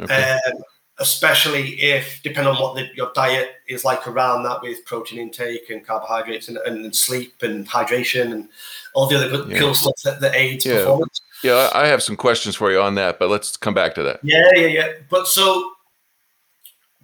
okay. 0.00 0.38
um, 0.46 0.62
especially 0.98 1.80
if 1.80 2.20
depending 2.22 2.54
on 2.54 2.62
what 2.62 2.76
the, 2.76 2.86
your 2.94 3.10
diet 3.14 3.50
is 3.66 3.84
like 3.84 4.06
around 4.06 4.42
that 4.44 4.62
with 4.62 4.84
protein 4.84 5.18
intake 5.18 5.70
and 5.70 5.84
carbohydrates 5.84 6.48
and, 6.48 6.58
and 6.58 6.94
sleep 6.94 7.42
and 7.42 7.68
hydration 7.68 8.32
and 8.32 8.48
all 8.94 9.06
the 9.06 9.16
other 9.16 9.28
good, 9.28 9.50
yeah. 9.50 9.58
cool 9.58 9.74
stuff 9.74 9.94
that, 10.04 10.20
that 10.20 10.34
aids 10.34 10.66
yeah. 10.66 10.78
performance. 10.78 11.20
Yeah, 11.42 11.70
I 11.74 11.88
have 11.88 12.02
some 12.02 12.16
questions 12.16 12.54
for 12.54 12.70
you 12.70 12.80
on 12.80 12.94
that, 12.96 13.18
but 13.18 13.28
let's 13.28 13.56
come 13.56 13.74
back 13.74 13.94
to 13.96 14.02
that. 14.02 14.20
Yeah, 14.22 14.48
yeah, 14.54 14.66
yeah. 14.66 14.92
But 15.08 15.26
so, 15.26 15.72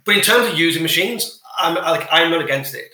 but 0.05 0.15
in 0.15 0.21
terms 0.21 0.47
of 0.47 0.57
using 0.57 0.81
machines, 0.81 1.41
I'm 1.57 1.75
like 1.75 2.07
I'm 2.09 2.31
not 2.31 2.41
against 2.41 2.73
it, 2.73 2.89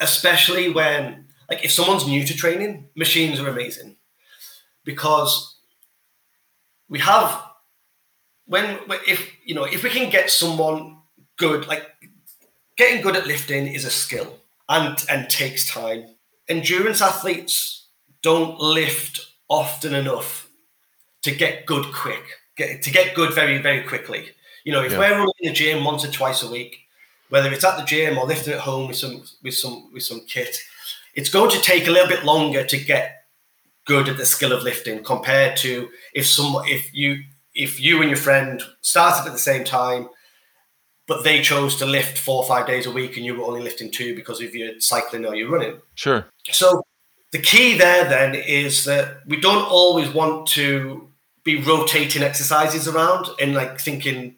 especially 0.00 0.70
when 0.70 1.26
like 1.48 1.64
if 1.64 1.72
someone's 1.72 2.06
new 2.06 2.24
to 2.24 2.36
training, 2.36 2.88
machines 2.94 3.40
are 3.40 3.48
amazing. 3.48 3.96
Because 4.84 5.56
we 6.88 6.98
have 7.00 7.42
when 8.46 8.78
if 9.06 9.32
you 9.44 9.54
know 9.54 9.64
if 9.64 9.82
we 9.82 9.90
can 9.90 10.10
get 10.10 10.30
someone 10.30 10.96
good 11.36 11.66
like 11.68 11.86
getting 12.76 13.02
good 13.02 13.16
at 13.16 13.26
lifting 13.26 13.66
is 13.66 13.84
a 13.84 13.90
skill 13.90 14.38
and 14.68 15.04
and 15.08 15.28
takes 15.28 15.68
time. 15.68 16.06
Endurance 16.48 17.02
athletes 17.02 17.88
don't 18.22 18.58
lift 18.58 19.20
often 19.48 19.94
enough 19.94 20.48
to 21.22 21.30
get 21.30 21.66
good 21.66 21.92
quick 21.92 22.24
get 22.56 22.82
to 22.82 22.90
get 22.90 23.14
good 23.14 23.34
very 23.34 23.58
very 23.60 23.82
quickly. 23.82 24.30
You 24.64 24.72
know 24.72 24.82
if 24.82 24.92
yeah. 24.92 24.98
we're 24.98 25.18
running 25.18 25.34
in 25.40 25.52
the 25.52 25.54
gym 25.54 25.84
once 25.84 26.04
or 26.04 26.10
twice 26.10 26.42
a 26.42 26.50
week 26.50 26.87
whether 27.30 27.52
it's 27.52 27.64
at 27.64 27.76
the 27.76 27.84
gym 27.84 28.18
or 28.18 28.26
lifting 28.26 28.54
at 28.54 28.60
home 28.60 28.88
with 28.88 28.96
some 28.96 29.22
with 29.42 29.54
some 29.54 29.90
with 29.92 30.02
some 30.02 30.20
kit 30.26 30.56
it's 31.14 31.30
going 31.30 31.50
to 31.50 31.60
take 31.60 31.88
a 31.88 31.90
little 31.90 32.08
bit 32.08 32.24
longer 32.24 32.64
to 32.64 32.78
get 32.78 33.24
good 33.86 34.08
at 34.08 34.18
the 34.18 34.26
skill 34.26 34.52
of 34.52 34.62
lifting 34.62 35.02
compared 35.02 35.56
to 35.56 35.88
if 36.14 36.26
some 36.26 36.54
if 36.66 36.94
you 36.94 37.24
if 37.54 37.80
you 37.80 38.00
and 38.00 38.10
your 38.10 38.18
friend 38.18 38.62
started 38.82 39.26
at 39.26 39.32
the 39.32 39.38
same 39.38 39.64
time, 39.64 40.08
but 41.08 41.24
they 41.24 41.42
chose 41.42 41.74
to 41.76 41.86
lift 41.86 42.16
four 42.16 42.42
or 42.42 42.48
five 42.48 42.66
days 42.66 42.86
a 42.86 42.90
week 42.90 43.16
and 43.16 43.26
you 43.26 43.34
were 43.34 43.44
only 43.44 43.60
lifting 43.60 43.90
two 43.90 44.14
because 44.14 44.40
of 44.40 44.54
your 44.54 44.78
cycling 44.78 45.26
or 45.26 45.34
your 45.34 45.50
running. 45.50 45.80
Sure. 45.96 46.26
So 46.50 46.82
the 47.32 47.40
key 47.40 47.76
there 47.76 48.08
then 48.08 48.36
is 48.36 48.84
that 48.84 49.26
we 49.26 49.40
don't 49.40 49.66
always 49.68 50.08
want 50.10 50.46
to 50.48 51.08
be 51.42 51.60
rotating 51.60 52.22
exercises 52.22 52.86
around 52.86 53.26
and 53.40 53.54
like 53.54 53.80
thinking, 53.80 54.36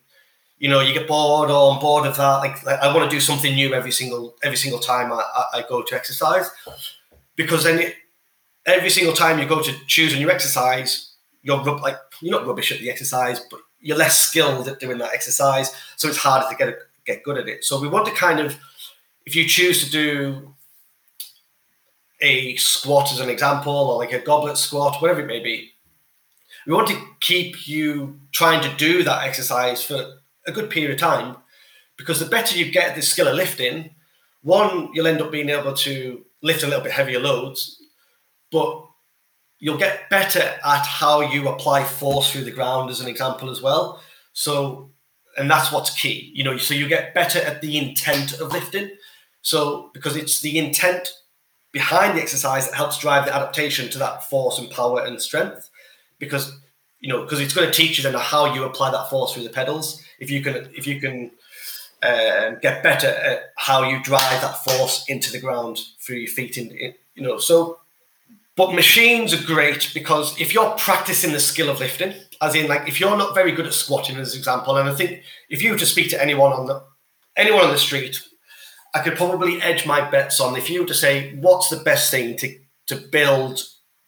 you 0.60 0.68
know, 0.68 0.80
you 0.80 0.92
get 0.92 1.08
bored 1.08 1.50
or 1.50 1.72
I'm 1.72 1.80
bored 1.80 2.06
of 2.06 2.16
that. 2.18 2.36
Like, 2.36 2.62
like 2.64 2.78
I 2.80 2.94
want 2.94 3.10
to 3.10 3.16
do 3.16 3.20
something 3.20 3.54
new 3.54 3.74
every 3.74 3.90
single 3.90 4.36
every 4.44 4.58
single 4.58 4.78
time 4.78 5.10
I, 5.12 5.22
I 5.54 5.64
go 5.68 5.82
to 5.82 5.94
exercise, 5.96 6.48
because 7.34 7.64
then 7.64 7.80
it, 7.80 7.96
every 8.66 8.90
single 8.90 9.14
time 9.14 9.40
you 9.40 9.46
go 9.46 9.62
to 9.62 9.72
choose 9.86 10.12
a 10.12 10.18
new 10.18 10.30
exercise, 10.30 11.14
you're 11.42 11.64
like 11.64 11.96
you're 12.20 12.38
not 12.38 12.46
rubbish 12.46 12.70
at 12.70 12.78
the 12.78 12.90
exercise, 12.90 13.40
but 13.50 13.60
you're 13.80 13.96
less 13.96 14.28
skilled 14.28 14.68
at 14.68 14.78
doing 14.78 14.98
that 14.98 15.14
exercise, 15.14 15.74
so 15.96 16.06
it's 16.08 16.18
harder 16.18 16.46
to 16.50 16.56
get 16.56 16.78
get 17.06 17.24
good 17.24 17.38
at 17.38 17.48
it. 17.48 17.64
So 17.64 17.80
we 17.80 17.88
want 17.88 18.06
to 18.06 18.12
kind 18.12 18.38
of, 18.38 18.58
if 19.24 19.34
you 19.34 19.46
choose 19.46 19.82
to 19.84 19.90
do 19.90 20.54
a 22.20 22.54
squat 22.56 23.10
as 23.12 23.20
an 23.20 23.30
example, 23.30 23.72
or 23.72 23.96
like 23.96 24.12
a 24.12 24.18
goblet 24.18 24.58
squat, 24.58 25.00
whatever 25.00 25.20
it 25.20 25.26
may 25.26 25.40
be, 25.40 25.72
we 26.66 26.74
want 26.74 26.88
to 26.88 27.02
keep 27.20 27.66
you 27.66 28.20
trying 28.30 28.62
to 28.62 28.76
do 28.76 29.02
that 29.04 29.24
exercise 29.24 29.82
for 29.82 30.19
a 30.50 30.54
good 30.54 30.70
period 30.70 30.92
of 30.92 30.98
time, 30.98 31.36
because 31.96 32.20
the 32.20 32.26
better 32.26 32.56
you 32.56 32.70
get 32.70 32.94
the 32.94 33.02
skill 33.02 33.28
of 33.28 33.36
lifting, 33.36 33.90
one 34.42 34.90
you'll 34.94 35.06
end 35.06 35.20
up 35.20 35.30
being 35.30 35.48
able 35.48 35.74
to 35.74 36.24
lift 36.42 36.62
a 36.62 36.66
little 36.66 36.82
bit 36.82 36.92
heavier 36.92 37.20
loads, 37.20 37.82
but 38.50 38.86
you'll 39.58 39.78
get 39.78 40.08
better 40.08 40.58
at 40.64 40.86
how 40.86 41.20
you 41.20 41.48
apply 41.48 41.84
force 41.84 42.32
through 42.32 42.44
the 42.44 42.50
ground 42.50 42.90
as 42.90 43.00
an 43.00 43.08
example 43.08 43.50
as 43.50 43.60
well. 43.60 44.00
So 44.32 44.90
and 45.36 45.50
that's 45.50 45.70
what's 45.70 45.90
key 45.90 46.32
you 46.34 46.42
know 46.42 46.56
so 46.56 46.74
you 46.74 46.88
get 46.88 47.14
better 47.14 47.38
at 47.38 47.60
the 47.60 47.78
intent 47.78 48.40
of 48.40 48.52
lifting. 48.52 48.90
So 49.42 49.90
because 49.94 50.16
it's 50.16 50.40
the 50.40 50.58
intent 50.58 51.08
behind 51.72 52.16
the 52.16 52.22
exercise 52.22 52.68
that 52.68 52.76
helps 52.76 52.98
drive 52.98 53.26
the 53.26 53.34
adaptation 53.34 53.88
to 53.90 53.98
that 53.98 54.28
force 54.28 54.58
and 54.58 54.70
power 54.70 55.04
and 55.04 55.20
strength 55.20 55.70
because 56.18 56.58
you 56.98 57.08
know 57.08 57.22
because 57.22 57.40
it's 57.40 57.54
going 57.54 57.70
to 57.70 57.74
teach 57.74 57.98
you 57.98 58.02
then 58.02 58.14
how 58.14 58.54
you 58.54 58.64
apply 58.64 58.90
that 58.90 59.08
force 59.08 59.32
through 59.32 59.44
the 59.44 59.50
pedals 59.50 60.02
if 60.20 60.30
you 60.30 60.42
can 60.42 60.68
if 60.74 60.86
you 60.86 61.00
can 61.00 61.30
uh, 62.02 62.50
get 62.62 62.82
better 62.82 63.08
at 63.08 63.52
how 63.56 63.82
you 63.82 64.02
drive 64.02 64.40
that 64.40 64.62
force 64.64 65.04
into 65.08 65.32
the 65.32 65.40
ground 65.40 65.78
through 66.00 66.16
your 66.16 66.30
feet 66.30 66.56
in, 66.56 66.70
in 66.70 66.94
you 67.14 67.22
know 67.22 67.38
so 67.38 67.80
but 68.60 68.74
machines 68.74 69.32
are 69.32 69.42
great 69.46 69.90
because 69.94 70.38
if 70.38 70.52
you're 70.52 70.72
practicing 70.72 71.32
the 71.32 71.40
skill 71.40 71.70
of 71.70 71.80
lifting, 71.80 72.12
as 72.42 72.54
in 72.54 72.68
like 72.68 72.86
if 72.86 73.00
you're 73.00 73.16
not 73.16 73.34
very 73.34 73.52
good 73.52 73.66
at 73.66 73.72
squatting, 73.72 74.16
as 74.16 74.34
an 74.34 74.38
example, 74.38 74.76
and 74.76 74.86
I 74.86 74.94
think 74.94 75.22
if 75.48 75.62
you 75.62 75.72
were 75.72 75.78
to 75.78 75.86
speak 75.86 76.10
to 76.10 76.22
anyone 76.22 76.52
on 76.52 76.66
the 76.66 76.82
anyone 77.36 77.64
on 77.64 77.70
the 77.70 77.78
street, 77.78 78.20
I 78.94 78.98
could 78.98 79.16
probably 79.16 79.62
edge 79.62 79.86
my 79.86 80.10
bets 80.10 80.40
on 80.40 80.56
if 80.56 80.68
you 80.68 80.82
were 80.82 80.88
to 80.88 80.94
say 80.94 81.34
what's 81.36 81.70
the 81.70 81.78
best 81.78 82.10
thing 82.10 82.36
to 82.36 82.58
to 82.88 82.96
build 82.96 83.62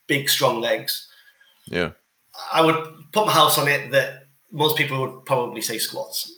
big 0.07 0.29
strong 0.29 0.61
legs. 0.61 1.09
Yeah. 1.67 1.93
I 2.53 2.61
would 2.61 2.77
put 3.13 3.25
my 3.25 3.33
house 3.33 3.57
on 3.57 3.69
it 3.69 3.91
that 3.93 4.22
most 4.53 4.77
people 4.77 5.01
would 5.01 5.25
probably 5.25 5.63
say 5.63 5.79
squats. 5.79 6.33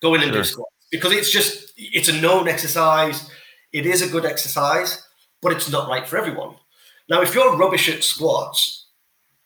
Go 0.00 0.14
in 0.14 0.22
and 0.22 0.32
sure. 0.32 0.42
do 0.42 0.44
squats 0.44 0.76
because 0.90 1.12
it's 1.12 1.30
just 1.30 1.72
it's 1.76 2.08
a 2.08 2.20
known 2.20 2.48
exercise. 2.48 3.28
It 3.72 3.86
is 3.86 4.02
a 4.02 4.08
good 4.08 4.24
exercise, 4.24 5.06
but 5.42 5.52
it's 5.52 5.70
not 5.70 5.88
right 5.88 6.06
for 6.06 6.16
everyone. 6.16 6.56
Now, 7.08 7.22
if 7.22 7.34
you're 7.34 7.56
rubbish 7.56 7.88
at 7.88 8.02
squats, 8.02 8.86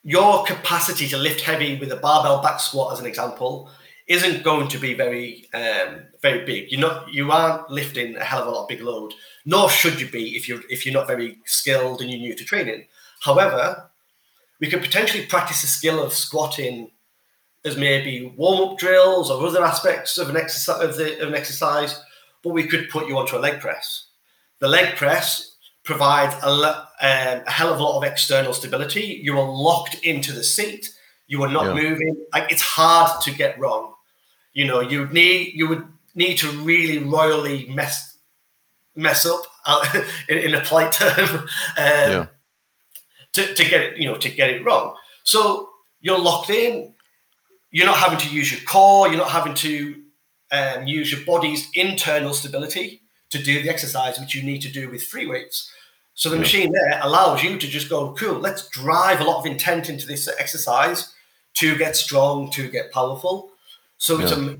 your 0.03 0.43
capacity 0.45 1.07
to 1.09 1.17
lift 1.17 1.41
heavy 1.41 1.77
with 1.77 1.91
a 1.91 1.97
barbell 1.97 2.41
back 2.41 2.59
squat, 2.59 2.93
as 2.93 2.99
an 2.99 3.05
example, 3.05 3.69
isn't 4.07 4.43
going 4.43 4.67
to 4.69 4.77
be 4.77 4.93
very 4.93 5.47
um, 5.53 6.03
very 6.21 6.45
big. 6.45 6.71
You're 6.71 6.81
not 6.81 7.11
you 7.13 7.31
aren't 7.31 7.69
lifting 7.69 8.15
a 8.15 8.23
hell 8.23 8.41
of 8.41 8.47
a 8.47 8.51
lot 8.51 8.63
of 8.63 8.69
big 8.69 8.81
load, 8.81 9.13
nor 9.45 9.69
should 9.69 9.99
you 9.99 10.07
be 10.09 10.35
if 10.35 10.47
you're 10.47 10.61
if 10.69 10.85
you're 10.85 10.93
not 10.93 11.07
very 11.07 11.39
skilled 11.45 12.01
and 12.01 12.09
you're 12.09 12.19
new 12.19 12.35
to 12.35 12.43
training. 12.43 12.87
However, 13.21 13.89
we 14.59 14.67
could 14.67 14.81
potentially 14.81 15.25
practice 15.25 15.61
the 15.61 15.67
skill 15.67 16.03
of 16.03 16.13
squatting 16.13 16.91
as 17.63 17.77
maybe 17.77 18.33
warm 18.35 18.69
up 18.69 18.77
drills 18.77 19.29
or 19.29 19.45
other 19.45 19.63
aspects 19.63 20.17
of 20.17 20.29
an 20.29 20.37
exercise 20.37 20.81
of, 20.81 20.97
the, 20.97 21.21
of 21.21 21.29
an 21.29 21.35
exercise, 21.35 22.01
but 22.43 22.53
we 22.53 22.65
could 22.65 22.89
put 22.89 23.07
you 23.07 23.17
onto 23.17 23.37
a 23.37 23.39
leg 23.39 23.59
press. 23.59 24.07
The 24.59 24.67
leg 24.67 24.95
press 24.95 25.57
provides 25.83 26.35
a, 26.43 26.47
um, 26.47 27.43
a, 27.45 27.51
hell 27.51 27.73
of 27.73 27.79
a 27.79 27.83
lot 27.83 27.97
of 27.97 28.03
external 28.03 28.53
stability. 28.53 29.19
You 29.23 29.39
are 29.39 29.49
locked 29.49 30.03
into 30.03 30.31
the 30.31 30.43
seat. 30.43 30.89
You 31.27 31.43
are 31.43 31.51
not 31.51 31.75
yeah. 31.75 31.81
moving. 31.81 32.25
Like 32.33 32.51
it's 32.51 32.61
hard 32.61 33.21
to 33.23 33.31
get 33.31 33.59
wrong. 33.59 33.93
You 34.53 34.65
know, 34.65 34.81
you 34.81 35.07
need 35.07 35.53
you 35.53 35.67
would 35.69 35.85
need 36.13 36.37
to 36.39 36.51
really 36.63 36.97
royally 36.99 37.69
mess 37.69 38.17
mess 38.95 39.25
up 39.25 39.43
uh, 39.65 40.03
in, 40.29 40.37
in, 40.37 40.55
a 40.55 40.61
polite 40.61 40.91
term 40.91 41.35
um, 41.39 41.47
yeah. 41.77 42.25
to, 43.33 43.53
to 43.53 43.63
get 43.63 43.81
it. 43.81 43.97
You 43.97 44.09
know, 44.09 44.17
to 44.17 44.29
get 44.29 44.49
it 44.49 44.65
wrong. 44.65 44.95
So 45.23 45.69
you're 46.01 46.19
locked 46.19 46.49
in. 46.49 46.93
You're 47.71 47.87
not 47.87 47.97
having 47.97 48.19
to 48.19 48.29
use 48.29 48.51
your 48.51 48.61
core. 48.61 49.07
You're 49.07 49.17
not 49.17 49.31
having 49.31 49.53
to 49.55 50.01
um, 50.51 50.87
use 50.87 51.11
your 51.11 51.25
body's 51.25 51.69
internal 51.73 52.33
stability 52.33 53.01
to 53.29 53.41
do 53.41 53.61
the 53.63 53.69
exercise 53.69 54.19
which 54.19 54.35
you 54.35 54.43
need 54.43 54.61
to 54.61 54.71
do 54.71 54.89
with 54.89 55.03
free 55.03 55.25
weights. 55.25 55.71
So 56.13 56.29
the 56.29 56.37
machine 56.37 56.73
there 56.73 56.99
allows 57.01 57.41
you 57.41 57.57
to 57.57 57.67
just 57.67 57.89
go, 57.89 58.13
cool, 58.13 58.37
let's 58.37 58.67
drive 58.67 59.21
a 59.21 59.23
lot 59.23 59.39
of 59.39 59.45
intent 59.45 59.89
into 59.89 60.05
this 60.05 60.27
exercise 60.39 61.13
to 61.55 61.77
get 61.77 61.95
strong, 61.95 62.51
to 62.51 62.69
get 62.69 62.91
powerful. 62.91 63.51
So 63.97 64.19
it's 64.19 64.31
a 64.31 64.57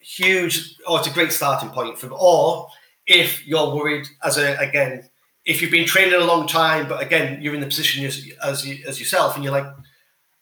huge, 0.00 0.76
or 0.88 0.98
it's 0.98 1.06
a 1.06 1.12
great 1.12 1.32
starting 1.32 1.70
point 1.70 1.98
for, 1.98 2.08
or 2.08 2.68
if 3.06 3.46
you're 3.46 3.74
worried 3.74 4.08
as 4.24 4.36
a, 4.36 4.56
again, 4.56 5.08
if 5.44 5.62
you've 5.62 5.70
been 5.70 5.86
training 5.86 6.14
a 6.14 6.24
long 6.24 6.46
time, 6.46 6.88
but 6.88 7.00
again, 7.00 7.40
you're 7.40 7.54
in 7.54 7.60
the 7.60 7.66
position 7.66 8.04
as, 8.04 8.28
as, 8.42 8.66
as 8.86 8.98
yourself 8.98 9.36
and 9.36 9.44
you're 9.44 9.52
like, 9.52 9.66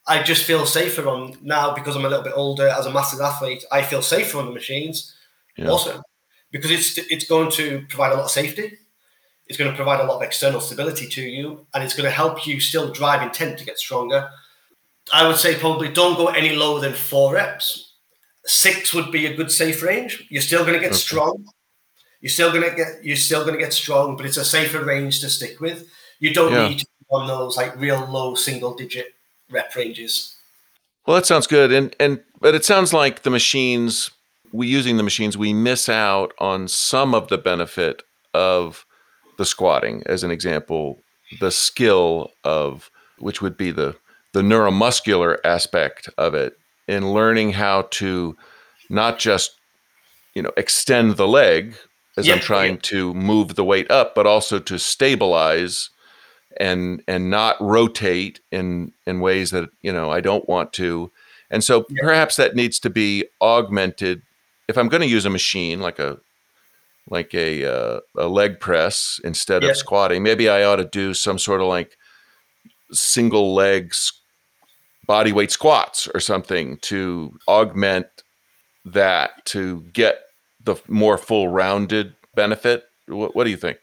I 0.09 0.23
just 0.23 0.45
feel 0.45 0.65
safer 0.67 1.07
on 1.07 1.37
now 1.43 1.75
because 1.75 1.95
I'm 1.95 2.05
a 2.05 2.09
little 2.09 2.25
bit 2.25 2.33
older 2.35 2.69
as 2.69 2.87
a 2.87 2.91
masters 2.91 3.21
athlete. 3.21 3.65
I 3.71 3.83
feel 3.83 4.03
safer 4.03 4.39
on 4.39 4.47
the 4.47 4.53
machines. 4.53 5.15
Yeah. 5.57 5.69
Awesome 5.69 6.03
because 6.51 6.71
it's 6.71 6.99
it's 7.11 7.27
going 7.27 7.51
to 7.53 7.85
provide 7.89 8.13
a 8.13 8.17
lot 8.17 8.25
of 8.25 8.31
safety. 8.31 8.79
It's 9.47 9.57
going 9.57 9.71
to 9.71 9.77
provide 9.77 10.01
a 10.01 10.05
lot 10.05 10.17
of 10.17 10.23
external 10.23 10.61
stability 10.61 11.07
to 11.09 11.23
you, 11.23 11.67
and 11.75 11.83
it's 11.83 11.95
going 11.95 12.05
to 12.05 12.15
help 12.15 12.47
you 12.47 12.61
still 12.61 12.93
drive 12.93 13.23
intent 13.23 13.59
to 13.59 13.65
get 13.65 13.79
stronger. 13.79 14.29
I 15.13 15.27
would 15.27 15.37
say 15.37 15.59
probably 15.59 15.89
don't 15.89 16.17
go 16.17 16.29
any 16.29 16.55
lower 16.55 16.81
than 16.81 16.93
four 16.93 17.35
reps. 17.35 17.95
Six 18.45 18.93
would 18.93 19.11
be 19.11 19.27
a 19.27 19.35
good 19.35 19.51
safe 19.51 19.83
range. 19.83 20.27
You're 20.31 20.43
still 20.43 20.63
going 20.63 20.75
to 20.75 20.81
get 20.81 20.93
okay. 20.93 20.99
strong. 20.99 21.47
You're 22.21 22.31
still 22.31 22.53
going 22.53 22.69
to 22.69 22.77
get 22.77 23.05
you're 23.05 23.17
still 23.17 23.43
going 23.43 23.55
to 23.55 23.61
get 23.61 23.73
strong, 23.73 24.17
but 24.17 24.27
it's 24.27 24.37
a 24.37 24.45
safer 24.45 24.85
range 24.85 25.21
to 25.21 25.31
stick 25.31 25.61
with. 25.61 25.89
You 26.19 26.35
don't 26.35 26.53
yeah. 26.53 26.69
need 26.69 26.81
to 26.81 26.87
be 26.87 27.07
on 27.11 27.27
those 27.27 27.57
like 27.57 27.77
real 27.77 28.07
low 28.07 28.35
single 28.35 28.75
digit 28.75 29.15
rep 29.51 29.75
ranges. 29.75 30.35
Well, 31.07 31.17
that 31.17 31.27
sounds 31.27 31.47
good, 31.47 31.73
and 31.73 31.95
and 31.99 32.21
but 32.41 32.55
it 32.55 32.65
sounds 32.65 32.93
like 32.93 33.23
the 33.23 33.31
machines 33.31 34.11
we 34.53 34.67
using 34.67 34.97
the 34.97 35.03
machines, 35.03 35.37
we 35.37 35.53
miss 35.53 35.89
out 35.89 36.33
on 36.39 36.69
some 36.69 37.15
of 37.15 37.29
the 37.29 37.39
benefit 37.39 38.03
of 38.35 38.87
the 39.37 39.45
squatting, 39.45 40.03
as 40.07 40.25
an 40.25 40.31
example, 40.31 41.03
the 41.41 41.51
skill 41.51 42.33
of 42.45 42.91
which 43.19 43.43
would 43.43 43.57
be 43.57 43.71
the 43.71 43.97
the 44.33 44.43
neuromuscular 44.43 45.39
aspect 45.45 46.09
of 46.19 46.35
it 46.35 46.59
in 46.87 47.13
learning 47.13 47.53
how 47.53 47.83
to 47.91 48.37
not 48.91 49.19
just 49.19 49.57
you 50.35 50.43
know 50.43 50.53
extend 50.57 51.17
the 51.17 51.29
leg 51.29 51.75
as 52.17 52.27
yeah, 52.27 52.35
I'm 52.35 52.41
trying 52.41 52.75
yeah. 52.75 52.81
to 52.83 53.15
move 53.15 53.55
the 53.55 53.65
weight 53.65 53.91
up, 53.91 54.15
but 54.15 54.27
also 54.27 54.59
to 54.59 54.79
stabilize 54.79 55.91
and 56.57 57.03
and 57.07 57.31
not 57.31 57.61
rotate 57.61 58.41
in 58.51 58.93
in 59.07 59.21
ways 59.21 59.51
that 59.51 59.69
you 59.83 59.93
know 59.93 60.11
I 60.11 60.21
don't 60.21 60.49
want 60.49 60.73
to. 60.75 61.11
And 61.51 61.65
so 61.65 61.87
yeah. 61.89 62.03
perhaps 62.03 62.37
that 62.37 62.55
needs 62.55 62.79
to 62.81 62.91
be 62.91 63.25
augmented 63.41 64.23
if 64.69 64.77
I'm 64.77 64.89
going 64.89 65.01
to 65.01 65.09
use 65.09 65.25
a 65.25 65.31
machine 65.31 65.81
like 65.81 65.99
a 65.99 66.19
like 67.11 67.35
a 67.35 67.65
uh, 67.65 68.01
a 68.17 68.29
leg 68.29 68.61
press 68.61 69.19
instead 69.25 69.63
yeah. 69.63 69.71
of 69.71 69.77
squatting, 69.77 70.23
maybe 70.23 70.49
I 70.49 70.63
ought 70.65 70.77
to 70.77 70.85
do 70.85 71.15
some 71.15 71.39
sort 71.39 71.61
of 71.61 71.67
like 71.67 71.97
single 72.93 73.55
legs 73.55 74.13
body 75.07 75.33
weight 75.33 75.51
squats 75.51 76.07
or 76.15 76.21
something 76.21 76.77
to 76.83 77.37
augment 77.49 78.07
that 78.85 79.45
to 79.47 79.81
get 79.93 80.21
the 80.63 80.77
more 80.87 81.17
full 81.17 81.49
rounded 81.49 82.15
benefit. 82.35 82.85
What, 83.07 83.35
what 83.35 83.45
do 83.45 83.51
you 83.51 83.57
think? 83.57 83.79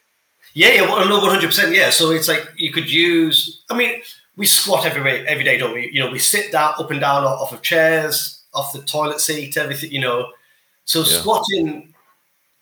Yeah, 0.57 0.69
yeah, 0.69 0.85
no, 0.85 1.19
one 1.19 1.29
hundred 1.29 1.47
percent. 1.47 1.75
Yeah, 1.75 1.89
so 1.89 2.11
it's 2.11 2.29
like 2.29 2.49
you 2.55 2.71
could 2.71 2.89
use. 2.89 3.61
I 3.69 3.75
mean, 3.75 4.01
we 4.37 4.45
squat 4.45 4.85
every 4.85 5.03
day, 5.03 5.25
every 5.27 5.43
day, 5.43 5.57
don't 5.57 5.73
we? 5.73 5.91
You 5.91 5.99
know, 5.99 6.09
we 6.09 6.17
sit 6.17 6.53
down, 6.53 6.75
up 6.79 6.89
and 6.91 7.01
down 7.01 7.25
off 7.25 7.51
of 7.51 7.61
chairs, 7.61 8.41
off 8.53 8.71
the 8.71 8.81
toilet 8.81 9.19
seat, 9.19 9.57
everything. 9.57 9.91
You 9.91 9.99
know, 9.99 10.31
so 10.85 10.99
yeah. 10.99 11.19
squatting 11.19 11.93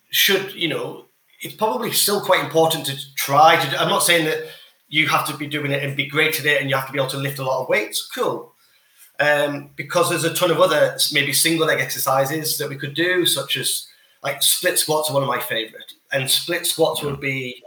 should, 0.10 0.53
you 0.53 0.69
know, 0.69 1.06
it's 1.41 1.53
probably 1.53 1.91
still 1.91 2.19
quite 2.19 2.43
important 2.43 2.88
to 2.88 2.97
try 3.15 3.63
to. 3.63 3.79
I'm 3.79 3.89
not 3.89 4.01
saying 4.01 4.25
that 4.25 4.39
you 4.89 5.08
have 5.10 5.27
to 5.27 5.38
be 5.38 5.45
doing 5.45 5.71
it 5.71 5.84
and 5.84 5.95
be 5.95 6.08
great 6.08 6.39
at 6.39 6.47
it, 6.47 6.62
and 6.62 6.71
you 6.71 6.75
have 6.75 6.88
to 6.88 6.93
be 6.93 6.97
able 6.97 7.12
to 7.12 7.17
lift 7.17 7.38
a 7.38 7.43
lot 7.43 7.62
of 7.62 7.69
weights. 7.69 8.10
Cool, 8.10 8.56
um, 9.19 9.69
because 9.75 10.10
there's 10.10 10.23
a 10.23 10.34
ton 10.34 10.49
of 10.49 10.60
other 10.60 10.97
maybe 11.12 11.32
single 11.32 11.67
leg 11.67 11.79
exercises 11.79 12.58
that 12.58 12.69
we 12.69 12.75
could 12.75 12.95
do, 12.95 13.27
such 13.27 13.56
as 13.56 13.88
like 14.23 14.41
split 14.41 14.79
squats 14.79 15.12
are 15.12 15.13
one 15.13 15.21
of 15.21 15.29
my 15.29 15.39
favorite, 15.39 15.93
and 16.12 16.27
split 16.27 16.65
squats 16.65 17.03
would 17.03 17.19
be 17.19 17.62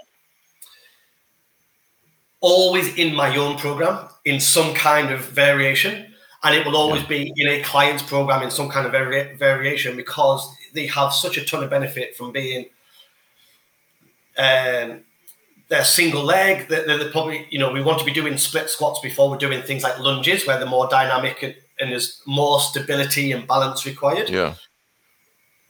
always 2.41 2.95
in 2.97 3.15
my 3.15 3.37
own 3.37 3.57
program 3.57 4.09
in 4.25 4.41
some 4.41 4.75
kind 4.75 5.11
of 5.11 5.21
variation. 5.21 6.13
And 6.43 6.55
it 6.55 6.65
will 6.65 6.77
always 6.77 7.03
be 7.05 7.33
in 7.37 7.49
a 7.49 7.63
client's 7.63 8.03
program 8.03 8.43
in 8.43 8.51
some 8.51 8.69
kind 8.69 8.87
of 8.87 8.93
vari- 8.93 9.35
variation 9.37 9.97
because 9.97 10.49
they 10.75 10.87
have 10.87 11.13
such 11.13 11.37
a 11.37 11.45
ton 11.45 11.65
of 11.65 11.71
benefit 11.71 12.17
from 12.17 12.31
being 12.31 12.67
um, 14.39 15.01
they're 15.69 15.85
single 15.85 16.23
leg. 16.23 16.69
They're, 16.69 16.87
they're, 16.87 17.11
probably, 17.11 17.47
you 17.51 17.59
know, 17.59 17.73
we 17.73 17.83
want 17.83 17.99
to 17.99 18.05
be 18.05 18.13
doing 18.13 18.37
split 18.37 18.69
squats 18.69 19.01
before 19.01 19.31
we're 19.31 19.39
doing 19.39 19.63
things 19.63 19.83
like 19.83 19.99
lunges 19.99 20.47
where 20.47 20.59
they're 20.59 20.69
more 20.69 20.87
dynamic 20.89 21.43
and, 21.43 21.57
and 21.81 21.91
there's 21.91 22.23
more 22.27 22.61
stability 22.61 23.33
and 23.33 23.49
balance 23.49 23.85
required. 23.87 24.29
Yeah 24.29 24.55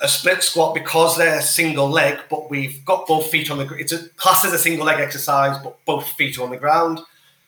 a 0.00 0.08
split 0.08 0.42
squat 0.42 0.74
because 0.74 1.16
they're 1.16 1.40
single 1.40 1.88
leg, 1.88 2.18
but 2.28 2.50
we've 2.50 2.84
got 2.84 3.06
both 3.06 3.28
feet 3.28 3.50
on 3.50 3.58
the. 3.58 3.64
Ground. 3.64 3.80
It's 3.80 3.92
a 3.92 4.08
class 4.10 4.44
as 4.44 4.52
a 4.52 4.58
single 4.58 4.86
leg 4.86 5.00
exercise, 5.00 5.58
but 5.62 5.82
both 5.84 6.08
feet 6.10 6.38
are 6.38 6.44
on 6.44 6.50
the 6.50 6.56
ground, 6.56 7.00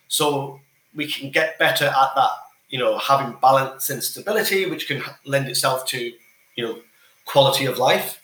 so 0.09 0.61
we 0.95 1.07
can 1.07 1.31
get 1.31 1.59
better 1.59 1.85
at 1.85 2.11
that. 2.17 2.31
You 2.71 2.79
know, 2.79 2.99
having 2.99 3.37
balance 3.41 3.91
and 3.91 4.03
stability, 4.03 4.67
which 4.67 4.89
can 4.89 5.03
lend 5.25 5.49
itself 5.49 5.87
to 5.89 6.13
you 6.57 6.65
know 6.65 6.79
quality 7.27 7.67
of 7.67 7.79
life. 7.79 8.21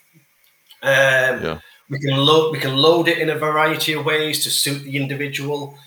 Um, 0.81 0.91
yeah. 0.91 1.59
We 1.89 1.99
can 1.99 2.17
load 2.17 2.51
we 2.51 2.59
can 2.59 2.75
load 2.75 3.07
it 3.07 3.19
in 3.19 3.29
a 3.29 3.35
variety 3.35 3.93
of 3.93 4.05
ways 4.05 4.43
to 4.43 4.49
suit 4.49 4.83
the 4.83 4.97
individual. 4.97 5.77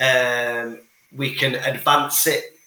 Um, 0.00 0.80
we 1.16 1.32
can 1.32 1.54
advance 1.54 2.26
it 2.26 2.58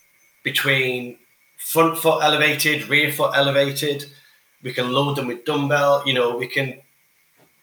between 0.43 1.17
front 1.57 1.97
foot 1.97 2.23
elevated, 2.23 2.87
rear 2.87 3.11
foot 3.11 3.31
elevated 3.35 4.05
we 4.67 4.73
can 4.73 4.91
load 4.91 5.15
them 5.15 5.27
with 5.27 5.45
dumbbell. 5.45 6.03
You 6.05 6.13
know, 6.13 6.35
we 6.35 6.45
can 6.45 6.67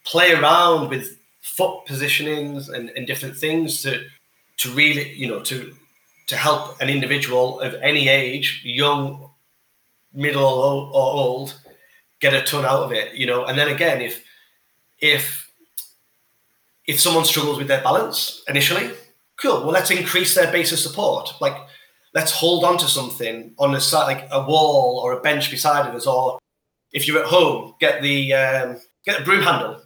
play 0.05 0.33
around 0.33 0.89
with 0.89 1.19
foot 1.43 1.85
positionings 1.87 2.71
and, 2.75 2.89
and 2.97 3.07
different 3.07 3.37
things 3.37 3.83
to 3.83 3.91
to 4.61 4.71
really, 4.71 5.13
you 5.13 5.29
know, 5.29 5.41
to 5.41 5.75
to 6.29 6.37
help 6.37 6.81
an 6.81 6.89
individual 6.89 7.61
of 7.61 7.75
any 7.91 8.09
age, 8.09 8.63
young, 8.65 9.29
middle 10.15 10.43
or 10.95 11.13
old, 11.25 11.61
get 12.21 12.33
a 12.33 12.41
ton 12.41 12.65
out 12.65 12.85
of 12.85 12.93
it. 12.93 13.15
You 13.15 13.27
know, 13.27 13.45
and 13.45 13.59
then 13.59 13.69
again, 13.69 14.01
if 14.01 14.25
if 14.99 15.25
if 16.87 16.99
someone 16.99 17.27
struggles 17.27 17.59
with 17.59 17.69
their 17.69 17.83
balance 17.83 18.43
initially, 18.49 18.91
cool. 19.37 19.61
Well, 19.61 19.73
let's 19.73 19.91
increase 19.91 20.35
their 20.35 20.51
base 20.51 20.73
of 20.73 20.79
support. 20.79 21.35
Like, 21.39 21.59
let's 22.15 22.33
hold 22.33 22.65
on 22.65 22.79
to 22.79 22.87
something 22.87 23.55
on 23.59 23.73
the 23.73 23.81
side, 23.81 24.07
like 24.07 24.29
a 24.31 24.43
wall 24.43 25.01
or 25.05 25.13
a 25.13 25.21
bench 25.21 25.51
beside 25.51 25.87
of 25.87 25.95
us, 25.95 26.07
or 26.07 26.39
if 26.95 27.07
you're 27.07 27.19
at 27.19 27.27
home, 27.27 27.75
get 27.81 28.01
the 28.01 28.33
um, 28.33 28.81
get 29.05 29.19
the 29.19 29.25
broom 29.25 29.43
handle 29.43 29.83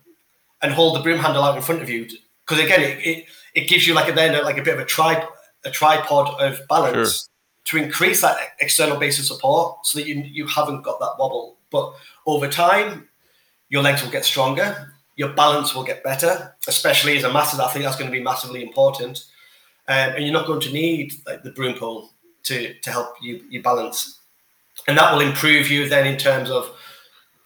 and 0.63 0.73
hold 0.73 0.95
the 0.95 1.03
broom 1.03 1.19
handle 1.19 1.43
out 1.43 1.57
in 1.57 1.63
front 1.63 1.83
of 1.83 1.91
you. 1.91 2.07
Because 2.47 2.63
again, 2.63 2.83
it, 2.83 2.99
it, 3.07 3.25
it 3.55 3.69
gives 3.69 3.87
you 3.87 3.95
like 3.95 4.09
a 4.09 4.13
then 4.13 4.41
like 4.45 4.59
a 4.59 4.63
bit 4.63 4.75
of 4.75 4.81
a 4.81 4.85
tri 4.85 5.27
a 5.65 5.71
tripod 5.71 6.41
of 6.41 6.61
balance 6.69 7.29
sure. 7.65 7.81
to 7.81 7.85
increase 7.85 8.21
that 8.21 8.37
external 8.61 8.97
base 8.97 9.19
of 9.19 9.25
support, 9.25 9.85
so 9.85 9.99
that 9.99 10.07
you 10.07 10.23
you 10.23 10.47
haven't 10.47 10.83
got 10.83 11.01
that 11.01 11.15
wobble. 11.19 11.57
But 11.71 11.95
over 12.27 12.47
time, 12.49 13.09
your 13.69 13.83
legs 13.83 14.03
will 14.03 14.11
get 14.11 14.25
stronger, 14.25 14.95
your 15.17 15.31
balance 15.31 15.75
will 15.75 15.85
get 15.85 16.05
better, 16.05 16.55
especially 16.67 17.17
as 17.17 17.25
a 17.25 17.33
master. 17.33 17.61
I 17.61 17.69
think 17.69 17.85
that's 17.85 17.97
going 17.97 18.11
to 18.11 18.17
be 18.17 18.23
massively 18.23 18.63
important, 18.63 19.25
um, 19.89 20.13
and 20.15 20.25
you're 20.25 20.33
not 20.33 20.47
going 20.47 20.61
to 20.61 20.73
need 20.73 21.15
like 21.27 21.43
the 21.43 21.51
broom 21.51 21.79
pole 21.79 22.11
to 22.45 22.75
to 22.75 22.91
help 22.91 23.15
you 23.23 23.43
you 23.49 23.63
balance, 23.63 24.21
and 24.87 24.99
that 24.99 25.13
will 25.13 25.23
improve 25.23 25.71
you 25.71 25.89
then 25.89 26.07
in 26.07 26.19
terms 26.19 26.51
of 26.51 26.71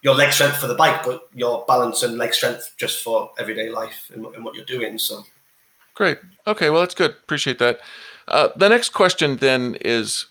your 0.02 0.14
leg 0.14 0.32
strength 0.32 0.56
for 0.56 0.66
the 0.66 0.74
bike, 0.74 1.04
but 1.04 1.28
your 1.32 1.64
balance 1.66 2.02
and 2.02 2.18
leg 2.18 2.34
strength 2.34 2.74
just 2.76 3.02
for 3.02 3.30
everyday 3.38 3.70
life 3.70 4.10
and, 4.12 4.26
and 4.26 4.44
what 4.44 4.54
you're 4.54 4.64
doing. 4.64 4.98
So 4.98 5.24
great. 5.94 6.18
Okay, 6.46 6.70
well 6.70 6.80
that's 6.80 6.94
good. 6.94 7.12
Appreciate 7.12 7.58
that. 7.60 7.80
Uh, 8.28 8.48
the 8.56 8.68
next 8.68 8.90
question 8.90 9.36
then 9.36 9.76
is 9.80 10.26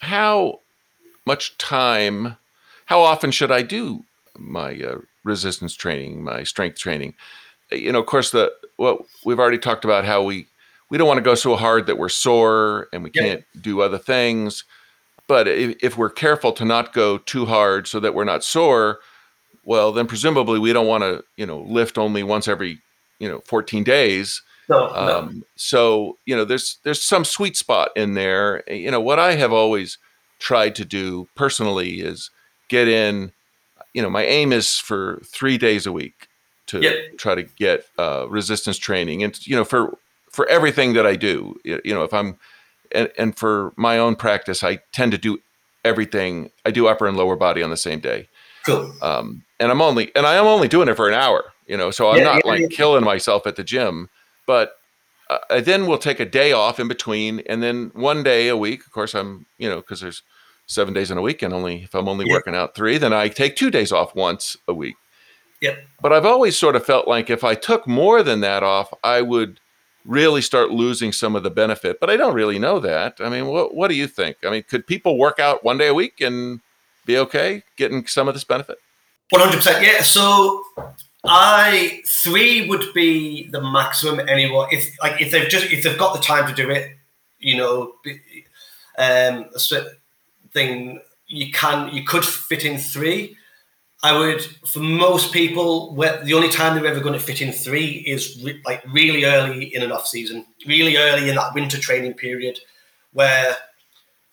how 0.00 0.60
much 1.26 1.56
time, 1.58 2.36
how 2.86 3.00
often 3.00 3.30
should 3.30 3.50
I 3.50 3.62
do 3.62 4.04
my 4.36 4.80
uh, 4.80 4.98
resistance 5.24 5.74
training, 5.74 6.22
my 6.22 6.42
strength 6.42 6.78
training? 6.78 7.14
You 7.70 7.92
know, 7.92 8.00
of 8.00 8.06
course, 8.06 8.30
the 8.30 8.52
well, 8.78 9.06
we've 9.24 9.38
already 9.38 9.58
talked 9.58 9.84
about 9.84 10.04
how 10.04 10.22
we 10.22 10.46
we 10.90 10.98
don't 10.98 11.08
want 11.08 11.18
to 11.18 11.22
go 11.22 11.34
so 11.34 11.56
hard 11.56 11.86
that 11.86 11.96
we're 11.96 12.10
sore 12.10 12.88
and 12.92 13.02
we 13.02 13.08
can't 13.08 13.44
do 13.58 13.80
other 13.80 13.96
things. 13.96 14.64
But 15.28 15.48
if, 15.48 15.76
if 15.82 15.96
we're 15.96 16.10
careful 16.10 16.52
to 16.52 16.64
not 16.64 16.92
go 16.92 17.18
too 17.18 17.46
hard 17.46 17.86
so 17.86 18.00
that 18.00 18.14
we're 18.14 18.24
not 18.24 18.44
sore, 18.44 19.00
well, 19.64 19.92
then 19.92 20.06
presumably 20.06 20.58
we 20.58 20.72
don't 20.72 20.86
want 20.86 21.02
to, 21.02 21.24
you 21.36 21.46
know, 21.46 21.60
lift 21.60 21.96
only 21.96 22.22
once 22.22 22.48
every, 22.48 22.80
you 23.18 23.28
know, 23.28 23.40
14 23.46 23.84
days. 23.84 24.42
No, 24.68 24.88
um, 24.88 25.38
no. 25.38 25.42
So 25.56 26.18
you 26.24 26.36
know, 26.36 26.44
there's 26.44 26.78
there's 26.84 27.02
some 27.02 27.24
sweet 27.24 27.56
spot 27.56 27.90
in 27.96 28.14
there. 28.14 28.62
You 28.68 28.90
know, 28.90 29.00
what 29.00 29.18
I 29.18 29.34
have 29.34 29.52
always 29.52 29.98
tried 30.38 30.74
to 30.76 30.84
do 30.84 31.28
personally 31.34 32.00
is 32.00 32.30
get 32.68 32.88
in. 32.88 33.32
You 33.92 34.02
know, 34.02 34.10
my 34.10 34.24
aim 34.24 34.52
is 34.52 34.78
for 34.78 35.20
three 35.26 35.58
days 35.58 35.86
a 35.86 35.92
week 35.92 36.28
to 36.66 36.80
yep. 36.80 37.18
try 37.18 37.34
to 37.34 37.42
get 37.42 37.84
uh, 37.98 38.26
resistance 38.28 38.78
training, 38.78 39.22
and 39.22 39.46
you 39.46 39.56
know, 39.56 39.64
for 39.64 39.98
for 40.30 40.48
everything 40.48 40.94
that 40.94 41.06
I 41.06 41.16
do. 41.16 41.56
You 41.64 41.94
know, 41.94 42.04
if 42.04 42.14
I'm 42.14 42.38
and, 42.94 43.10
and 43.18 43.36
for 43.36 43.72
my 43.76 43.98
own 43.98 44.16
practice, 44.16 44.62
I 44.62 44.80
tend 44.92 45.12
to 45.12 45.18
do 45.18 45.38
everything. 45.84 46.50
I 46.64 46.70
do 46.70 46.86
upper 46.86 47.06
and 47.06 47.16
lower 47.16 47.36
body 47.36 47.62
on 47.62 47.70
the 47.70 47.76
same 47.76 48.00
day. 48.00 48.28
Cool. 48.64 48.92
Um, 49.02 49.44
and 49.58 49.70
I'm 49.70 49.82
only 49.82 50.14
and 50.14 50.26
I 50.26 50.34
am 50.34 50.46
only 50.46 50.68
doing 50.68 50.88
it 50.88 50.96
for 50.96 51.08
an 51.08 51.14
hour. 51.14 51.44
You 51.66 51.76
know, 51.76 51.90
so 51.90 52.10
I'm 52.10 52.18
yeah, 52.18 52.24
not 52.24 52.42
yeah, 52.44 52.50
like 52.50 52.60
yeah. 52.60 52.68
killing 52.68 53.04
myself 53.04 53.46
at 53.46 53.56
the 53.56 53.64
gym. 53.64 54.08
But 54.46 54.76
uh, 55.30 55.38
I 55.50 55.60
then 55.60 55.86
will 55.86 55.98
take 55.98 56.20
a 56.20 56.24
day 56.24 56.52
off 56.52 56.80
in 56.80 56.88
between, 56.88 57.40
and 57.40 57.62
then 57.62 57.90
one 57.94 58.22
day 58.22 58.48
a 58.48 58.56
week. 58.56 58.84
Of 58.84 58.92
course, 58.92 59.14
I'm 59.14 59.46
you 59.58 59.68
know 59.68 59.76
because 59.76 60.00
there's 60.00 60.22
seven 60.66 60.94
days 60.94 61.10
in 61.10 61.18
a 61.18 61.22
week, 61.22 61.42
and 61.42 61.52
only 61.54 61.82
if 61.82 61.94
I'm 61.94 62.08
only 62.08 62.26
working 62.30 62.54
out 62.54 62.74
three, 62.74 62.98
then 62.98 63.12
I 63.12 63.28
take 63.28 63.56
two 63.56 63.70
days 63.70 63.92
off 63.92 64.14
once 64.14 64.56
a 64.68 64.74
week. 64.74 64.96
Yep. 65.60 65.78
But 66.00 66.12
I've 66.12 66.26
always 66.26 66.58
sort 66.58 66.74
of 66.74 66.84
felt 66.84 67.06
like 67.06 67.30
if 67.30 67.44
I 67.44 67.54
took 67.54 67.86
more 67.86 68.22
than 68.22 68.40
that 68.40 68.64
off, 68.64 68.92
I 69.04 69.22
would 69.22 69.60
really 70.04 70.42
start 70.42 70.70
losing 70.70 71.12
some 71.12 71.36
of 71.36 71.42
the 71.42 71.50
benefit. 71.50 72.00
But 72.00 72.10
I 72.10 72.16
don't 72.16 72.34
really 72.34 72.58
know 72.58 72.80
that. 72.80 73.16
I 73.20 73.28
mean, 73.28 73.46
what 73.46 73.74
what 73.74 73.88
do 73.88 73.94
you 73.94 74.06
think? 74.06 74.36
I 74.44 74.50
mean, 74.50 74.62
could 74.62 74.86
people 74.86 75.18
work 75.18 75.38
out 75.38 75.64
one 75.64 75.78
day 75.78 75.88
a 75.88 75.94
week 75.94 76.20
and 76.20 76.60
be 77.06 77.18
okay 77.18 77.62
getting 77.76 78.06
some 78.06 78.28
of 78.28 78.34
this 78.34 78.44
benefit? 78.44 78.78
One 79.30 79.42
hundred 79.42 79.56
percent, 79.58 79.84
yeah. 79.84 80.02
So 80.02 80.62
I 81.24 82.02
three 82.06 82.68
would 82.68 82.92
be 82.92 83.48
the 83.48 83.60
maximum 83.60 84.28
anyway. 84.28 84.66
If 84.70 84.94
like 85.02 85.20
if 85.20 85.30
they've 85.30 85.48
just 85.48 85.72
if 85.72 85.84
they've 85.84 85.98
got 85.98 86.14
the 86.14 86.20
time 86.20 86.46
to 86.48 86.54
do 86.54 86.70
it, 86.70 86.90
you 87.38 87.56
know, 87.56 87.94
um, 88.98 89.46
a 89.54 89.58
certain 89.58 89.96
thing 90.52 91.00
you 91.28 91.50
can 91.50 91.94
you 91.94 92.04
could 92.04 92.24
fit 92.24 92.64
in 92.64 92.78
three. 92.78 93.36
I 94.04 94.18
would, 94.18 94.42
for 94.66 94.80
most 94.80 95.32
people, 95.32 95.94
the 95.94 96.34
only 96.34 96.48
time 96.48 96.74
they're 96.74 96.90
ever 96.90 97.00
going 97.00 97.12
to 97.12 97.24
fit 97.24 97.40
in 97.40 97.52
three 97.52 98.02
is 98.06 98.42
re- 98.42 98.60
like 98.64 98.82
really 98.92 99.24
early 99.24 99.74
in 99.74 99.82
an 99.82 99.92
off 99.92 100.08
season, 100.08 100.44
really 100.66 100.96
early 100.96 101.28
in 101.28 101.36
that 101.36 101.54
winter 101.54 101.78
training 101.78 102.14
period, 102.14 102.58
where 103.12 103.56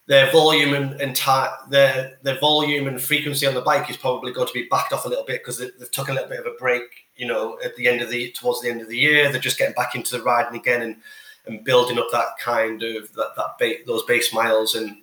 their 0.08 0.32
volume 0.32 0.74
and, 0.74 1.00
and 1.00 1.16
ta- 1.16 1.66
their 1.70 2.18
their 2.24 2.40
volume 2.40 2.88
and 2.88 3.00
frequency 3.00 3.46
on 3.46 3.54
the 3.54 3.62
bike 3.62 3.92
is 3.92 3.98
probably 3.98 4.34
going 4.34 4.48
to 4.48 4.54
be 4.54 4.68
backed 4.72 4.92
off 4.92 5.06
a 5.06 5.08
little 5.08 5.24
bit 5.24 5.42
because 5.42 5.60
they, 5.60 5.70
have 5.80 5.92
took 5.92 6.10
a 6.10 6.14
little 6.14 6.28
bit 6.28 6.40
of 6.40 6.48
a 6.48 6.58
break. 6.58 6.82
You 7.16 7.28
know, 7.28 7.60
at 7.64 7.76
the 7.76 7.88
end 7.88 8.02
of 8.02 8.10
the 8.10 8.32
towards 8.32 8.62
the 8.62 8.70
end 8.70 8.82
of 8.82 8.90
the 8.90 8.98
year, 8.98 9.32
they're 9.32 9.40
just 9.40 9.60
getting 9.60 9.76
back 9.76 9.94
into 9.94 10.18
the 10.18 10.24
riding 10.24 10.60
again 10.60 10.82
and 10.82 10.96
and 11.46 11.64
building 11.64 12.00
up 12.00 12.08
that 12.12 12.40
kind 12.40 12.82
of 12.82 13.14
that 13.14 13.36
that 13.36 13.60
ba- 13.60 13.86
those 13.86 14.04
base 14.06 14.34
miles 14.34 14.74
and 14.74 14.98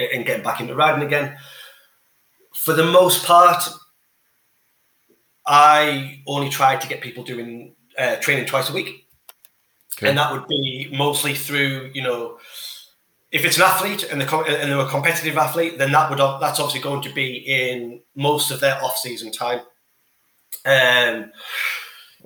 and 0.00 0.26
getting 0.26 0.42
back 0.42 0.60
into 0.60 0.74
riding 0.74 1.06
again. 1.06 1.36
For 2.58 2.72
the 2.72 2.84
most 2.84 3.24
part, 3.24 3.62
I 5.46 6.22
only 6.26 6.50
try 6.50 6.76
to 6.76 6.88
get 6.88 7.00
people 7.00 7.22
doing 7.22 7.76
uh, 7.96 8.16
training 8.16 8.46
twice 8.46 8.68
a 8.68 8.72
week, 8.72 9.06
okay. 9.96 10.08
and 10.08 10.18
that 10.18 10.32
would 10.32 10.48
be 10.48 10.92
mostly 10.92 11.34
through 11.34 11.92
you 11.94 12.02
know 12.02 12.38
if 13.30 13.44
it's 13.44 13.56
an 13.56 13.62
athlete 13.62 14.08
and 14.10 14.20
they're, 14.20 14.34
and 14.34 14.72
they're 14.72 14.80
a 14.80 14.88
competitive 14.88 15.36
athlete, 15.36 15.78
then 15.78 15.92
that 15.92 16.10
would 16.10 16.18
that's 16.18 16.58
obviously 16.58 16.80
going 16.80 17.02
to 17.02 17.12
be 17.14 17.36
in 17.36 18.00
most 18.16 18.50
of 18.50 18.58
their 18.60 18.82
off 18.82 18.98
season 18.98 19.30
time. 19.30 19.60
Um, 20.66 21.30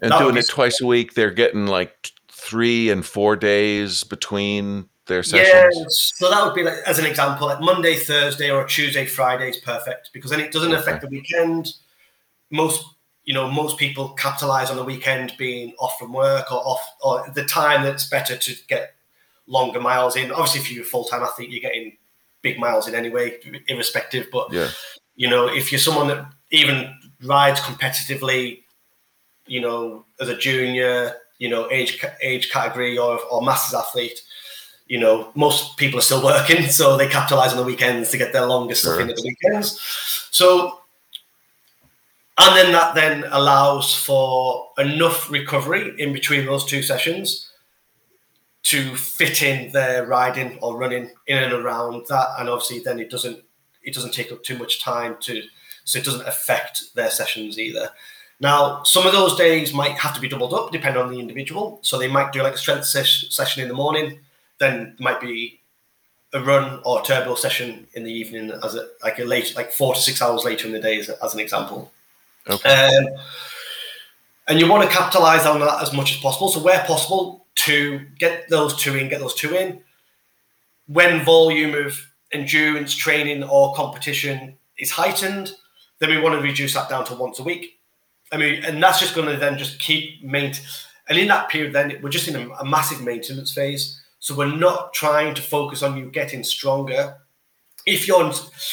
and 0.00 0.12
doing 0.18 0.38
it 0.38 0.48
twice 0.48 0.80
a 0.80 0.86
week, 0.86 1.12
they're 1.12 1.30
getting 1.30 1.66
like 1.66 2.10
three 2.28 2.88
and 2.88 3.04
four 3.04 3.36
days 3.36 4.02
between 4.02 4.88
their 5.06 5.22
sessions. 5.22 5.76
Yeah, 5.76 5.84
so 5.88 6.30
that 6.30 6.44
would 6.44 6.54
be 6.54 6.62
like 6.62 6.78
as 6.86 6.98
an 6.98 7.06
example, 7.06 7.46
like 7.46 7.60
Monday, 7.60 7.96
Thursday, 7.96 8.50
or 8.50 8.64
Tuesday, 8.64 9.06
Friday 9.06 9.50
is 9.50 9.58
perfect 9.58 10.10
because 10.12 10.30
then 10.30 10.40
it 10.40 10.52
doesn't 10.52 10.72
affect 10.72 11.02
the 11.02 11.08
weekend. 11.08 11.74
Most 12.50 12.84
you 13.24 13.34
know, 13.34 13.50
most 13.50 13.78
people 13.78 14.10
capitalize 14.10 14.70
on 14.70 14.76
the 14.76 14.84
weekend 14.84 15.32
being 15.38 15.74
off 15.78 15.96
from 15.98 16.12
work 16.12 16.50
or 16.50 16.58
off 16.58 16.80
or 17.02 17.30
the 17.34 17.44
time 17.44 17.82
that's 17.82 18.08
better 18.08 18.36
to 18.36 18.54
get 18.68 18.94
longer 19.46 19.80
miles 19.80 20.16
in. 20.16 20.32
Obviously, 20.32 20.60
if 20.60 20.72
you're 20.72 20.82
a 20.82 20.86
full 20.86 21.04
time 21.04 21.22
athlete, 21.22 21.50
you're 21.50 21.60
getting 21.60 21.96
big 22.42 22.58
miles 22.58 22.88
in 22.88 22.94
anyway, 22.94 23.38
irrespective. 23.68 24.26
But 24.32 24.52
yeah. 24.52 24.68
you 25.14 25.28
know, 25.28 25.46
if 25.46 25.70
you're 25.70 25.78
someone 25.78 26.08
that 26.08 26.26
even 26.50 26.92
rides 27.22 27.60
competitively, 27.60 28.62
you 29.46 29.60
know, 29.60 30.04
as 30.20 30.28
a 30.28 30.36
junior, 30.36 31.14
you 31.38 31.48
know, 31.48 31.70
age 31.70 32.04
age 32.22 32.50
category 32.50 32.98
or 32.98 33.20
or 33.30 33.42
masters 33.42 33.74
athlete, 33.74 34.20
you 34.86 35.00
know, 35.00 35.30
most 35.34 35.76
people 35.76 35.98
are 35.98 36.02
still 36.02 36.24
working, 36.24 36.66
so 36.68 36.96
they 36.96 37.08
capitalize 37.08 37.52
on 37.52 37.58
the 37.58 37.64
weekends 37.64 38.10
to 38.10 38.18
get 38.18 38.32
their 38.32 38.46
longest 38.46 38.82
sure. 38.82 38.94
stuff 38.94 39.02
in 39.02 39.10
at 39.10 39.16
the 39.16 39.22
weekends. 39.22 39.80
So 40.30 40.82
and 42.38 42.56
then 42.56 42.72
that 42.72 42.94
then 42.94 43.24
allows 43.30 43.94
for 43.94 44.70
enough 44.78 45.30
recovery 45.30 45.94
in 45.98 46.12
between 46.12 46.46
those 46.46 46.64
two 46.64 46.82
sessions 46.82 47.50
to 48.64 48.94
fit 48.96 49.42
in 49.42 49.72
their 49.72 50.06
riding 50.06 50.58
or 50.60 50.76
running 50.76 51.10
in 51.26 51.38
and 51.38 51.52
around 51.52 52.06
that 52.08 52.28
and 52.38 52.48
obviously 52.48 52.78
then 52.78 52.98
it 52.98 53.10
doesn't 53.10 53.42
it 53.82 53.94
doesn't 53.94 54.14
take 54.14 54.32
up 54.32 54.42
too 54.42 54.56
much 54.56 54.82
time 54.82 55.16
to 55.20 55.42
so 55.84 55.98
it 55.98 56.04
doesn't 56.04 56.26
affect 56.26 56.94
their 56.94 57.10
sessions 57.10 57.58
either 57.58 57.90
now 58.40 58.82
some 58.84 59.06
of 59.06 59.12
those 59.12 59.36
days 59.36 59.74
might 59.74 59.98
have 59.98 60.14
to 60.14 60.20
be 60.20 60.28
doubled 60.28 60.54
up 60.54 60.70
depending 60.70 61.02
on 61.02 61.10
the 61.10 61.20
individual 61.20 61.78
so 61.82 61.98
they 61.98 62.08
might 62.08 62.32
do 62.32 62.42
like 62.42 62.54
a 62.54 62.58
strength 62.58 62.86
ses- 62.86 63.26
session 63.30 63.62
in 63.62 63.68
the 63.68 63.74
morning 63.74 64.18
then 64.62 64.96
might 64.98 65.20
be 65.20 65.60
a 66.32 66.40
run 66.40 66.80
or 66.84 67.00
a 67.00 67.04
turbo 67.04 67.34
session 67.34 67.86
in 67.94 68.04
the 68.04 68.12
evening 68.12 68.50
as 68.64 68.74
a 68.74 68.88
like 69.02 69.18
a 69.18 69.24
late 69.24 69.54
like 69.54 69.70
four 69.70 69.94
to 69.94 70.00
six 70.00 70.22
hours 70.22 70.44
later 70.44 70.66
in 70.66 70.72
the 70.72 70.80
day 70.80 70.98
as, 70.98 71.10
as 71.10 71.34
an 71.34 71.40
example 71.40 71.92
Okay. 72.48 72.96
Um, 72.96 73.08
and 74.48 74.58
you 74.58 74.68
want 74.68 74.88
to 74.88 74.94
capitalize 74.94 75.46
on 75.46 75.60
that 75.60 75.82
as 75.82 75.92
much 75.92 76.12
as 76.12 76.18
possible. 76.18 76.48
So 76.48 76.62
where 76.62 76.82
possible, 76.84 77.46
to 77.54 78.00
get 78.18 78.48
those 78.48 78.76
two 78.76 78.96
in, 78.96 79.08
get 79.08 79.20
those 79.20 79.34
two 79.34 79.54
in. 79.54 79.82
When 80.86 81.24
volume 81.24 81.74
of 81.74 81.98
endurance 82.32 82.94
training 82.94 83.44
or 83.44 83.74
competition 83.74 84.56
is 84.78 84.90
heightened, 84.90 85.52
then 86.00 86.10
we 86.10 86.20
want 86.20 86.34
to 86.34 86.40
reduce 86.40 86.74
that 86.74 86.88
down 86.88 87.04
to 87.06 87.14
once 87.14 87.38
a 87.38 87.42
week. 87.42 87.78
I 88.32 88.36
mean, 88.36 88.64
and 88.64 88.82
that's 88.82 88.98
just 88.98 89.14
going 89.14 89.28
to 89.28 89.36
then 89.36 89.58
just 89.58 89.78
keep 89.78 90.22
maint. 90.24 90.62
And 91.08 91.18
in 91.18 91.28
that 91.28 91.50
period, 91.50 91.72
then 91.72 91.98
we're 92.02 92.08
just 92.08 92.28
in 92.28 92.36
a, 92.36 92.48
a 92.54 92.64
massive 92.64 93.02
maintenance 93.02 93.52
phase. 93.52 94.00
So 94.22 94.36
we're 94.36 94.56
not 94.56 94.94
trying 94.94 95.34
to 95.34 95.42
focus 95.42 95.82
on 95.82 95.96
you 95.96 96.10
getting 96.10 96.44
stronger 96.44 97.16
if 97.86 98.06
you're 98.06 98.32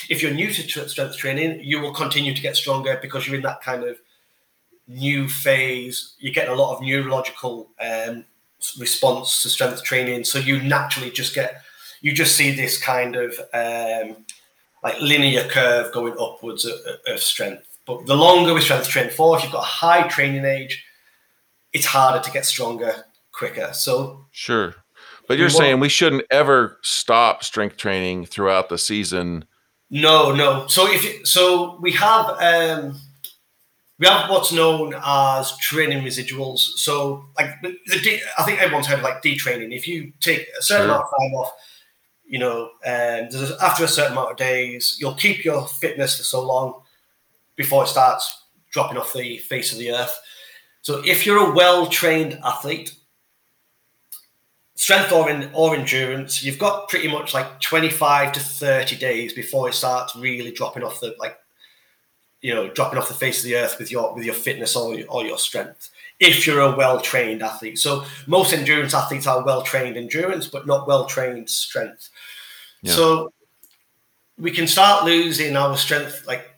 if 0.10 0.22
you're 0.22 0.34
new 0.34 0.52
to 0.54 0.88
strength 0.88 1.18
training, 1.18 1.62
you 1.64 1.80
will 1.80 1.94
continue 1.94 2.34
to 2.34 2.42
get 2.42 2.56
stronger 2.56 3.00
because 3.02 3.26
you're 3.26 3.36
in 3.36 3.42
that 3.42 3.62
kind 3.62 3.84
of 3.84 3.98
new 4.88 5.28
phase. 5.28 6.14
You're 6.20 6.34
getting 6.34 6.54
a 6.54 6.56
lot 6.56 6.76
of 6.76 6.84
neurological 6.84 7.70
um, 7.82 8.26
response 8.78 9.42
to 9.42 9.50
strength 9.50 9.84
training, 9.84 10.24
so 10.24 10.40
you 10.40 10.62
naturally 10.62 11.12
just 11.12 11.34
get 11.34 11.62
you 12.02 12.14
just 12.14 12.36
see 12.36 12.52
this 12.52 12.82
kind 12.82 13.16
of 13.16 13.32
um, 13.54 14.26
like 14.84 15.02
linear 15.02 15.44
curve 15.50 15.92
going 15.92 16.14
upwards 16.20 16.66
of, 16.66 16.76
of, 17.08 17.20
strength. 17.20 17.80
But 17.86 18.06
the 18.06 18.16
longer 18.16 18.54
we 18.54 18.62
strength 18.62 18.88
train 18.88 19.10
for, 19.10 19.36
if 19.36 19.44
you've 19.44 19.52
got 19.52 19.64
a 19.64 19.76
high 19.86 20.08
training 20.08 20.46
age, 20.46 20.86
it's 21.74 21.86
harder 21.86 22.24
to 22.24 22.32
get 22.32 22.46
stronger 22.46 23.04
quicker. 23.32 23.74
So 23.74 24.26
sure. 24.32 24.76
But 25.30 25.38
you're 25.38 25.52
saying 25.52 25.80
we 25.80 25.90
shouldn't 25.90 26.26
ever 26.32 26.80
stop 26.82 27.44
strength 27.44 27.78
training 27.78 28.26
throughout 28.26 28.70
the 28.70 28.80
season. 28.80 29.46
No, 29.92 30.34
no. 30.34 30.66
So 30.66 30.92
if 30.92 31.28
so, 31.28 31.78
we 31.80 31.92
have 31.92 32.32
um, 32.42 33.00
we 34.00 34.08
have 34.08 34.28
what's 34.28 34.52
known 34.52 34.96
as 35.06 35.56
training 35.58 36.04
residuals. 36.04 36.62
So 36.78 37.26
like 37.38 37.52
the 37.62 38.20
I 38.40 38.44
think 38.44 38.60
everyone's 38.60 38.88
heard 38.88 38.98
of 38.98 39.04
like 39.04 39.22
detraining. 39.22 39.72
If 39.72 39.88
you 39.88 40.14
take 40.20 40.48
a 40.58 40.64
certain 40.64 40.88
sure. 40.88 40.96
amount 40.96 41.04
of 41.04 41.10
time 41.20 41.34
off, 41.36 41.52
you 42.26 42.40
know, 42.40 42.72
um, 42.88 43.30
after 43.62 43.84
a 43.84 43.88
certain 43.88 44.14
amount 44.14 44.32
of 44.32 44.38
days, 44.38 44.98
you'll 45.00 45.14
keep 45.14 45.46
your 45.46 45.68
fitness 45.68 46.18
for 46.18 46.24
so 46.24 46.42
long 46.42 46.82
before 47.56 47.84
it 47.84 47.88
starts 47.90 48.46
dropping 48.72 48.98
off 48.98 49.14
the 49.14 49.38
face 49.38 49.72
of 49.74 49.78
the 49.78 49.92
earth. 49.92 50.20
So 50.82 51.04
if 51.06 51.28
you're 51.28 51.52
a 51.52 51.54
well 51.54 51.86
trained 51.86 52.40
athlete 52.44 52.96
strength 54.80 55.12
or 55.12 55.30
in 55.30 55.50
or 55.54 55.76
endurance, 55.76 56.42
you've 56.42 56.58
got 56.58 56.88
pretty 56.88 57.10
much 57.10 57.34
like 57.34 57.60
25 57.60 58.32
to 58.32 58.40
30 58.40 58.96
days 58.96 59.34
before 59.34 59.68
it 59.68 59.74
starts 59.74 60.16
really 60.16 60.52
dropping 60.52 60.84
off 60.84 61.02
the 61.02 61.14
like 61.20 61.38
you 62.40 62.56
know 62.56 62.70
dropping 62.70 62.98
off 62.98 63.10
the 63.10 63.14
face 63.14 63.40
of 63.40 63.44
the 63.44 63.58
earth 63.58 63.78
with 63.78 63.92
your 63.92 64.16
with 64.16 64.24
your 64.24 64.34
fitness 64.34 64.78
or 64.78 64.96
your, 64.96 65.06
or 65.10 65.26
your 65.26 65.38
strength 65.38 65.90
if 66.22 66.48
you're 66.48 66.62
a 66.62 66.78
well-trained 66.78 67.44
athlete 67.44 67.78
so 67.78 68.06
most 68.26 68.54
endurance 68.54 68.94
athletes 68.94 69.28
are 69.28 69.44
well-trained 69.44 69.98
endurance 69.98 70.48
but 70.48 70.66
not 70.66 70.88
well-trained 70.88 71.50
strength 71.50 72.10
yeah. 72.82 72.94
so 72.94 73.34
we 74.38 74.50
can 74.50 74.66
start 74.66 75.04
losing 75.04 75.58
our 75.58 75.76
strength 75.76 76.26
like 76.26 76.50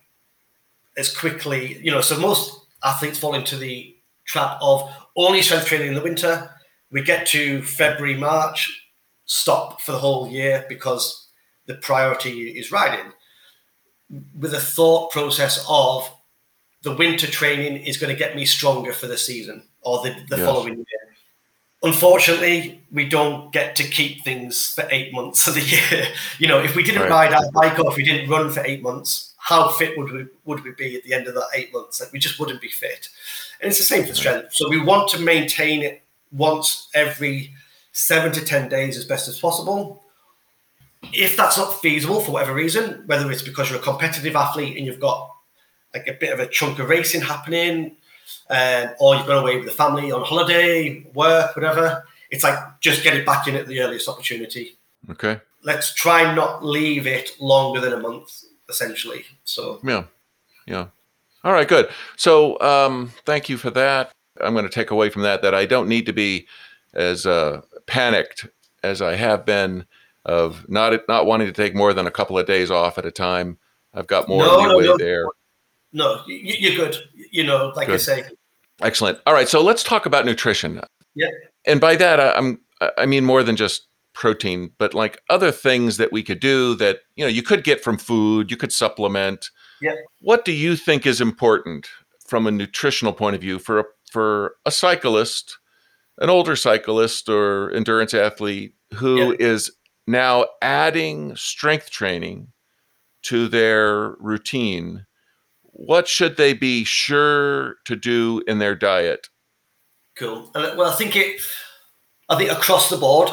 as 0.96 1.12
quickly 1.12 1.80
you 1.82 1.90
know 1.90 2.00
so 2.00 2.16
most 2.20 2.66
athletes 2.84 3.18
fall 3.18 3.34
into 3.34 3.56
the 3.56 3.96
trap 4.26 4.58
of 4.62 4.88
only 5.16 5.42
strength 5.42 5.66
training 5.66 5.88
in 5.88 5.94
the 5.94 6.00
winter 6.00 6.48
we 6.92 7.02
get 7.02 7.26
to 7.28 7.62
February, 7.62 8.16
March, 8.16 8.88
stop 9.24 9.80
for 9.80 9.92
the 9.92 9.98
whole 9.98 10.28
year 10.28 10.64
because 10.68 11.26
the 11.66 11.74
priority 11.74 12.50
is 12.50 12.70
riding. 12.70 13.12
With 14.38 14.52
a 14.52 14.60
thought 14.60 15.10
process 15.10 15.64
of 15.68 16.08
the 16.82 16.94
winter 16.94 17.26
training 17.26 17.78
is 17.84 17.96
going 17.96 18.12
to 18.12 18.18
get 18.18 18.36
me 18.36 18.44
stronger 18.44 18.92
for 18.92 19.06
the 19.06 19.16
season 19.16 19.62
or 19.80 20.02
the, 20.02 20.10
the 20.28 20.36
yes. 20.36 20.46
following 20.46 20.76
year. 20.76 20.86
Unfortunately, 21.84 22.80
we 22.92 23.08
don't 23.08 23.52
get 23.52 23.74
to 23.76 23.84
keep 23.84 24.22
things 24.22 24.72
for 24.74 24.86
eight 24.90 25.12
months 25.12 25.48
of 25.48 25.54
the 25.54 25.60
year. 25.92 26.06
You 26.38 26.46
know, 26.46 26.60
if 26.60 26.76
we 26.76 26.82
didn't 26.82 27.02
right. 27.02 27.10
ride 27.10 27.32
our 27.32 27.50
bike 27.52 27.78
or 27.78 27.90
if 27.90 27.96
we 27.96 28.04
didn't 28.04 28.28
run 28.28 28.50
for 28.50 28.60
eight 28.64 28.82
months, 28.82 29.34
how 29.38 29.68
fit 29.70 29.98
would 29.98 30.12
we 30.12 30.26
would 30.44 30.62
we 30.62 30.72
be 30.72 30.96
at 30.96 31.02
the 31.02 31.14
end 31.14 31.26
of 31.26 31.34
that 31.34 31.48
eight 31.54 31.72
months? 31.72 32.00
Like 32.00 32.12
we 32.12 32.20
just 32.20 32.38
wouldn't 32.38 32.60
be 32.60 32.68
fit. 32.68 33.08
And 33.60 33.68
it's 33.70 33.78
the 33.78 33.84
same 33.84 34.04
for 34.04 34.14
strength. 34.14 34.54
So 34.54 34.68
we 34.68 34.80
want 34.80 35.08
to 35.10 35.18
maintain 35.18 35.82
it 35.82 36.02
once 36.32 36.88
every 36.94 37.52
seven 37.92 38.32
to 38.32 38.44
10 38.44 38.68
days 38.68 38.96
as 38.96 39.04
best 39.04 39.28
as 39.28 39.38
possible. 39.38 40.04
If 41.12 41.36
that's 41.36 41.58
not 41.58 41.80
feasible 41.80 42.20
for 42.20 42.32
whatever 42.32 42.54
reason, 42.54 43.02
whether 43.06 43.30
it's 43.30 43.42
because 43.42 43.70
you're 43.70 43.80
a 43.80 43.82
competitive 43.82 44.34
athlete 44.34 44.76
and 44.76 44.86
you've 44.86 45.00
got 45.00 45.30
like 45.94 46.06
a 46.08 46.14
bit 46.14 46.32
of 46.32 46.40
a 46.40 46.46
chunk 46.46 46.78
of 46.78 46.88
racing 46.88 47.20
happening, 47.20 47.96
um, 48.48 48.90
or 48.98 49.16
you've 49.16 49.26
gone 49.26 49.42
away 49.42 49.56
with 49.56 49.66
the 49.66 49.72
family 49.72 50.10
on 50.10 50.24
holiday, 50.24 51.04
work, 51.14 51.54
whatever, 51.56 52.04
it's 52.30 52.44
like 52.44 52.58
just 52.80 53.02
get 53.02 53.14
it 53.14 53.26
back 53.26 53.46
in 53.46 53.56
at 53.56 53.66
the 53.66 53.80
earliest 53.80 54.08
opportunity. 54.08 54.76
Okay. 55.10 55.40
Let's 55.62 55.92
try 55.92 56.34
not 56.34 56.64
leave 56.64 57.06
it 57.06 57.32
longer 57.38 57.80
than 57.80 57.92
a 57.92 57.98
month, 57.98 58.44
essentially. 58.68 59.24
So 59.44 59.80
yeah, 59.84 60.04
yeah. 60.66 60.86
All 61.44 61.52
right, 61.52 61.68
good. 61.68 61.90
So 62.16 62.58
um, 62.60 63.12
thank 63.26 63.48
you 63.48 63.58
for 63.58 63.70
that. 63.70 64.12
I'm 64.42 64.54
going 64.54 64.64
to 64.64 64.70
take 64.70 64.90
away 64.90 65.10
from 65.10 65.22
that 65.22 65.42
that 65.42 65.54
I 65.54 65.66
don't 65.66 65.88
need 65.88 66.06
to 66.06 66.12
be 66.12 66.46
as 66.94 67.26
uh, 67.26 67.62
panicked 67.86 68.46
as 68.82 69.00
I 69.00 69.16
have 69.16 69.44
been 69.44 69.86
of 70.24 70.68
not 70.68 71.00
not 71.08 71.26
wanting 71.26 71.46
to 71.48 71.52
take 71.52 71.74
more 71.74 71.92
than 71.92 72.06
a 72.06 72.10
couple 72.10 72.38
of 72.38 72.46
days 72.46 72.70
off 72.70 72.98
at 72.98 73.06
a 73.06 73.10
time. 73.10 73.58
I've 73.94 74.06
got 74.06 74.28
more 74.28 74.44
no, 74.44 74.58
leeway 74.58 74.84
no, 74.84 74.90
no. 74.92 74.98
there. 74.98 75.26
No, 75.92 76.22
you're 76.26 76.76
good. 76.76 76.96
You 77.30 77.44
know, 77.44 77.72
like 77.76 77.88
good. 77.88 77.94
I 77.94 77.98
say. 77.98 78.24
Excellent. 78.80 79.18
All 79.26 79.34
right, 79.34 79.48
so 79.48 79.62
let's 79.62 79.82
talk 79.82 80.06
about 80.06 80.24
nutrition. 80.24 80.80
Yeah. 81.14 81.28
And 81.66 81.80
by 81.80 81.96
that, 81.96 82.36
I'm 82.36 82.60
I 82.98 83.06
mean 83.06 83.24
more 83.24 83.42
than 83.42 83.56
just 83.56 83.86
protein, 84.14 84.72
but 84.78 84.94
like 84.94 85.20
other 85.30 85.50
things 85.50 85.96
that 85.96 86.12
we 86.12 86.22
could 86.22 86.40
do 86.40 86.74
that 86.76 87.00
you 87.16 87.24
know 87.24 87.28
you 87.28 87.42
could 87.42 87.64
get 87.64 87.82
from 87.82 87.98
food, 87.98 88.50
you 88.50 88.56
could 88.56 88.72
supplement. 88.72 89.50
Yeah. 89.80 89.94
What 90.20 90.44
do 90.44 90.52
you 90.52 90.76
think 90.76 91.06
is 91.06 91.20
important 91.20 91.88
from 92.24 92.46
a 92.46 92.50
nutritional 92.50 93.12
point 93.12 93.34
of 93.34 93.42
view 93.42 93.58
for 93.58 93.80
a 93.80 93.84
for 94.12 94.56
a 94.66 94.70
cyclist 94.70 95.58
an 96.18 96.30
older 96.30 96.56
cyclist 96.56 97.28
or 97.28 97.72
endurance 97.72 98.14
athlete 98.14 98.74
who 98.94 99.30
yeah. 99.30 99.36
is 99.38 99.72
now 100.06 100.46
adding 100.60 101.34
strength 101.36 101.90
training 101.90 102.48
to 103.22 103.48
their 103.48 104.10
routine, 104.20 105.06
what 105.62 106.08
should 106.08 106.36
they 106.36 106.52
be 106.52 106.84
sure 106.84 107.76
to 107.84 107.96
do 107.96 108.42
in 108.46 108.58
their 108.58 108.74
diet? 108.74 109.28
Cool. 110.16 110.50
Uh, 110.54 110.74
well, 110.76 110.90
I 110.90 110.94
think 110.94 111.16
it. 111.16 111.40
I 112.28 112.36
think 112.36 112.50
across 112.50 112.90
the 112.90 112.96
board. 112.96 113.30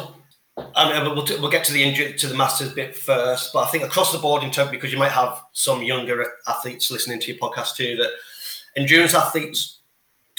I 0.76 0.92
mean, 0.92 1.16
we'll, 1.16 1.26
we'll 1.40 1.50
get 1.50 1.64
to 1.66 1.74
the 1.74 1.84
injury, 1.84 2.14
to 2.14 2.28
the 2.28 2.36
masters 2.36 2.74
bit 2.74 2.96
first, 2.96 3.54
but 3.54 3.66
I 3.66 3.70
think 3.70 3.84
across 3.84 4.12
the 4.12 4.18
board 4.18 4.44
in 4.44 4.52
terms 4.52 4.72
because 4.72 4.92
you 4.92 5.00
might 5.00 5.12
have 5.12 5.42
some 5.54 5.84
younger 5.84 6.26
athletes 6.48 6.92
listening 6.92 7.20
to 7.22 7.32
your 7.32 7.40
podcast 7.40 7.76
too 7.76 7.96
that 7.96 8.12
endurance 8.76 9.14
athletes 9.14 9.79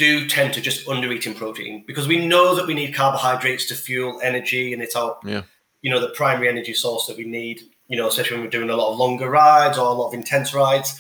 do 0.01 0.26
tend 0.26 0.55
to 0.55 0.62
just 0.62 0.88
under 0.88 1.12
eating 1.12 1.34
protein 1.34 1.84
because 1.86 2.09
we 2.09 2.26
know 2.26 2.55
that 2.55 2.66
we 2.66 2.72
need 2.72 2.94
carbohydrates 2.94 3.66
to 3.66 3.74
fuel 3.74 4.18
energy 4.22 4.72
and 4.72 4.82
it's 4.82 4.96
our 4.96 5.18
yeah. 5.26 5.42
you 5.82 5.90
know 5.90 6.01
the 6.01 6.09
primary 6.09 6.48
energy 6.48 6.72
source 6.72 7.07
that 7.07 7.18
we 7.18 7.24
need 7.24 7.61
you 7.86 7.98
know 7.98 8.09
especially 8.09 8.38
when 8.38 8.44
we're 8.44 8.51
doing 8.51 8.70
a 8.70 8.76
lot 8.76 8.92
of 8.92 8.96
longer 8.96 9.28
rides 9.28 9.76
or 9.76 9.86
a 9.86 9.92
lot 9.92 10.09
of 10.09 10.14
intense 10.14 10.55
rides 10.55 10.98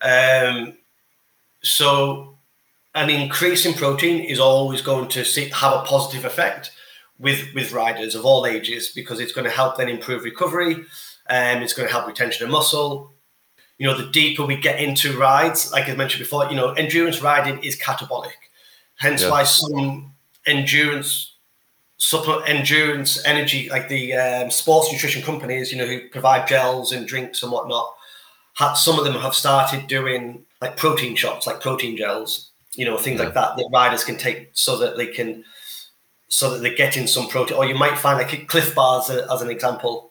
um, 0.00 0.74
so 1.60 2.38
an 2.94 3.10
increase 3.10 3.66
in 3.66 3.74
protein 3.74 4.20
is 4.20 4.38
always 4.38 4.80
going 4.80 5.08
to 5.08 5.24
see, 5.24 5.48
have 5.48 5.72
a 5.72 5.82
positive 5.82 6.24
effect 6.24 6.70
with 7.18 7.52
with 7.52 7.72
riders 7.72 8.14
of 8.14 8.24
all 8.24 8.46
ages 8.46 8.92
because 8.94 9.18
it's 9.18 9.32
going 9.32 9.44
to 9.44 9.50
help 9.60 9.76
then 9.76 9.88
improve 9.88 10.22
recovery 10.22 10.84
and 11.28 11.58
um, 11.58 11.62
it's 11.64 11.72
going 11.72 11.88
to 11.88 11.92
help 11.92 12.06
retention 12.06 12.44
of 12.44 12.52
muscle 12.52 13.10
you 13.78 13.86
know 13.86 13.96
the 13.96 14.10
deeper 14.10 14.44
we 14.44 14.56
get 14.56 14.80
into 14.80 15.16
rides 15.16 15.72
like 15.72 15.88
i 15.88 15.94
mentioned 15.94 16.22
before 16.22 16.48
you 16.48 16.56
know 16.56 16.72
endurance 16.72 17.22
riding 17.22 17.62
is 17.62 17.78
catabolic 17.78 18.32
hence 18.96 19.22
yeah. 19.22 19.30
why 19.30 19.42
some 19.42 20.12
endurance 20.46 21.34
super 21.98 22.44
endurance 22.46 23.24
energy 23.24 23.68
like 23.70 23.88
the 23.88 24.12
um, 24.14 24.50
sports 24.50 24.92
nutrition 24.92 25.22
companies 25.22 25.72
you 25.72 25.78
know 25.78 25.86
who 25.86 26.08
provide 26.08 26.46
gels 26.46 26.92
and 26.92 27.06
drinks 27.06 27.42
and 27.42 27.50
whatnot 27.52 27.94
some 28.74 28.98
of 28.98 29.04
them 29.04 29.14
have 29.14 29.34
started 29.34 29.86
doing 29.86 30.44
like 30.60 30.76
protein 30.76 31.14
shots 31.14 31.46
like 31.46 31.60
protein 31.60 31.96
gels 31.96 32.50
you 32.74 32.84
know 32.84 32.96
things 32.96 33.18
yeah. 33.18 33.24
like 33.24 33.34
that 33.34 33.56
that 33.56 33.68
riders 33.72 34.04
can 34.04 34.16
take 34.16 34.50
so 34.52 34.76
that 34.76 34.96
they 34.96 35.06
can 35.06 35.44
so 36.28 36.50
that 36.50 36.60
they're 36.60 36.74
getting 36.74 37.06
some 37.06 37.28
protein 37.28 37.56
or 37.56 37.64
you 37.64 37.74
might 37.74 37.96
find 37.96 38.18
like 38.18 38.46
Clif 38.48 38.74
bars 38.74 39.08
as 39.08 39.42
an 39.42 39.50
example 39.50 40.10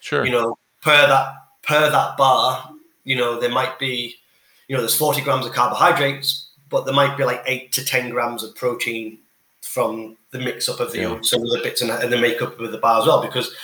sure 0.00 0.24
you 0.24 0.32
know 0.32 0.56
per 0.80 1.06
that 1.06 1.34
per 1.62 1.90
that 1.90 2.16
bar 2.16 2.71
you 3.04 3.16
know 3.16 3.40
there 3.40 3.50
might 3.50 3.78
be 3.78 4.16
you 4.68 4.76
know 4.76 4.82
there's 4.82 4.96
40 4.96 5.22
grams 5.22 5.46
of 5.46 5.52
carbohydrates 5.52 6.48
but 6.68 6.84
there 6.84 6.94
might 6.94 7.16
be 7.16 7.24
like 7.24 7.42
8 7.46 7.72
to 7.72 7.84
10 7.84 8.10
grams 8.10 8.42
of 8.42 8.54
protein 8.54 9.18
from 9.60 10.16
the 10.30 10.38
mix 10.38 10.68
up 10.68 10.80
of 10.80 10.92
the 10.92 11.00
yeah. 11.00 11.08
oats 11.08 11.32
and 11.32 11.42
the 11.42 11.60
bits 11.62 11.82
and, 11.82 11.90
and 11.90 12.12
the 12.12 12.18
makeup 12.18 12.58
of 12.58 12.72
the 12.72 12.78
bar 12.78 13.00
as 13.00 13.06
well 13.06 13.22
because 13.22 13.54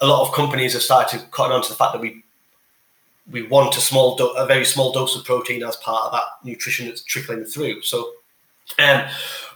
a 0.00 0.06
lot 0.06 0.26
of 0.26 0.34
companies 0.34 0.72
have 0.72 0.82
started 0.82 1.30
cutting 1.30 1.52
on 1.52 1.62
to 1.62 1.68
the 1.68 1.74
fact 1.74 1.92
that 1.92 2.00
we 2.00 2.22
we 3.30 3.42
want 3.42 3.76
a 3.76 3.80
small 3.80 4.16
do- 4.16 4.30
a 4.30 4.46
very 4.46 4.64
small 4.64 4.92
dose 4.92 5.16
of 5.16 5.24
protein 5.24 5.62
as 5.62 5.76
part 5.76 6.06
of 6.06 6.12
that 6.12 6.24
nutrition 6.44 6.86
that's 6.86 7.02
trickling 7.02 7.44
through. 7.44 7.82
So, 7.82 8.10
um, 8.78 9.04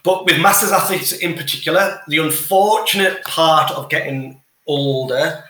but 0.02 0.24
with 0.24 0.40
masters 0.40 0.70
athletes 0.70 1.12
in 1.12 1.34
particular, 1.34 2.00
the 2.08 2.18
unfortunate 2.18 3.24
part 3.24 3.70
of 3.72 3.88
getting 3.88 4.40
older, 4.66 5.44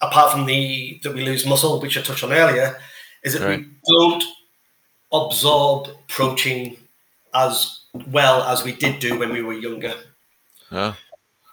apart 0.00 0.32
from 0.32 0.46
the 0.46 1.00
that 1.02 1.14
we 1.14 1.24
lose 1.24 1.46
muscle, 1.46 1.80
which 1.80 1.96
I 1.96 2.02
touched 2.02 2.24
on 2.24 2.32
earlier, 2.32 2.78
is 3.22 3.34
that 3.34 3.46
right. 3.46 3.60
we 3.60 3.66
don't 3.88 4.24
absorb 5.12 5.88
protein 6.08 6.76
as 7.34 7.80
well 8.10 8.42
as 8.42 8.64
we 8.64 8.72
did 8.72 8.98
do 8.98 9.18
when 9.18 9.32
we 9.32 9.42
were 9.42 9.54
younger. 9.54 9.94
Yeah. 10.70 10.94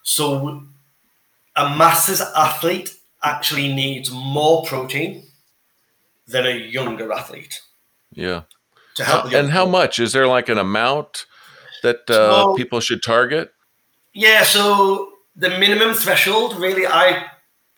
So, 0.04 0.64
a 1.56 1.76
masters 1.76 2.22
athlete 2.22 2.96
actually 3.24 3.74
needs 3.74 4.12
more 4.12 4.64
protein 4.66 5.24
than 6.28 6.46
a 6.46 6.52
younger 6.52 7.12
athlete. 7.12 7.62
Yeah. 8.12 8.44
To 8.96 9.04
help 9.04 9.32
how, 9.32 9.38
and 9.38 9.50
how 9.52 9.66
much 9.66 10.00
is 10.00 10.14
there 10.14 10.28
like 10.28 10.50
an 10.50 10.58
amount 10.58 11.26
that 11.82 12.10
uh, 12.10 12.44
so, 12.44 12.56
people 12.56 12.80
should 12.80 13.02
target? 13.02 13.52
Yeah, 14.14 14.44
so 14.44 15.14
the 15.36 15.50
minimum 15.50 15.96
threshold 15.96 16.60
really 16.60 16.86
I 16.86 17.26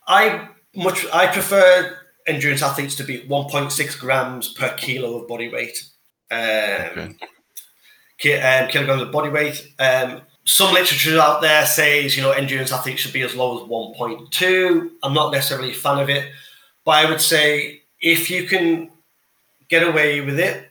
I 0.06 0.48
much 0.76 1.06
I 1.12 1.26
prefer 1.26 1.98
endurance 2.26 2.62
athletes 2.62 2.96
to 2.96 3.04
be 3.04 3.20
1.6 3.20 3.98
grams 3.98 4.52
per 4.52 4.74
kilo 4.76 5.20
of 5.20 5.28
body 5.28 5.48
weight. 5.48 5.84
Um, 6.30 6.38
okay. 6.38 7.16
ki- 8.18 8.34
um, 8.34 8.68
kilograms 8.68 9.02
of 9.02 9.12
body 9.12 9.30
weight. 9.30 9.72
Um, 9.78 10.22
some 10.44 10.72
literature 10.72 11.18
out 11.18 11.40
there 11.40 11.66
says 11.66 12.16
you 12.16 12.22
know 12.22 12.30
endurance 12.30 12.72
athletes 12.72 13.00
should 13.02 13.12
be 13.12 13.22
as 13.22 13.34
low 13.34 13.62
as 13.62 13.68
1.2. 13.68 14.90
I'm 15.02 15.14
not 15.14 15.32
necessarily 15.32 15.70
a 15.70 15.74
fan 15.74 15.98
of 15.98 16.08
it, 16.08 16.30
but 16.84 16.92
I 16.92 17.08
would 17.08 17.20
say 17.20 17.82
if 18.00 18.30
you 18.30 18.44
can 18.44 18.90
get 19.68 19.86
away 19.86 20.20
with 20.20 20.38
it, 20.38 20.68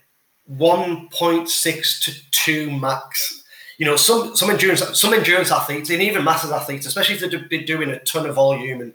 1.6 0.50 2.04
to 2.04 2.30
2 2.30 2.70
max. 2.70 3.42
You 3.78 3.84
know, 3.84 3.96
some 3.96 4.34
some 4.34 4.48
endurance 4.48 4.82
some 4.98 5.12
endurance 5.12 5.50
athletes 5.50 5.90
and 5.90 6.00
even 6.00 6.24
masters 6.24 6.50
athletes, 6.50 6.86
especially 6.86 7.16
if 7.16 7.30
they've 7.30 7.48
been 7.48 7.66
doing 7.66 7.90
a 7.90 7.98
ton 8.00 8.26
of 8.26 8.34
volume 8.34 8.80
and 8.80 8.94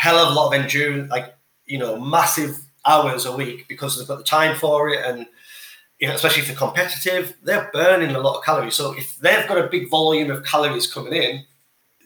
hell 0.00 0.18
of 0.18 0.32
a 0.32 0.34
lot 0.34 0.48
of 0.48 0.60
endurance, 0.60 1.10
like 1.10 1.34
you 1.66 1.78
know, 1.78 2.00
massive 2.00 2.58
hours 2.86 3.26
a 3.26 3.36
week 3.36 3.68
because 3.68 3.98
they've 3.98 4.08
got 4.08 4.18
the 4.18 4.24
time 4.24 4.56
for 4.56 4.88
it 4.88 5.04
and 5.04 5.26
you 5.98 6.08
know, 6.08 6.14
especially 6.14 6.40
if 6.40 6.48
they're 6.48 6.56
competitive, 6.56 7.36
they're 7.42 7.68
burning 7.74 8.16
a 8.16 8.20
lot 8.20 8.38
of 8.38 8.44
calories. 8.44 8.74
So 8.74 8.92
if 8.96 9.18
they've 9.18 9.46
got 9.46 9.58
a 9.58 9.68
big 9.68 9.90
volume 9.90 10.30
of 10.30 10.42
calories 10.44 10.90
coming 10.90 11.12
in, 11.12 11.44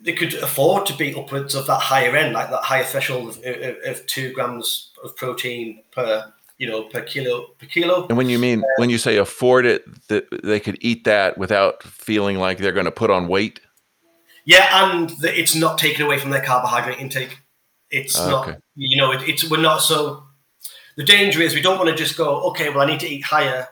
they 0.02 0.12
could 0.12 0.34
afford 0.34 0.86
to 0.86 0.96
be 0.96 1.14
upwards 1.14 1.54
of 1.54 1.68
that 1.68 1.80
higher 1.80 2.14
end, 2.16 2.34
like 2.34 2.50
that 2.50 2.64
higher 2.64 2.82
threshold 2.82 3.28
of, 3.28 3.36
of, 3.44 3.76
of 3.86 4.06
two 4.06 4.32
grams 4.32 4.90
of 5.04 5.14
protein 5.16 5.82
per 5.92 6.32
you 6.58 6.68
know 6.68 6.82
per 6.82 7.02
kilo 7.02 7.46
per 7.58 7.66
kilo. 7.66 8.06
And 8.08 8.18
when 8.18 8.28
you 8.28 8.38
mean 8.38 8.60
uh, 8.60 8.66
when 8.78 8.90
you 8.90 8.98
say 8.98 9.16
afford 9.16 9.64
it, 9.64 9.84
that 10.08 10.26
they 10.42 10.58
could 10.58 10.76
eat 10.80 11.04
that 11.04 11.38
without 11.38 11.82
feeling 11.84 12.38
like 12.38 12.58
they're 12.58 12.72
going 12.72 12.84
to 12.86 12.92
put 12.92 13.10
on 13.10 13.28
weight. 13.28 13.60
Yeah, 14.44 14.92
and 14.92 15.10
the, 15.20 15.38
it's 15.38 15.54
not 15.54 15.78
taken 15.78 16.04
away 16.04 16.18
from 16.18 16.30
their 16.30 16.44
carbohydrate 16.44 16.98
intake. 16.98 17.38
It's 17.94 18.18
ah, 18.18 18.28
not, 18.28 18.60
you 18.74 18.96
know, 18.96 19.12
it, 19.12 19.22
it's 19.28 19.48
we're 19.48 19.60
not 19.60 19.78
so. 19.78 20.24
The 20.96 21.04
danger 21.04 21.40
is 21.40 21.54
we 21.54 21.60
don't 21.60 21.78
want 21.78 21.90
to 21.90 21.96
just 21.96 22.16
go, 22.16 22.42
okay, 22.50 22.70
well, 22.70 22.80
I 22.80 22.86
need 22.86 23.00
to 23.00 23.06
eat 23.06 23.24
higher, 23.24 23.68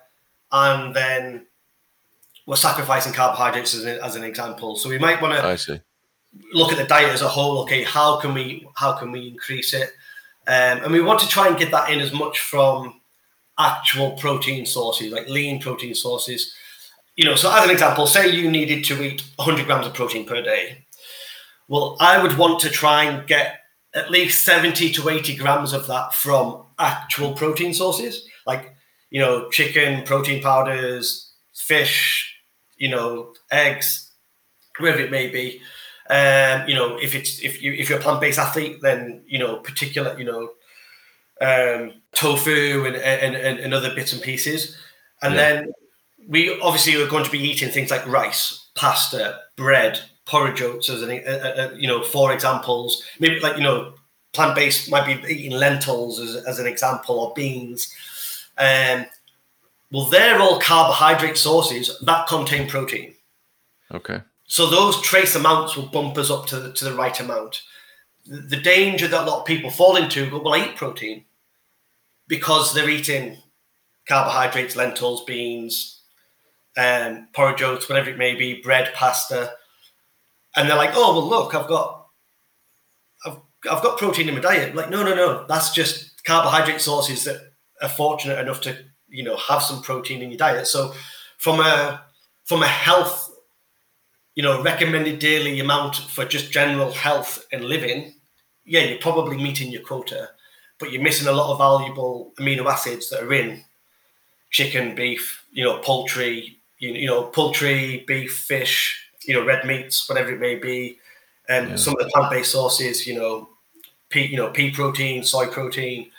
and 0.53 0.95
then 0.95 1.47
we're 2.47 2.57
sacrificing 2.57 3.13
carbohydrates 3.13 3.75
as, 3.75 3.85
as 3.85 4.17
an 4.17 4.25
example. 4.25 4.77
So 4.77 4.89
we 4.89 4.99
might 4.99 5.21
want 5.21 5.35
to. 5.35 5.43
Look 6.55 6.73
at 6.73 6.79
the 6.79 6.85
diet 6.85 7.11
as 7.11 7.21
a 7.21 7.29
whole. 7.29 7.59
Okay, 7.63 7.83
how 7.83 8.19
can 8.19 8.33
we 8.33 8.67
how 8.75 8.93
can 8.93 9.13
we 9.13 9.29
increase 9.29 9.75
it? 9.75 9.91
Um, 10.47 10.85
and 10.85 10.93
we 10.93 11.03
want 11.03 11.21
to 11.21 11.29
try 11.29 11.47
and 11.47 11.59
get 11.59 11.71
that 11.73 11.91
in 11.91 12.01
as 12.01 12.13
much 12.13 12.41
from 12.41 13.01
actual 13.59 14.13
protein 14.13 14.65
sources, 14.65 15.13
like 15.13 15.29
lean 15.29 15.61
protein 15.61 15.95
sources. 15.95 16.55
You 17.17 17.27
know, 17.27 17.35
so 17.35 17.53
as 17.55 17.65
an 17.65 17.71
example, 17.71 18.07
say 18.07 18.31
you 18.31 18.51
needed 18.51 18.85
to 18.85 19.03
eat 19.03 19.23
100 19.37 19.67
grams 19.67 19.87
of 19.87 19.95
protein 19.95 20.25
per 20.25 20.41
day. 20.41 20.87
Well, 21.69 21.97
I 22.01 22.23
would 22.23 22.39
want 22.39 22.61
to 22.61 22.71
try 22.71 23.05
and 23.05 23.27
get 23.27 23.62
at 23.95 24.11
least 24.11 24.45
70 24.45 24.93
to 24.93 25.09
80 25.09 25.37
grams 25.37 25.73
of 25.73 25.87
that 25.87 26.15
from 26.15 26.65
actual 26.79 27.35
protein 27.35 27.75
sources, 27.75 28.27
like, 28.47 28.75
you 29.11 29.21
know, 29.21 29.51
chicken, 29.51 30.05
protein 30.05 30.43
powders, 30.43 31.33
fish, 31.55 32.35
you 32.77 32.89
know, 32.89 33.35
eggs, 33.51 34.11
whatever 34.79 35.01
it 35.01 35.11
may 35.11 35.29
be. 35.29 35.61
Um, 36.11 36.69
you 36.69 36.75
know, 36.75 36.99
if 37.01 37.15
it's 37.15 37.41
if 37.41 37.63
you 37.63 37.73
if 37.73 37.89
you're 37.89 37.99
a 37.99 38.03
plant 38.03 38.21
based 38.21 38.39
athlete, 38.39 38.81
then 38.83 39.23
you 39.27 39.39
know 39.39 39.57
particular 39.57 40.19
you 40.19 40.25
know 40.25 40.51
um, 41.41 41.93
tofu 42.13 42.85
and, 42.85 42.97
and 42.97 43.37
and 43.37 43.73
other 43.73 43.95
bits 43.95 44.13
and 44.13 44.21
pieces, 44.21 44.77
and 45.23 45.35
yeah. 45.35 45.41
then 45.41 45.73
we 46.29 46.61
obviously 46.61 47.01
are 47.01 47.09
going 47.09 47.25
to 47.25 47.31
be 47.31 47.39
eating 47.39 47.71
things 47.71 47.91
like 47.91 48.07
rice, 48.07 48.69
pasta, 48.75 49.39
bread, 49.57 50.01
porridge 50.27 50.63
oats 50.63 50.89
as 50.89 51.03
an 51.03 51.11
uh, 51.11 51.31
uh, 51.31 51.75
you 51.77 51.89
know 51.89 52.03
for 52.03 52.33
examples. 52.33 53.03
Maybe 53.19 53.41
like 53.41 53.57
you 53.57 53.63
know 53.63 53.95
plant 54.33 54.55
based 54.55 54.91
might 54.91 55.07
be 55.07 55.33
eating 55.33 55.53
lentils 55.53 56.19
as, 56.19 56.37
as 56.45 56.59
an 56.59 56.67
example 56.67 57.21
or 57.21 57.33
beans. 57.35 57.93
Um, 58.59 59.07
well, 59.91 60.07
they're 60.07 60.41
all 60.41 60.59
carbohydrate 60.59 61.37
sources 61.37 61.99
that 62.01 62.27
contain 62.27 62.69
protein. 62.69 63.15
Okay. 63.93 64.23
So 64.47 64.69
those 64.69 65.01
trace 65.03 65.35
amounts 65.35 65.77
will 65.77 65.87
bump 65.87 66.17
us 66.17 66.31
up 66.31 66.47
to 66.47 66.61
the, 66.61 66.73
to 66.73 66.85
the 66.85 66.95
right 66.95 67.19
amount. 67.21 67.63
The, 68.27 68.57
danger 68.57 69.09
that 69.09 69.25
a 69.25 69.31
lot 69.31 69.41
of 69.41 69.47
people 69.47 69.71
fall 69.71 69.97
into, 69.97 70.31
will 70.31 70.57
eat 70.57 70.77
protein 70.77 71.25
because 72.29 72.73
they're 72.73 72.89
eating 72.89 73.39
carbohydrates, 74.07 74.77
lentils, 74.77 75.25
beans, 75.25 76.03
um, 76.77 77.29
porridge 77.33 77.63
oats, 77.63 77.89
whatever 77.89 78.11
it 78.11 78.19
may 78.19 78.35
be, 78.35 78.63
bread, 78.63 78.93
pasta, 78.95 79.55
and 80.57 80.69
they're 80.69 80.77
like, 80.77 80.93
"Oh 80.95 81.15
well, 81.15 81.29
look, 81.29 81.55
I've 81.55 81.69
got, 81.69 82.07
I've, 83.27 83.39
I've 83.71 83.83
got 83.83 83.99
protein 83.99 84.29
in 84.29 84.35
my 84.35 84.41
diet." 84.41 84.75
Like, 84.75 84.91
no, 84.91 85.03
no, 85.03 85.15
no, 85.15 85.47
that's 85.47 85.71
just 85.73 86.25
carbohydrate 86.25 86.81
sources 86.81 87.25
that 87.25 87.53
are 87.81 87.89
fortunate 87.89 88.39
enough 88.39 88.61
to, 88.63 88.77
you 89.09 89.25
know, 89.25 89.37
have 89.37 89.63
some 89.63 89.83
protein 89.83 90.23
in 90.23 90.31
your 90.31 90.39
diet. 90.39 90.67
So, 90.67 90.95
from 91.39 91.61
a 91.61 92.03
from 92.45 92.63
a 92.63 92.69
health 92.69 93.33
you 94.35 94.43
know, 94.43 94.63
recommended 94.63 95.19
daily 95.19 95.61
amount 95.61 95.97
for 95.97 96.25
just 96.25 96.51
general 96.51 96.91
health 96.93 97.45
and 97.53 97.65
living, 97.65 98.15
yeah, 98.65 98.81
you're 98.81 98.99
probably 98.99 99.37
meeting 99.37 99.71
your 99.71 99.83
quota, 99.83 100.31
but 100.79 100.91
you're 100.91 101.03
missing 101.03 101.29
a 101.29 101.33
lot 101.33 101.53
of 101.53 101.59
valuable 101.59 102.33
amino 102.39 102.67
acids 102.67 103.11
that 103.11 103.23
are 103.23 103.33
in 103.33 103.63
chicken, 104.51 104.95
beef, 104.95 105.45
you 105.53 105.65
know, 105.65 105.79
poultry, 105.79 106.59
you, 106.79 106.93
you 106.93 107.07
know, 107.07 107.25
poultry, 107.25 108.05
beef, 108.07 108.35
fish, 108.35 109.11
you 109.27 109.35
know, 109.35 109.45
red 109.45 109.65
meats, 109.65 110.09
whatever 110.09 110.31
it 110.33 110.41
may 110.41 110.57
be, 110.57 110.99
and 111.49 111.71
yeah. 111.71 111.77
some 111.77 111.95
of 111.95 112.01
the 112.01 112.11
plant-based 112.13 112.51
sources, 112.51 113.07
you 113.07 113.15
know, 113.15 113.49
pea, 114.09 114.27
you 114.27 114.37
know, 114.37 114.51
pea 114.51 114.71
protein, 114.71 115.23
soy 115.23 115.47
protein, 115.47 116.11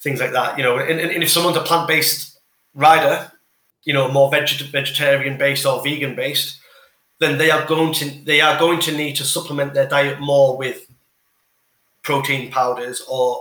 things 0.00 0.20
like 0.20 0.32
that. 0.32 0.56
You 0.56 0.64
know, 0.64 0.78
and, 0.78 1.00
and 1.00 1.22
if 1.22 1.30
someone's 1.30 1.56
a 1.56 1.62
plant-based 1.62 2.38
rider, 2.74 3.30
you 3.84 3.92
know, 3.92 4.08
more 4.10 4.30
veget- 4.30 4.70
vegetarian-based 4.70 5.66
or 5.66 5.82
vegan-based, 5.82 6.58
then 7.18 7.38
they 7.38 7.50
are 7.50 7.66
going 7.66 7.92
to 7.94 8.10
they 8.24 8.40
are 8.40 8.58
going 8.58 8.80
to 8.80 8.92
need 8.92 9.16
to 9.16 9.24
supplement 9.24 9.74
their 9.74 9.88
diet 9.88 10.20
more 10.20 10.56
with 10.56 10.90
protein 12.02 12.50
powders 12.50 13.02
or 13.08 13.40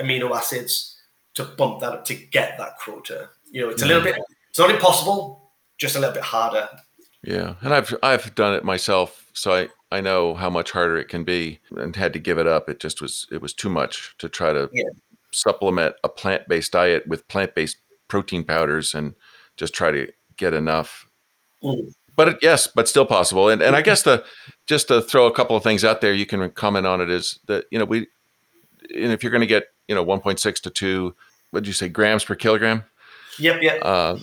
amino 0.00 0.34
acids 0.36 0.96
to 1.34 1.44
bump 1.44 1.80
that 1.80 1.92
up 1.92 2.04
to 2.04 2.14
get 2.14 2.58
that 2.58 2.78
quota. 2.78 3.28
You 3.50 3.62
know, 3.62 3.70
it's 3.70 3.82
a 3.82 3.86
little 3.86 4.02
bit 4.02 4.18
it's 4.50 4.58
not 4.58 4.70
impossible, 4.70 5.50
just 5.78 5.96
a 5.96 6.00
little 6.00 6.14
bit 6.14 6.24
harder. 6.24 6.68
Yeah, 7.22 7.54
and 7.60 7.72
I've 7.72 7.94
I've 8.02 8.34
done 8.34 8.54
it 8.54 8.64
myself, 8.64 9.26
so 9.32 9.52
I 9.52 9.68
I 9.90 10.00
know 10.00 10.34
how 10.34 10.50
much 10.50 10.72
harder 10.72 10.96
it 10.96 11.08
can 11.08 11.24
be, 11.24 11.60
and 11.76 11.94
had 11.94 12.12
to 12.14 12.18
give 12.18 12.38
it 12.38 12.46
up. 12.46 12.68
It 12.68 12.80
just 12.80 13.00
was 13.00 13.26
it 13.30 13.40
was 13.40 13.52
too 13.52 13.70
much 13.70 14.14
to 14.18 14.28
try 14.28 14.52
to 14.52 14.68
yeah. 14.72 14.90
supplement 15.30 15.94
a 16.02 16.08
plant 16.08 16.48
based 16.48 16.72
diet 16.72 17.06
with 17.06 17.26
plant 17.28 17.54
based 17.54 17.76
protein 18.08 18.44
powders 18.44 18.94
and 18.94 19.14
just 19.56 19.74
try 19.74 19.90
to 19.90 20.12
get 20.36 20.52
enough. 20.52 21.06
Mm 21.62 21.94
but 22.16 22.28
it, 22.28 22.38
yes, 22.42 22.66
but 22.66 22.88
still 22.88 23.06
possible. 23.06 23.48
And 23.48 23.62
and 23.62 23.74
I 23.74 23.82
guess 23.82 24.02
the 24.02 24.24
just 24.66 24.88
to 24.88 25.00
throw 25.00 25.26
a 25.26 25.32
couple 25.32 25.56
of 25.56 25.62
things 25.62 25.84
out 25.84 26.00
there, 26.00 26.12
you 26.12 26.26
can 26.26 26.50
comment 26.50 26.86
on 26.86 27.00
it 27.00 27.10
is 27.10 27.38
that 27.46 27.64
you 27.70 27.78
know 27.78 27.84
we, 27.84 28.06
and 28.94 29.12
if 29.12 29.22
you're 29.22 29.32
going 29.32 29.40
to 29.40 29.46
get 29.46 29.64
you 29.88 29.94
know 29.94 30.04
1.6 30.04 30.60
to 30.60 30.70
two, 30.70 31.14
what 31.50 31.62
did 31.62 31.66
you 31.66 31.72
say 31.72 31.88
grams 31.88 32.24
per 32.24 32.34
kilogram? 32.34 32.84
Yep, 33.38 33.62
yep. 33.62 33.78
Uh, 33.82 34.18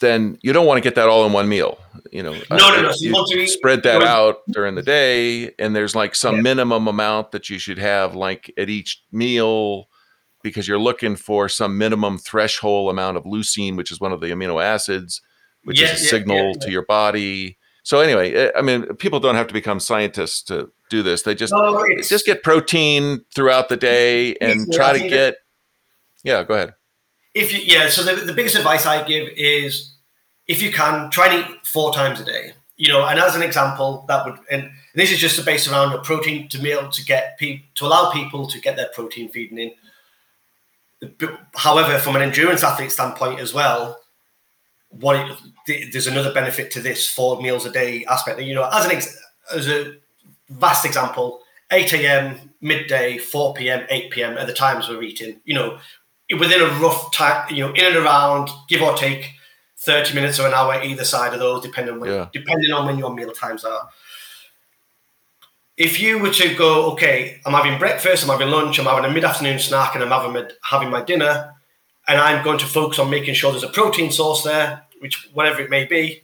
then 0.00 0.38
you 0.42 0.52
don't 0.52 0.66
want 0.66 0.78
to 0.78 0.82
get 0.82 0.94
that 0.96 1.08
all 1.08 1.24
in 1.24 1.32
one 1.32 1.48
meal. 1.48 1.78
You 2.10 2.22
know, 2.22 2.32
no, 2.32 2.56
no, 2.56 2.82
no. 2.82 2.92
You, 2.98 3.24
you 3.28 3.46
spread 3.46 3.82
that 3.84 4.02
out 4.02 4.38
during 4.48 4.74
the 4.74 4.82
day, 4.82 5.52
and 5.58 5.74
there's 5.76 5.94
like 5.94 6.14
some 6.14 6.36
yeah. 6.36 6.42
minimum 6.42 6.88
amount 6.88 7.30
that 7.32 7.48
you 7.48 7.58
should 7.58 7.78
have, 7.78 8.14
like 8.14 8.52
at 8.58 8.68
each 8.68 9.02
meal, 9.12 9.88
because 10.42 10.66
you're 10.66 10.78
looking 10.78 11.16
for 11.16 11.48
some 11.48 11.78
minimum 11.78 12.18
threshold 12.18 12.90
amount 12.90 13.16
of 13.16 13.24
leucine, 13.24 13.76
which 13.76 13.92
is 13.92 14.00
one 14.00 14.12
of 14.12 14.20
the 14.20 14.28
amino 14.28 14.62
acids 14.62 15.22
which 15.64 15.80
yeah, 15.80 15.92
is 15.92 16.00
a 16.00 16.04
yeah, 16.04 16.10
signal 16.10 16.54
to 16.54 16.70
your 16.70 16.84
body. 16.84 17.58
So 17.82 18.00
anyway, 18.00 18.32
eh, 18.32 18.50
I 18.56 18.62
mean, 18.62 18.86
people 18.96 19.20
don't 19.20 19.34
have 19.34 19.46
to 19.48 19.54
become 19.54 19.80
scientists 19.80 20.42
to 20.44 20.70
do 20.88 21.02
this. 21.02 21.22
They 21.22 21.34
just 21.34 21.52
no, 21.52 21.84
just 22.02 22.26
get 22.26 22.42
protein 22.42 23.24
throughout 23.34 23.68
the 23.68 23.76
day 23.76 24.36
and 24.40 24.72
try 24.72 24.98
to 24.98 25.08
get. 25.08 25.36
Yeah, 26.22 26.44
go 26.44 26.54
ahead. 26.54 26.74
If 27.34 27.52
you 27.52 27.60
yeah, 27.60 27.88
so 27.88 28.02
the, 28.02 28.24
the 28.24 28.32
biggest 28.32 28.56
advice 28.56 28.86
I 28.86 29.06
give 29.06 29.28
is 29.36 29.92
if 30.48 30.60
you 30.60 30.72
can 30.72 31.10
try 31.10 31.28
and 31.28 31.44
eat 31.44 31.66
four 31.66 31.92
times 31.92 32.20
a 32.20 32.24
day. 32.24 32.52
You 32.76 32.88
know, 32.88 33.04
and 33.04 33.18
as 33.18 33.36
an 33.36 33.42
example, 33.42 34.06
that 34.08 34.24
would 34.24 34.38
and 34.50 34.70
this 34.94 35.12
is 35.12 35.18
just 35.18 35.44
based 35.44 35.68
around 35.68 35.92
a 35.92 35.98
protein 35.98 36.48
to 36.48 36.58
be 36.58 36.72
able 36.72 36.88
to 36.88 37.04
get 37.04 37.38
people 37.38 37.66
to 37.74 37.86
allow 37.86 38.10
people 38.10 38.46
to 38.46 38.60
get 38.60 38.76
their 38.76 38.88
protein 38.94 39.28
feeding 39.28 39.58
in. 39.58 39.72
However, 41.54 41.98
from 41.98 42.16
an 42.16 42.22
endurance 42.22 42.64
athlete 42.64 42.90
standpoint 42.90 43.38
as 43.38 43.52
well, 43.52 44.00
what 44.88 45.38
it, 45.66 45.92
there's 45.92 46.06
another 46.06 46.32
benefit 46.32 46.70
to 46.72 46.80
this 46.80 47.08
four 47.08 47.40
meals 47.40 47.66
a 47.66 47.70
day 47.70 48.04
aspect. 48.06 48.40
You 48.40 48.54
know, 48.54 48.68
as 48.72 48.86
an 48.86 48.92
ex, 48.92 49.22
as 49.54 49.68
a 49.68 49.96
vast 50.48 50.84
example, 50.84 51.42
8 51.70 51.92
a.m., 51.94 52.52
midday, 52.60 53.18
4 53.18 53.54
p.m., 53.54 53.86
8 53.88 54.10
p.m. 54.10 54.36
are 54.36 54.46
the 54.46 54.52
times 54.52 54.88
we're 54.88 55.02
eating. 55.02 55.40
You 55.44 55.54
know, 55.54 55.78
within 56.38 56.60
a 56.60 56.66
rough 56.80 57.12
time, 57.12 57.46
you 57.52 57.66
know, 57.66 57.72
in 57.72 57.84
and 57.84 57.96
around, 57.96 58.50
give 58.68 58.82
or 58.82 58.94
take 58.94 59.32
30 59.78 60.14
minutes 60.14 60.38
or 60.38 60.46
an 60.46 60.54
hour 60.54 60.80
either 60.82 61.04
side 61.04 61.32
of 61.32 61.40
those, 61.40 61.62
depending 61.62 61.94
on 61.94 62.00
when, 62.00 62.10
yeah. 62.10 62.28
depending 62.32 62.72
on 62.72 62.86
when 62.86 62.98
your 62.98 63.12
meal 63.12 63.32
times 63.32 63.64
are. 63.64 63.88
If 65.76 66.00
you 66.00 66.18
were 66.18 66.30
to 66.30 66.54
go, 66.54 66.92
okay, 66.92 67.40
I'm 67.46 67.54
having 67.54 67.78
breakfast, 67.78 68.22
I'm 68.22 68.28
having 68.28 68.50
lunch, 68.52 68.78
I'm 68.78 68.84
having 68.84 69.10
a 69.10 69.12
mid-afternoon 69.12 69.58
snack, 69.58 69.94
and 69.94 70.04
I'm 70.04 70.10
having 70.10 70.34
my, 70.34 70.50
having 70.62 70.90
my 70.90 71.02
dinner, 71.02 71.54
and 72.06 72.18
I'm 72.20 72.44
going 72.44 72.58
to 72.58 72.66
focus 72.66 72.98
on 72.98 73.08
making 73.08 73.34
sure 73.34 73.50
there's 73.50 73.62
a 73.62 73.68
protein 73.68 74.10
source 74.10 74.42
there, 74.42 74.82
which 75.00 75.30
whatever 75.32 75.62
it 75.62 75.70
may 75.70 75.86
be, 75.86 76.22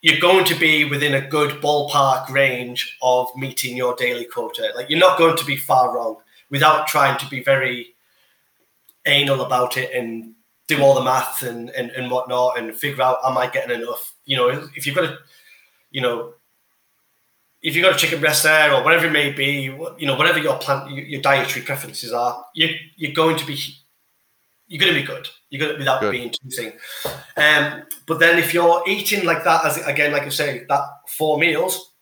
you're 0.00 0.20
going 0.20 0.44
to 0.46 0.54
be 0.54 0.84
within 0.84 1.14
a 1.14 1.20
good 1.20 1.60
ballpark 1.60 2.30
range 2.30 2.96
of 3.02 3.28
meeting 3.36 3.76
your 3.76 3.94
daily 3.96 4.24
quota. 4.24 4.72
Like 4.74 4.88
you're 4.88 4.98
not 4.98 5.18
going 5.18 5.36
to 5.36 5.44
be 5.44 5.56
far 5.56 5.94
wrong 5.94 6.16
without 6.50 6.86
trying 6.86 7.18
to 7.18 7.26
be 7.28 7.42
very 7.42 7.94
anal 9.08 9.42
about 9.42 9.76
it 9.76 9.92
and 9.92 10.34
do 10.66 10.82
all 10.82 10.94
the 10.94 11.02
math 11.02 11.42
and, 11.42 11.70
and, 11.70 11.90
and 11.90 12.10
whatnot 12.10 12.58
and 12.58 12.76
figure 12.76 13.02
out 13.02 13.18
am 13.24 13.38
I 13.38 13.48
getting 13.48 13.80
enough? 13.80 14.14
You 14.26 14.36
know, 14.36 14.68
if 14.76 14.86
you've 14.86 14.94
got 14.94 15.04
a, 15.04 15.18
you 15.90 16.00
know, 16.00 16.34
if 17.62 17.74
you've 17.74 17.82
got 17.82 17.96
a 17.96 17.98
chicken 17.98 18.20
breast 18.20 18.42
there 18.44 18.72
or 18.72 18.84
whatever 18.84 19.06
it 19.06 19.12
may 19.12 19.32
be, 19.32 19.62
you 19.98 20.06
know, 20.06 20.16
whatever 20.16 20.38
your 20.38 20.58
plant, 20.58 20.90
your 20.90 21.20
dietary 21.20 21.64
preferences 21.64 22.12
are, 22.12 22.44
you, 22.54 22.68
you're 22.96 23.12
going 23.12 23.36
to 23.36 23.46
be 23.46 23.58
you're 24.68 24.80
going 24.80 24.92
to 24.92 25.00
be 25.00 25.06
good. 25.06 25.28
You're 25.48 25.60
going 25.60 25.72
to 25.72 25.78
without 25.78 26.02
good. 26.02 26.12
being 26.12 26.30
too 26.30 26.50
thin. 26.50 26.72
Um, 27.36 27.84
but 28.06 28.18
then 28.20 28.38
if 28.38 28.52
you're 28.52 28.82
eating 28.86 29.24
like 29.24 29.42
that, 29.44 29.64
as 29.64 29.78
again, 29.78 30.12
like 30.12 30.24
I 30.24 30.28
say, 30.28 30.66
that 30.68 30.82
four 31.08 31.38
meals, 31.38 31.94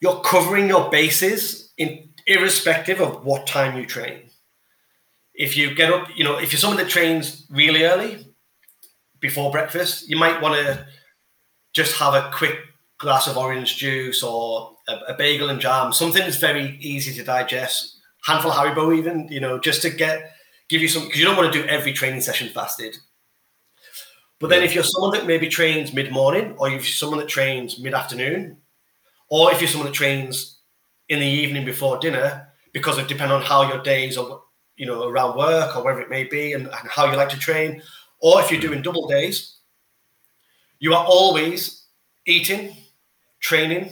you're 0.00 0.20
covering 0.20 0.68
your 0.68 0.88
bases 0.88 1.72
in 1.76 2.10
irrespective 2.26 3.00
of 3.00 3.24
what 3.24 3.46
time 3.46 3.76
you 3.76 3.86
train. 3.86 4.30
If 5.42 5.56
you 5.56 5.74
get 5.74 5.92
up, 5.92 6.08
you 6.14 6.22
know, 6.22 6.38
if 6.38 6.52
you're 6.52 6.60
someone 6.60 6.78
that 6.78 6.88
trains 6.88 7.46
really 7.50 7.82
early 7.82 8.28
before 9.18 9.50
breakfast, 9.50 10.08
you 10.08 10.16
might 10.16 10.40
want 10.40 10.54
to 10.54 10.86
just 11.72 11.96
have 11.98 12.14
a 12.14 12.30
quick 12.32 12.56
glass 12.98 13.26
of 13.26 13.36
orange 13.36 13.76
juice 13.76 14.22
or 14.22 14.76
a, 14.86 14.92
a 15.12 15.14
bagel 15.14 15.50
and 15.50 15.60
jam, 15.60 15.92
something 15.92 16.22
that's 16.22 16.36
very 16.36 16.78
easy 16.80 17.12
to 17.14 17.24
digest. 17.24 17.98
Handful 18.24 18.52
of 18.52 18.56
Haribo, 18.56 18.96
even, 18.96 19.26
you 19.32 19.40
know, 19.40 19.58
just 19.58 19.82
to 19.82 19.90
get 19.90 20.30
give 20.68 20.80
you 20.80 20.86
some 20.86 21.02
because 21.02 21.18
you 21.18 21.26
don't 21.26 21.36
want 21.36 21.52
to 21.52 21.60
do 21.60 21.66
every 21.66 21.92
training 21.92 22.20
session 22.20 22.48
fasted. 22.48 22.96
But 24.38 24.50
then, 24.50 24.62
if 24.62 24.76
you're 24.76 24.84
someone 24.84 25.12
that 25.12 25.26
maybe 25.26 25.48
trains 25.48 25.92
mid 25.92 26.12
morning, 26.12 26.54
or 26.58 26.68
if 26.68 26.84
you're 26.84 27.00
someone 27.02 27.18
that 27.18 27.28
trains 27.28 27.80
mid 27.80 27.94
afternoon, 27.94 28.58
or 29.28 29.52
if 29.52 29.60
you're 29.60 29.72
someone 29.72 29.90
that 29.90 30.02
trains 30.02 30.60
in 31.08 31.18
the 31.18 31.26
evening 31.26 31.64
before 31.64 31.98
dinner, 31.98 32.48
because 32.72 32.96
it 32.98 33.08
depends 33.08 33.32
on 33.32 33.42
how 33.42 33.68
your 33.68 33.82
days 33.82 34.16
are, 34.16 34.40
you 34.76 34.86
know, 34.86 35.08
around 35.08 35.36
work 35.36 35.76
or 35.76 35.82
wherever 35.82 36.00
it 36.00 36.10
may 36.10 36.24
be, 36.24 36.52
and, 36.52 36.66
and 36.66 36.88
how 36.88 37.10
you 37.10 37.16
like 37.16 37.28
to 37.30 37.38
train, 37.38 37.82
or 38.20 38.40
if 38.40 38.50
you're 38.50 38.60
mm-hmm. 38.60 38.70
doing 38.70 38.82
double 38.82 39.06
days, 39.06 39.56
you 40.78 40.94
are 40.94 41.04
always 41.04 41.84
eating, 42.26 42.76
training, 43.40 43.90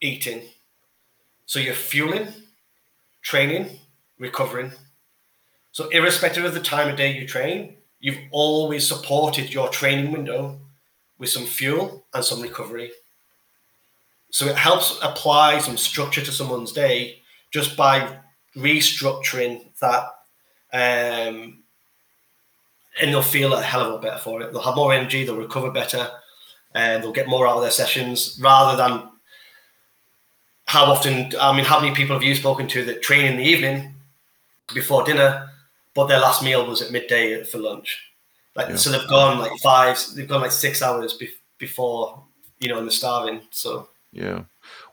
eating. 0.00 0.42
So 1.46 1.58
you're 1.58 1.74
fueling, 1.74 2.28
training, 3.22 3.78
recovering, 4.18 4.72
so, 5.74 5.88
irrespective 5.88 6.44
of 6.44 6.54
the 6.54 6.60
time 6.60 6.88
of 6.88 6.94
day 6.94 7.18
you 7.18 7.26
train, 7.26 7.78
you've 7.98 8.20
always 8.30 8.86
supported 8.86 9.52
your 9.52 9.68
training 9.70 10.12
window 10.12 10.60
with 11.18 11.30
some 11.30 11.46
fuel 11.46 12.06
and 12.14 12.24
some 12.24 12.40
recovery. 12.40 12.92
So, 14.30 14.46
it 14.46 14.54
helps 14.54 14.96
apply 15.02 15.58
some 15.58 15.76
structure 15.76 16.22
to 16.22 16.30
someone's 16.30 16.70
day 16.70 17.22
just 17.50 17.76
by 17.76 18.18
restructuring 18.56 19.73
that. 19.84 21.28
Um, 21.28 21.62
and 23.00 23.10
they'll 23.10 23.22
feel 23.22 23.54
a 23.54 23.62
hell 23.62 23.82
of 23.82 23.88
a 23.88 23.90
lot 23.90 24.02
better 24.02 24.18
for 24.18 24.40
it. 24.42 24.52
They'll 24.52 24.62
have 24.62 24.76
more 24.76 24.92
energy, 24.92 25.24
they'll 25.24 25.36
recover 25.36 25.70
better, 25.70 26.10
and 26.74 27.02
they'll 27.02 27.12
get 27.12 27.28
more 27.28 27.46
out 27.46 27.56
of 27.56 27.62
their 27.62 27.70
sessions 27.70 28.38
rather 28.42 28.76
than 28.76 29.08
how 30.66 30.84
often, 30.84 31.32
I 31.40 31.54
mean, 31.54 31.64
how 31.64 31.80
many 31.80 31.94
people 31.94 32.14
have 32.14 32.22
you 32.22 32.34
spoken 32.34 32.66
to 32.68 32.84
that 32.84 33.02
train 33.02 33.26
in 33.26 33.36
the 33.36 33.44
evening 33.44 33.94
before 34.72 35.04
dinner 35.04 35.50
but 35.94 36.06
their 36.06 36.18
last 36.18 36.42
meal 36.42 36.66
was 36.66 36.82
at 36.82 36.90
midday 36.90 37.44
for 37.44 37.58
lunch. 37.58 38.10
Like 38.56 38.68
yeah. 38.68 38.76
so, 38.76 38.90
they've 38.90 39.08
gone 39.08 39.38
like 39.38 39.52
five, 39.62 39.98
they've 40.14 40.28
gone 40.28 40.42
like 40.42 40.52
six 40.52 40.82
hours 40.82 41.14
be- 41.14 41.30
before 41.58 42.24
you 42.60 42.68
know, 42.68 42.78
and 42.78 42.86
they're 42.86 42.92
starving. 42.92 43.42
So 43.50 43.88
yeah. 44.12 44.44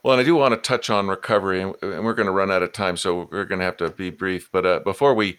Well, 0.02 0.14
and 0.14 0.20
I 0.20 0.24
do 0.24 0.34
want 0.34 0.52
to 0.52 0.60
touch 0.60 0.90
on 0.90 1.06
recovery, 1.06 1.60
and 1.62 2.04
we're 2.04 2.14
going 2.14 2.26
to 2.26 2.32
run 2.32 2.50
out 2.50 2.62
of 2.62 2.72
time, 2.72 2.96
so 2.96 3.28
we're 3.30 3.44
going 3.44 3.60
to 3.60 3.64
have 3.64 3.76
to 3.76 3.90
be 3.90 4.10
brief. 4.10 4.50
But 4.50 4.66
uh, 4.66 4.80
before 4.80 5.14
we 5.14 5.36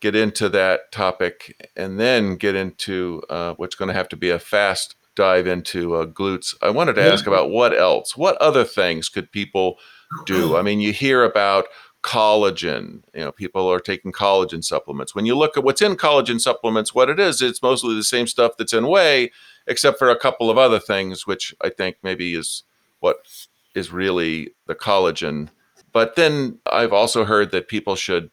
get 0.00 0.14
into 0.14 0.48
that 0.50 0.92
topic, 0.92 1.70
and 1.76 1.98
then 1.98 2.36
get 2.36 2.54
into 2.54 3.22
uh, 3.30 3.54
what's 3.54 3.74
going 3.74 3.88
to 3.88 3.94
have 3.94 4.08
to 4.10 4.16
be 4.16 4.28
a 4.28 4.38
fast 4.38 4.96
dive 5.14 5.46
into 5.46 5.94
uh, 5.94 6.06
glutes, 6.06 6.54
I 6.60 6.70
wanted 6.70 6.94
to 6.94 7.02
ask 7.02 7.26
about 7.26 7.50
what 7.50 7.76
else, 7.76 8.16
what 8.16 8.36
other 8.36 8.64
things 8.64 9.08
could 9.08 9.32
people 9.32 9.78
do? 10.26 10.56
I 10.58 10.62
mean, 10.62 10.80
you 10.80 10.92
hear 10.92 11.24
about 11.24 11.66
collagen. 12.02 13.02
You 13.14 13.20
know, 13.20 13.32
people 13.32 13.66
are 13.70 13.80
taking 13.80 14.12
collagen 14.12 14.62
supplements. 14.62 15.14
When 15.14 15.24
you 15.24 15.36
look 15.36 15.56
at 15.56 15.64
what's 15.64 15.80
in 15.80 15.96
collagen 15.96 16.40
supplements, 16.40 16.94
what 16.94 17.08
it 17.08 17.18
is, 17.18 17.40
it's 17.40 17.62
mostly 17.62 17.94
the 17.94 18.04
same 18.04 18.26
stuff 18.26 18.58
that's 18.58 18.74
in 18.74 18.88
whey, 18.88 19.30
except 19.66 19.98
for 19.98 20.10
a 20.10 20.18
couple 20.18 20.50
of 20.50 20.58
other 20.58 20.80
things, 20.80 21.26
which 21.26 21.54
I 21.62 21.70
think 21.70 21.96
maybe 22.02 22.34
is 22.34 22.64
what 23.00 23.46
is 23.74 23.92
really 23.92 24.54
the 24.66 24.74
collagen. 24.74 25.48
But 25.92 26.16
then 26.16 26.58
I've 26.70 26.92
also 26.92 27.24
heard 27.24 27.50
that 27.50 27.68
people 27.68 27.96
should 27.96 28.30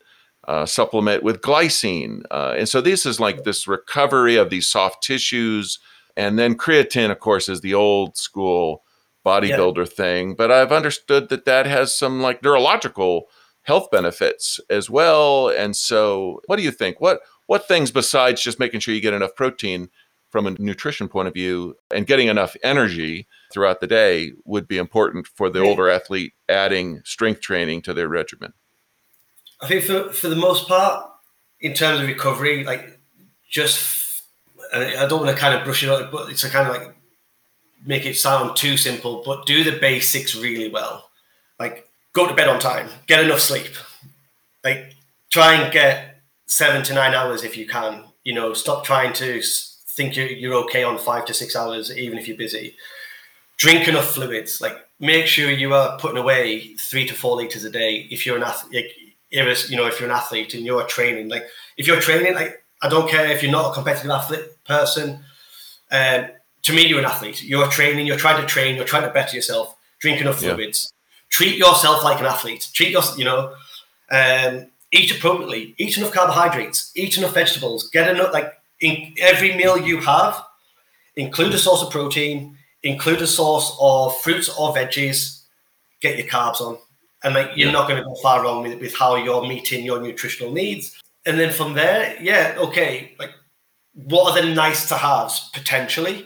uh, 0.48 0.66
supplement 0.66 1.24
with 1.24 1.42
glycine. 1.42 2.24
Uh, 2.32 2.56
and 2.58 2.68
so 2.68 2.82
this 2.82 3.06
is 3.06 3.20
like 3.20 3.44
this 3.44 3.68
recovery 3.68 4.36
of 4.36 4.50
these 4.50 4.68
soft 4.68 5.04
tissues. 5.04 5.80
And 6.18 6.40
then 6.40 6.58
creatine, 6.58 7.12
of 7.12 7.20
course, 7.20 7.50
is 7.50 7.62
the 7.62 7.74
old 7.74 8.18
school 8.18 8.84
bodybuilder 9.26 9.78
yeah. 9.78 9.86
thing. 9.86 10.34
But 10.36 10.52
I've 10.52 10.72
understood 10.72 11.30
that 11.30 11.46
that 11.46 11.66
has 11.66 11.96
some 11.96 12.22
like 12.22 12.42
neurological 12.42 13.28
health 13.64 13.92
benefits 13.92 14.60
as 14.70 14.90
well. 14.90 15.50
And 15.50 15.76
so, 15.76 16.42
what 16.48 16.56
do 16.56 16.64
you 16.64 16.72
think? 16.72 17.00
What 17.00 17.22
what 17.46 17.68
things 17.68 17.92
besides 17.92 18.42
just 18.42 18.60
making 18.60 18.80
sure 18.80 18.94
you 18.94 19.02
get 19.02 19.14
enough 19.14 19.36
protein 19.36 19.90
from 20.30 20.48
a 20.48 20.52
nutrition 20.52 21.08
point 21.08 21.28
of 21.28 21.34
view 21.34 21.76
and 21.94 22.08
getting 22.08 22.28
enough 22.28 22.56
energy 22.64 23.28
throughout 23.52 23.80
the 23.80 23.88
day 23.88 24.34
would 24.46 24.68
be 24.68 24.78
important 24.78 25.28
for 25.28 25.50
the 25.50 25.60
older 25.60 25.90
athlete 25.90 26.34
adding 26.48 27.02
strength 27.04 27.42
training 27.42 27.82
to 27.84 27.94
their 27.94 28.08
regimen? 28.08 28.54
I 29.62 29.68
think 29.68 29.84
for, 29.84 30.12
for 30.14 30.30
the 30.30 30.36
most 30.36 30.68
part, 30.68 31.10
in 31.60 31.74
terms 31.74 32.00
of 32.00 32.08
recovery, 32.08 32.64
like 32.64 33.00
just, 33.50 34.24
I 34.74 35.06
don't 35.08 35.24
want 35.24 35.36
to 35.36 35.42
kind 35.42 35.56
of 35.56 35.64
brush 35.64 35.84
it 35.84 35.90
up, 35.90 36.12
but 36.12 36.30
it's 36.30 36.44
a 36.44 36.50
kind 36.50 36.70
of 36.70 36.76
like 36.76 36.96
make 37.86 38.06
it 38.06 38.16
sound 38.16 38.56
too 38.56 38.78
simple, 38.78 39.24
but 39.26 39.46
do 39.46 39.64
the 39.64 39.78
basics 39.80 40.36
really 40.36 40.70
well. 40.70 41.10
Like 41.60 41.90
go 42.14 42.28
to 42.28 42.34
bed 42.34 42.48
on 42.48 42.60
time, 42.60 42.90
get 43.08 43.24
enough 43.24 43.40
sleep. 43.40 43.74
Like 44.64 44.94
try 45.30 45.56
and 45.56 45.72
get 45.72 46.22
seven 46.46 46.84
to 46.84 46.94
nine 46.94 47.14
hours 47.14 47.44
if 47.44 47.58
you 47.58 47.68
can. 47.68 48.06
You 48.24 48.34
know, 48.34 48.54
stop 48.54 48.84
trying 48.84 49.14
to 49.14 49.42
think 49.42 50.16
you're, 50.16 50.28
you're 50.28 50.54
okay 50.66 50.84
on 50.84 50.98
five 50.98 51.26
to 51.26 51.34
six 51.34 51.56
hours, 51.56 51.96
even 51.96 52.18
if 52.18 52.28
you're 52.28 52.38
busy. 52.38 52.76
Drink 53.60 53.88
enough 53.88 54.16
fluids. 54.16 54.60
Like 54.60 54.78
make 55.00 55.28
sure 55.28 55.52
you 55.52 55.74
are 55.74 55.98
putting 56.00 56.18
away 56.18 56.74
three 56.76 57.06
to 57.06 57.14
four 57.14 57.36
liters 57.36 57.64
a 57.64 57.70
day 57.70 58.08
if 58.10 58.26
you're 58.26 58.38
an 58.38 58.44
athlete. 58.44 58.92
If, 59.32 59.70
you 59.70 59.78
know, 59.78 59.86
if 59.86 60.00
you're 60.00 60.10
an 60.10 60.16
athlete 60.16 60.56
and 60.56 60.66
you're 60.66 60.84
training, 60.86 61.30
like 61.30 61.46
if 61.78 61.86
you're 61.86 62.00
training, 62.02 62.34
like 62.34 62.64
I 62.82 62.90
don't 62.90 63.10
care 63.10 63.28
if 63.28 63.44
you're 63.44 63.52
not 63.52 63.72
a 63.72 63.74
competitive 63.74 64.10
athlete 64.10 64.46
person. 64.66 65.20
Um, 65.92 66.28
to 66.64 66.74
me, 66.74 66.88
you're 66.88 67.00
an 67.00 67.06
athlete. 67.06 67.44
You're 67.44 67.68
training. 67.68 68.08
You're 68.08 68.18
trying 68.18 68.42
to 68.42 68.48
train. 68.48 68.76
You're 68.76 68.86
trying 68.86 69.04
to 69.04 69.10
better 69.10 69.36
yourself. 69.36 69.76
Drink 70.00 70.22
enough 70.22 70.40
fluids. 70.40 70.92
Yeah. 70.92 70.96
Treat 71.30 71.58
yourself 71.58 72.04
like 72.04 72.20
an 72.20 72.26
athlete. 72.26 72.70
Treat 72.74 72.92
yourself. 72.92 73.18
You 73.18 73.26
know, 73.26 73.56
um, 74.12 74.68
eat 74.92 75.12
appropriately. 75.16 75.76
Eat 75.78 75.98
enough 75.98 76.12
carbohydrates. 76.12 76.92
Eat 76.96 77.18
enough 77.18 77.34
vegetables. 77.34 77.90
Get 77.90 78.10
enough. 78.10 78.34
Like 78.34 78.54
in 78.80 79.14
every 79.20 79.56
meal 79.56 79.78
you 79.78 80.00
have, 80.02 80.44
include 81.16 81.54
a 81.54 81.58
source 81.58 81.82
of 81.82 81.92
protein. 81.92 82.58
Include 82.84 83.22
a 83.22 83.28
source 83.28 83.76
of 83.80 84.20
fruits 84.22 84.50
or 84.58 84.74
veggies. 84.74 85.44
Get 86.02 86.18
your 86.18 86.28
carbs 86.28 86.62
on, 86.62 86.78
and 87.24 87.36
like 87.36 87.52
you're 87.56 87.68
yeah. 87.68 87.74
not 87.74 87.90
going 87.90 88.02
to 88.02 88.06
go 88.06 88.16
far 88.16 88.44
wrong 88.44 88.64
with, 88.64 88.80
with 88.80 88.96
how 88.96 89.16
you're 89.16 89.46
meeting 89.46 89.84
your 89.84 90.02
nutritional 90.02 90.54
needs. 90.54 90.98
And 91.26 91.38
then 91.38 91.52
from 91.52 91.74
there, 91.74 92.16
yeah, 92.22 92.56
okay, 92.58 93.16
like 93.20 93.32
what 93.94 94.32
are 94.32 94.42
the 94.42 94.54
nice 94.54 94.88
to 94.88 94.96
haves 94.96 95.50
potentially? 95.54 96.26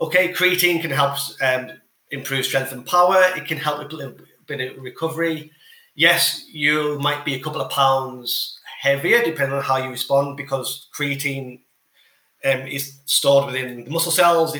okay, 0.00 0.32
creatine 0.32 0.80
can 0.80 0.90
help 0.90 1.18
um, 1.42 1.70
improve 2.10 2.44
strength 2.44 2.72
and 2.72 2.86
power. 2.86 3.22
It 3.36 3.46
can 3.46 3.58
help 3.58 3.78
with 3.78 3.92
a 3.92 3.96
little 3.96 4.16
bit 4.46 4.72
of 4.72 4.82
recovery. 4.82 5.50
Yes, 5.94 6.44
you 6.52 6.98
might 7.00 7.24
be 7.24 7.34
a 7.34 7.40
couple 7.40 7.60
of 7.60 7.70
pounds 7.70 8.60
heavier 8.80 9.24
depending 9.24 9.58
on 9.58 9.64
how 9.64 9.76
you 9.78 9.90
respond 9.90 10.36
because 10.36 10.88
creatine 10.96 11.60
um, 12.44 12.60
is 12.60 13.00
stored 13.06 13.46
within 13.46 13.84
the 13.84 13.90
muscle 13.90 14.12
cells, 14.12 14.56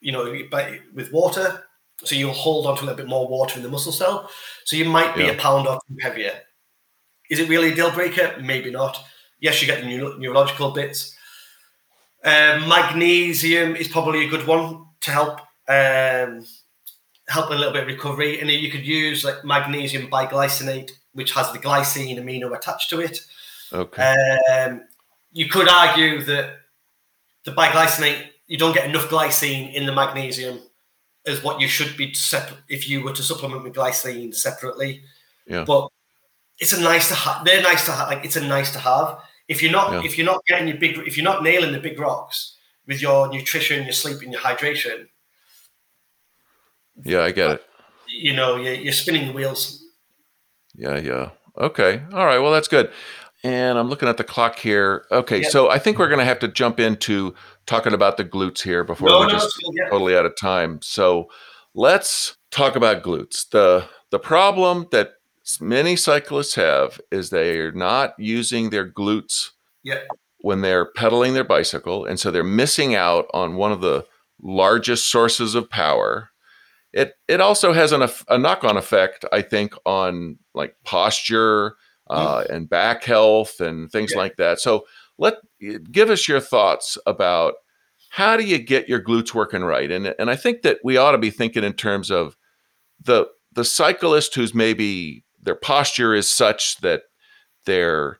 you 0.00 0.12
know, 0.12 0.36
by, 0.50 0.80
with 0.94 1.12
water. 1.12 1.64
So 2.04 2.14
you'll 2.14 2.32
hold 2.32 2.66
on 2.66 2.76
to 2.76 2.82
a 2.82 2.84
little 2.84 2.96
bit 2.96 3.08
more 3.08 3.28
water 3.28 3.56
in 3.58 3.62
the 3.62 3.68
muscle 3.68 3.92
cell. 3.92 4.30
So 4.64 4.76
you 4.76 4.86
might 4.86 5.14
be 5.14 5.24
yeah. 5.24 5.32
a 5.32 5.36
pound 5.36 5.68
or 5.68 5.78
two 5.86 5.96
heavier. 6.00 6.32
Is 7.28 7.38
it 7.38 7.48
really 7.48 7.72
a 7.72 7.74
deal 7.74 7.92
breaker? 7.92 8.36
Maybe 8.42 8.70
not. 8.70 8.98
Yes, 9.38 9.60
you 9.60 9.66
get 9.66 9.82
the 9.82 9.86
neuro- 9.86 10.16
neurological 10.18 10.70
bits. 10.70 11.14
Um, 12.24 12.68
magnesium 12.68 13.76
is 13.76 13.88
probably 13.88 14.26
a 14.26 14.28
good 14.28 14.46
one 14.46 14.86
to 15.00 15.10
help 15.10 15.40
um, 15.68 16.44
help 17.28 17.50
a 17.50 17.54
little 17.54 17.72
bit 17.72 17.82
of 17.82 17.88
recovery. 17.88 18.40
And 18.40 18.50
you 18.50 18.70
could 18.70 18.86
use 18.86 19.24
like 19.24 19.44
magnesium 19.44 20.08
biglycinate, 20.08 20.92
which 21.12 21.32
has 21.32 21.52
the 21.52 21.58
glycine 21.58 22.18
amino 22.18 22.56
attached 22.56 22.90
to 22.90 23.00
it. 23.00 23.20
Okay. 23.72 24.16
Um, 24.52 24.82
you 25.32 25.48
could 25.48 25.68
argue 25.68 26.22
that 26.24 26.56
the 27.44 27.52
biglycinate, 27.52 28.29
you 28.50 28.58
don't 28.58 28.74
get 28.74 28.84
enough 28.84 29.08
glycine 29.08 29.72
in 29.72 29.86
the 29.86 29.92
magnesium 29.92 30.58
as 31.24 31.40
what 31.44 31.60
you 31.60 31.68
should 31.68 31.96
be 31.96 32.12
if 32.68 32.88
you 32.90 33.00
were 33.00 33.12
to 33.12 33.22
supplement 33.22 33.62
with 33.62 33.74
glycine 33.74 34.34
separately. 34.34 35.02
Yeah. 35.46 35.62
But 35.64 35.88
it's 36.58 36.72
a 36.72 36.80
nice 36.80 37.06
to 37.08 37.14
have. 37.14 37.44
They're 37.44 37.62
nice 37.62 37.86
to 37.86 37.92
have. 37.92 38.08
Like 38.08 38.24
it's 38.24 38.34
a 38.34 38.44
nice 38.44 38.72
to 38.72 38.80
have. 38.80 39.20
If 39.46 39.62
you're 39.62 39.70
not, 39.70 39.92
yeah. 39.92 40.02
if 40.04 40.18
you're 40.18 40.26
not 40.26 40.44
getting 40.46 40.66
your 40.66 40.78
big, 40.78 40.98
if 41.06 41.16
you're 41.16 41.24
not 41.24 41.44
nailing 41.44 41.70
the 41.72 41.78
big 41.78 41.98
rocks 42.00 42.56
with 42.88 43.00
your 43.00 43.28
nutrition, 43.28 43.84
your 43.84 43.92
sleep, 43.92 44.20
and 44.20 44.32
your 44.32 44.42
hydration. 44.42 45.06
Yeah, 47.04 47.22
I 47.22 47.30
get 47.30 47.50
it. 47.50 47.64
You 48.08 48.34
know, 48.34 48.56
you're, 48.56 48.74
you're 48.74 48.92
spinning 48.92 49.28
the 49.28 49.32
wheels. 49.32 49.84
Yeah, 50.74 50.98
yeah. 50.98 51.30
Okay. 51.56 52.02
All 52.12 52.26
right. 52.26 52.40
Well, 52.40 52.50
that's 52.50 52.68
good. 52.68 52.90
And 53.44 53.78
I'm 53.78 53.88
looking 53.88 54.08
at 54.08 54.16
the 54.16 54.24
clock 54.24 54.58
here. 54.58 55.06
Okay, 55.10 55.42
yep. 55.42 55.50
so 55.50 55.70
I 55.70 55.78
think 55.78 55.98
we're 55.98 56.08
going 56.08 56.18
to 56.18 56.26
have 56.26 56.40
to 56.40 56.48
jump 56.48 56.78
into 56.78 57.34
talking 57.70 57.94
about 57.94 58.16
the 58.16 58.24
glutes 58.24 58.62
here 58.62 58.82
before 58.82 59.08
no, 59.08 59.20
we're 59.20 59.26
no, 59.26 59.32
just 59.32 59.54
totally 59.88 60.16
out 60.16 60.26
of 60.26 60.36
time. 60.36 60.80
So 60.82 61.30
let's 61.72 62.36
talk 62.50 62.74
about 62.74 63.04
glutes. 63.04 63.48
the 63.48 63.86
The 64.10 64.18
problem 64.18 64.88
that 64.90 65.12
many 65.60 65.94
cyclists 65.94 66.56
have 66.56 67.00
is 67.12 67.30
they 67.30 67.58
are 67.58 67.70
not 67.72 68.14
using 68.18 68.70
their 68.70 68.90
glutes 68.90 69.50
yep. 69.84 70.04
when 70.40 70.62
they're 70.62 70.90
pedaling 70.96 71.34
their 71.34 71.44
bicycle. 71.44 72.04
And 72.04 72.18
so 72.18 72.32
they're 72.32 72.42
missing 72.42 72.96
out 72.96 73.26
on 73.32 73.54
one 73.54 73.70
of 73.70 73.80
the 73.80 74.04
largest 74.42 75.08
sources 75.08 75.54
of 75.54 75.70
power. 75.70 76.30
It, 76.92 77.12
it 77.28 77.40
also 77.40 77.72
has 77.72 77.92
an, 77.92 78.02
a 78.28 78.36
knock 78.36 78.64
on 78.64 78.76
effect, 78.76 79.24
I 79.32 79.42
think, 79.42 79.74
on 79.86 80.38
like 80.54 80.74
posture 80.84 81.76
uh, 82.08 82.38
mm. 82.38 82.50
and 82.50 82.68
back 82.68 83.04
health 83.04 83.60
and 83.60 83.88
things 83.92 84.12
like 84.16 84.36
that. 84.38 84.58
So 84.58 84.86
let 85.18 85.34
give 85.90 86.10
us 86.10 86.28
your 86.28 86.40
thoughts 86.40 86.98
about 87.06 87.54
how 88.10 88.36
do 88.36 88.44
you 88.44 88.58
get 88.58 88.88
your 88.88 89.02
glutes 89.02 89.34
working 89.34 89.62
right? 89.62 89.90
And 89.90 90.14
and 90.18 90.30
I 90.30 90.36
think 90.36 90.62
that 90.62 90.78
we 90.82 90.96
ought 90.96 91.12
to 91.12 91.18
be 91.18 91.30
thinking 91.30 91.64
in 91.64 91.74
terms 91.74 92.10
of 92.10 92.36
the 93.02 93.26
the 93.52 93.64
cyclist 93.64 94.34
who's 94.34 94.54
maybe 94.54 95.24
their 95.42 95.54
posture 95.54 96.14
is 96.14 96.30
such 96.30 96.78
that 96.78 97.02
they're 97.66 98.18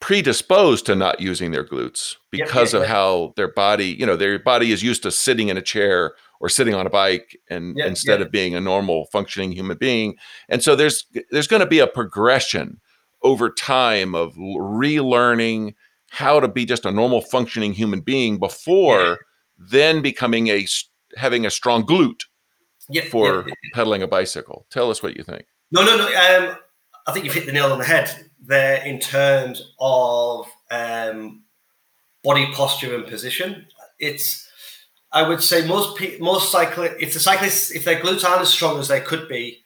predisposed 0.00 0.86
to 0.86 0.94
not 0.94 1.20
using 1.20 1.50
their 1.50 1.64
glutes 1.64 2.14
because 2.30 2.72
yep, 2.72 2.80
yep, 2.80 2.82
of 2.82 2.88
how 2.88 3.32
their 3.36 3.52
body, 3.52 3.96
you 3.98 4.06
know, 4.06 4.16
their 4.16 4.38
body 4.38 4.70
is 4.70 4.82
used 4.82 5.02
to 5.02 5.10
sitting 5.10 5.48
in 5.48 5.56
a 5.56 5.62
chair 5.62 6.14
or 6.40 6.48
sitting 6.48 6.74
on 6.74 6.86
a 6.86 6.90
bike 6.90 7.36
and 7.50 7.76
instead 7.80 8.20
of 8.20 8.30
being 8.30 8.54
a 8.54 8.60
normal 8.60 9.06
functioning 9.06 9.50
human 9.50 9.76
being. 9.76 10.14
And 10.48 10.62
so 10.62 10.76
there's 10.76 11.04
there's 11.30 11.48
going 11.48 11.60
to 11.60 11.66
be 11.66 11.80
a 11.80 11.86
progression 11.86 12.80
over 13.22 13.50
time 13.50 14.14
of 14.14 14.34
relearning 14.36 15.74
how 16.10 16.40
to 16.40 16.48
be 16.48 16.64
just 16.64 16.86
a 16.86 16.90
normal 16.90 17.20
functioning 17.20 17.72
human 17.72 18.00
being 18.00 18.38
before 18.38 19.18
then 19.58 20.00
becoming 20.02 20.48
a 20.48 20.66
having 21.16 21.44
a 21.44 21.50
strong 21.50 21.84
glute 21.84 22.22
for 23.10 23.46
pedaling 23.74 24.02
a 24.02 24.08
bicycle. 24.08 24.66
Tell 24.70 24.90
us 24.90 25.02
what 25.02 25.16
you 25.16 25.24
think. 25.24 25.44
No, 25.70 25.84
no, 25.84 25.96
no. 25.96 26.06
Um, 26.06 26.56
I 27.06 27.12
think 27.12 27.24
you've 27.24 27.34
hit 27.34 27.46
the 27.46 27.52
nail 27.52 27.72
on 27.72 27.78
the 27.78 27.84
head 27.84 28.10
there 28.40 28.84
in 28.84 28.98
terms 28.98 29.72
of 29.80 30.46
um, 30.70 31.42
body 32.22 32.50
posture 32.52 32.94
and 32.94 33.06
position. 33.06 33.66
It's, 33.98 34.48
I 35.12 35.28
would 35.28 35.42
say, 35.42 35.66
most 35.66 36.00
most 36.20 36.52
cyclists, 36.52 36.96
if 37.00 37.12
the 37.14 37.20
cyclists, 37.20 37.70
if 37.70 37.84
their 37.84 38.00
glutes 38.00 38.24
aren't 38.24 38.42
as 38.42 38.50
strong 38.50 38.78
as 38.78 38.88
they 38.88 39.00
could 39.00 39.28
be, 39.28 39.62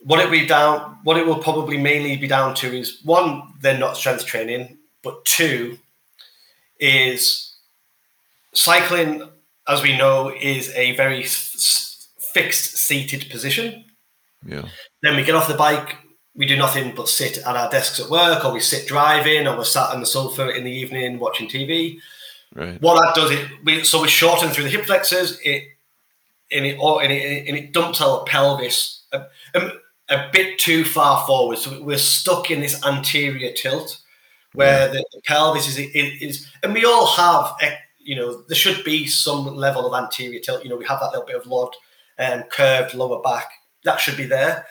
what 0.00 0.20
it 0.20 0.30
be 0.30 0.46
down, 0.46 0.98
what 1.04 1.16
it 1.16 1.26
will 1.26 1.38
probably 1.38 1.76
mainly 1.76 2.16
be 2.16 2.28
down 2.28 2.54
to 2.56 2.76
is 2.76 3.00
one, 3.04 3.42
they're 3.60 3.78
not 3.78 3.96
strength 3.96 4.26
training, 4.26 4.78
but 5.04 5.24
two, 5.24 5.78
is 6.80 7.54
cycling, 8.52 9.28
as 9.68 9.82
we 9.82 9.96
know, 9.96 10.32
is 10.40 10.70
a 10.74 10.96
very 10.96 11.24
f- 11.24 12.08
fixed 12.18 12.76
seated 12.76 13.30
position. 13.30 13.84
Yeah. 14.46 14.68
Then 15.02 15.16
we 15.16 15.24
get 15.24 15.34
off 15.34 15.48
the 15.48 15.54
bike, 15.54 15.96
we 16.34 16.46
do 16.46 16.56
nothing 16.56 16.94
but 16.94 17.08
sit 17.08 17.38
at 17.38 17.56
our 17.56 17.70
desks 17.70 18.00
at 18.00 18.10
work, 18.10 18.44
or 18.44 18.52
we 18.52 18.60
sit 18.60 18.86
driving, 18.86 19.46
or 19.46 19.56
we're 19.56 19.64
sat 19.64 19.94
on 19.94 20.00
the 20.00 20.06
sofa 20.06 20.50
in 20.50 20.64
the 20.64 20.72
evening 20.72 21.18
watching 21.18 21.48
TV. 21.48 21.98
Right. 22.54 22.80
What 22.80 23.00
that 23.00 23.14
does, 23.14 23.30
it 23.30 23.48
we, 23.64 23.84
so 23.84 24.02
we 24.02 24.08
shorten 24.08 24.50
through 24.50 24.64
the 24.64 24.70
hip 24.70 24.84
flexors, 24.84 25.38
it 25.44 25.64
and 26.52 26.66
it 26.66 26.78
and 26.78 27.12
it, 27.12 27.48
and 27.48 27.56
it 27.56 27.72
dumps 27.72 28.00
our 28.00 28.24
pelvis 28.24 29.06
a, 29.12 29.24
a, 29.54 29.70
a, 30.08 30.30
bit 30.32 30.58
too 30.58 30.84
far 30.84 31.26
forward. 31.26 31.58
So 31.58 31.82
we're 31.82 31.98
stuck 31.98 32.50
in 32.50 32.60
this 32.60 32.84
anterior 32.84 33.52
tilt 33.52 34.03
where 34.54 34.88
the, 34.88 35.04
the, 35.12 35.20
pelvis 35.26 35.66
is, 35.66 35.78
is, 35.78 36.50
and 36.62 36.72
we 36.72 36.84
all 36.84 37.06
have, 37.06 37.54
eh, 37.60 37.74
you 37.98 38.14
know, 38.14 38.42
there 38.48 38.56
should 38.56 38.84
be 38.84 39.06
some 39.06 39.46
level 39.54 39.86
of 39.86 40.00
anterior 40.00 40.40
tilt. 40.40 40.62
You 40.62 40.70
know, 40.70 40.76
we 40.76 40.86
have 40.86 41.00
that 41.00 41.10
little 41.10 41.26
bit 41.26 41.36
of 41.36 41.46
load 41.46 41.72
um, 42.18 42.44
curved 42.44 42.94
lower 42.94 43.20
back. 43.20 43.50
That 43.84 44.00
should 44.00 44.16
be 44.16 44.26
there. 44.26 44.66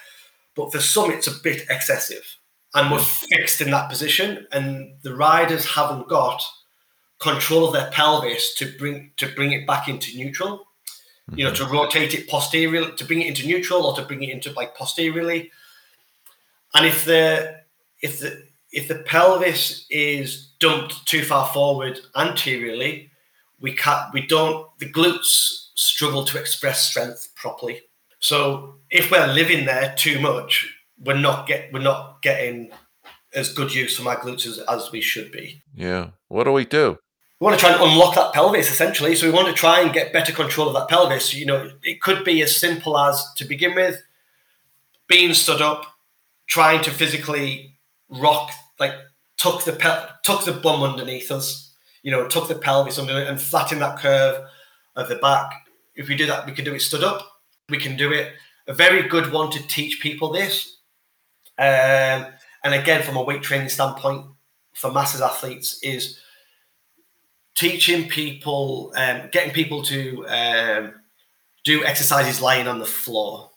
But 0.56 0.72
for 0.72 0.80
some, 0.80 1.12
it's 1.12 1.28
a 1.28 1.42
bit 1.44 1.66
excessive. 1.70 2.38
And 2.74 2.92
we're 2.92 3.00
fixed 3.00 3.62
in 3.62 3.72
that 3.72 3.90
position. 3.90 4.48
And 4.52 4.94
the 5.04 5.16
riders 5.16 5.66
haven't 5.66 6.08
got 6.08 6.42
control 7.20 7.66
of 7.68 7.74
their 7.74 7.92
pelvis 7.92 8.54
to 8.56 8.72
bring 8.78 9.12
to 9.18 9.28
bring 9.28 9.52
it 9.52 9.68
back 9.68 9.88
into 9.88 10.16
neutral. 10.18 10.68
You 11.36 11.46
know, 11.46 11.54
to 11.54 11.66
rotate 11.66 12.14
it 12.14 12.28
posteriorly, 12.28 12.96
to 12.98 13.06
bring 13.06 13.22
it 13.22 13.28
into 13.28 13.48
neutral 13.48 13.86
or 13.86 13.96
to 13.96 14.02
bring 14.02 14.24
it 14.24 14.30
into 14.30 14.52
like 14.52 14.76
posteriorly. 14.76 15.52
And 16.74 16.86
if 16.86 17.06
the 17.06 17.62
if 18.02 18.20
the 18.20 18.46
if 18.74 18.88
the 18.88 18.96
pelvis 18.96 19.86
is 19.90 20.52
dumped 20.60 21.06
too 21.06 21.24
far 21.24 21.48
forward 21.48 22.00
anteriorly, 22.16 23.12
we 23.62 23.74
can't 23.74 24.12
we 24.14 24.26
don't 24.28 24.68
the 24.80 24.92
glutes 24.92 25.70
struggle 25.76 26.26
to 26.26 26.40
express 26.40 26.82
strength 26.82 27.30
properly. 27.36 27.82
So 28.20 28.76
if 28.90 29.12
we're 29.12 29.28
living 29.28 29.66
there 29.66 29.94
too 29.96 30.20
much, 30.20 30.76
we're 31.00 31.18
not 31.18 31.48
get 31.48 31.72
we're 31.72 31.80
not 31.80 32.22
getting 32.24 32.72
as 33.36 33.54
good 33.54 33.74
use 33.74 33.96
from 33.96 34.08
our 34.08 34.18
glutes 34.18 34.46
as, 34.46 34.60
as 34.60 34.92
we 34.92 35.02
should 35.02 35.32
be. 35.32 35.62
Yeah. 35.76 36.10
What 36.28 36.46
do 36.46 36.52
we 36.52 36.66
do? 36.66 36.98
We 37.40 37.46
want 37.46 37.60
to 37.60 37.66
try 37.66 37.74
and 37.74 37.84
unlock 37.84 38.16
that 38.16 38.34
pelvis 38.34 38.72
essentially. 38.72 39.16
So 39.16 39.28
we 39.28 39.34
want 39.34 39.48
to 39.48 39.54
try 39.54 39.82
and 39.82 39.94
get 39.94 40.14
better 40.14 40.32
control 40.32 40.68
of 40.68 40.74
that 40.74 40.88
pelvis. 40.88 41.34
You 41.34 41.46
know, 41.46 41.72
it 41.84 42.02
could 42.02 42.24
be 42.24 42.42
as 42.42 42.56
simple 42.56 42.98
as 42.98 43.34
to 43.36 43.46
begin 43.46 43.76
with, 43.76 44.02
being 45.08 45.34
stood 45.34 45.62
up, 45.62 45.86
trying 46.48 46.82
to 46.84 46.92
physically 46.92 47.78
rock, 48.10 48.52
like 48.80 48.94
tuck 49.38 49.64
the 49.64 49.74
pel- 49.74 50.10
tuck 50.26 50.46
the 50.46 50.54
bum 50.54 50.84
underneath 50.84 51.32
us, 51.32 51.74
you 52.02 52.12
know, 52.12 52.28
tuck 52.28 52.48
the 52.48 52.56
pelvis 52.56 53.00
under 53.00 53.20
it 53.20 53.28
and 53.28 53.42
flatten 53.42 53.80
that 53.80 54.00
curve 54.00 54.44
of 54.96 55.10
the 55.10 55.16
back. 55.16 55.52
If 55.96 56.08
we 56.08 56.16
do 56.16 56.26
that, 56.28 56.46
we 56.46 56.54
can 56.54 56.66
do 56.66 56.74
it 56.74 56.82
stood 56.82 57.04
up. 57.04 57.28
We 57.70 57.78
can 57.78 57.96
do 57.96 58.12
it. 58.12 58.34
A 58.68 58.74
very 58.74 59.08
good 59.08 59.32
one 59.32 59.52
to 59.52 59.68
teach 59.68 60.02
people 60.02 60.32
this. 60.32 60.78
Um, 61.58 62.28
and 62.64 62.74
again, 62.74 63.04
from 63.04 63.18
a 63.18 63.24
weight 63.24 63.44
training 63.44 63.70
standpoint, 63.70 64.26
for 64.74 64.92
masters 64.92 65.22
athletes, 65.22 65.80
is 65.84 66.20
teaching 67.56 68.08
people, 68.08 68.92
um, 68.96 69.30
getting 69.32 69.54
people 69.54 69.84
to 69.84 70.26
um, 70.28 70.94
do 71.64 71.84
exercises 71.86 72.42
lying 72.42 72.68
on 72.68 72.80
the 72.80 72.86
floor. 72.86 73.52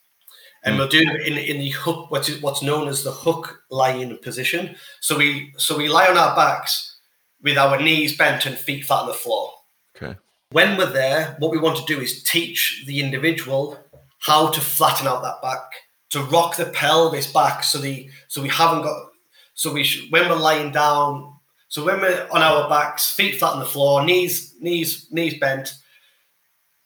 And 0.67 0.75
mm. 0.75 0.79
we'll 0.79 0.89
do 0.89 1.01
it 1.01 1.27
in, 1.27 1.39
in 1.39 1.59
the 1.59 1.71
hook, 1.71 2.11
what's, 2.11 2.29
what's 2.43 2.61
known 2.61 2.89
as 2.89 3.05
the 3.05 3.13
hook 3.13 3.63
lying 3.71 4.19
position. 4.19 4.77
So 5.01 5.17
we 5.17 5.55
so 5.57 5.79
we 5.79 5.89
lie 5.89 6.09
on 6.09 6.19
our 6.19 6.37
backs 6.37 6.97
with 7.43 7.57
our 7.57 7.81
knees 7.81 8.17
bent 8.17 8.45
and 8.45 8.59
feet 8.59 8.85
flat 8.85 9.03
on 9.03 9.07
the 9.07 9.15
floor. 9.15 9.53
Okay. 9.97 10.17
When 10.51 10.77
we're 10.77 10.93
there, 10.93 11.37
what 11.39 11.53
we 11.53 11.59
want 11.59 11.79
to 11.79 11.95
do 11.95 12.01
is 12.01 12.23
teach 12.23 12.85
the 12.87 13.01
individual 13.01 13.79
how 14.19 14.51
to 14.51 14.61
flatten 14.61 15.07
out 15.07 15.23
that 15.23 15.41
back, 15.41 15.63
to 16.11 16.23
rock 16.25 16.57
the 16.57 16.67
pelvis 16.67 17.33
back, 17.33 17.63
so 17.63 17.79
the 17.79 18.11
so 18.29 18.43
we 18.43 18.49
haven't 18.49 18.83
got 18.83 19.11
so 19.55 19.73
we 19.73 19.85
sh- 19.85 20.11
when 20.11 20.29
we're 20.29 20.37
lying 20.37 20.73
down, 20.73 21.33
so 21.69 21.85
when 21.85 22.01
we're 22.01 22.29
on 22.33 22.43
our 22.43 22.69
backs, 22.69 23.11
feet 23.11 23.39
flat 23.39 23.53
on 23.53 23.61
the 23.61 23.67
floor, 23.67 24.05
knees 24.05 24.55
knees 24.61 25.07
knees 25.13 25.39
bent, 25.39 25.75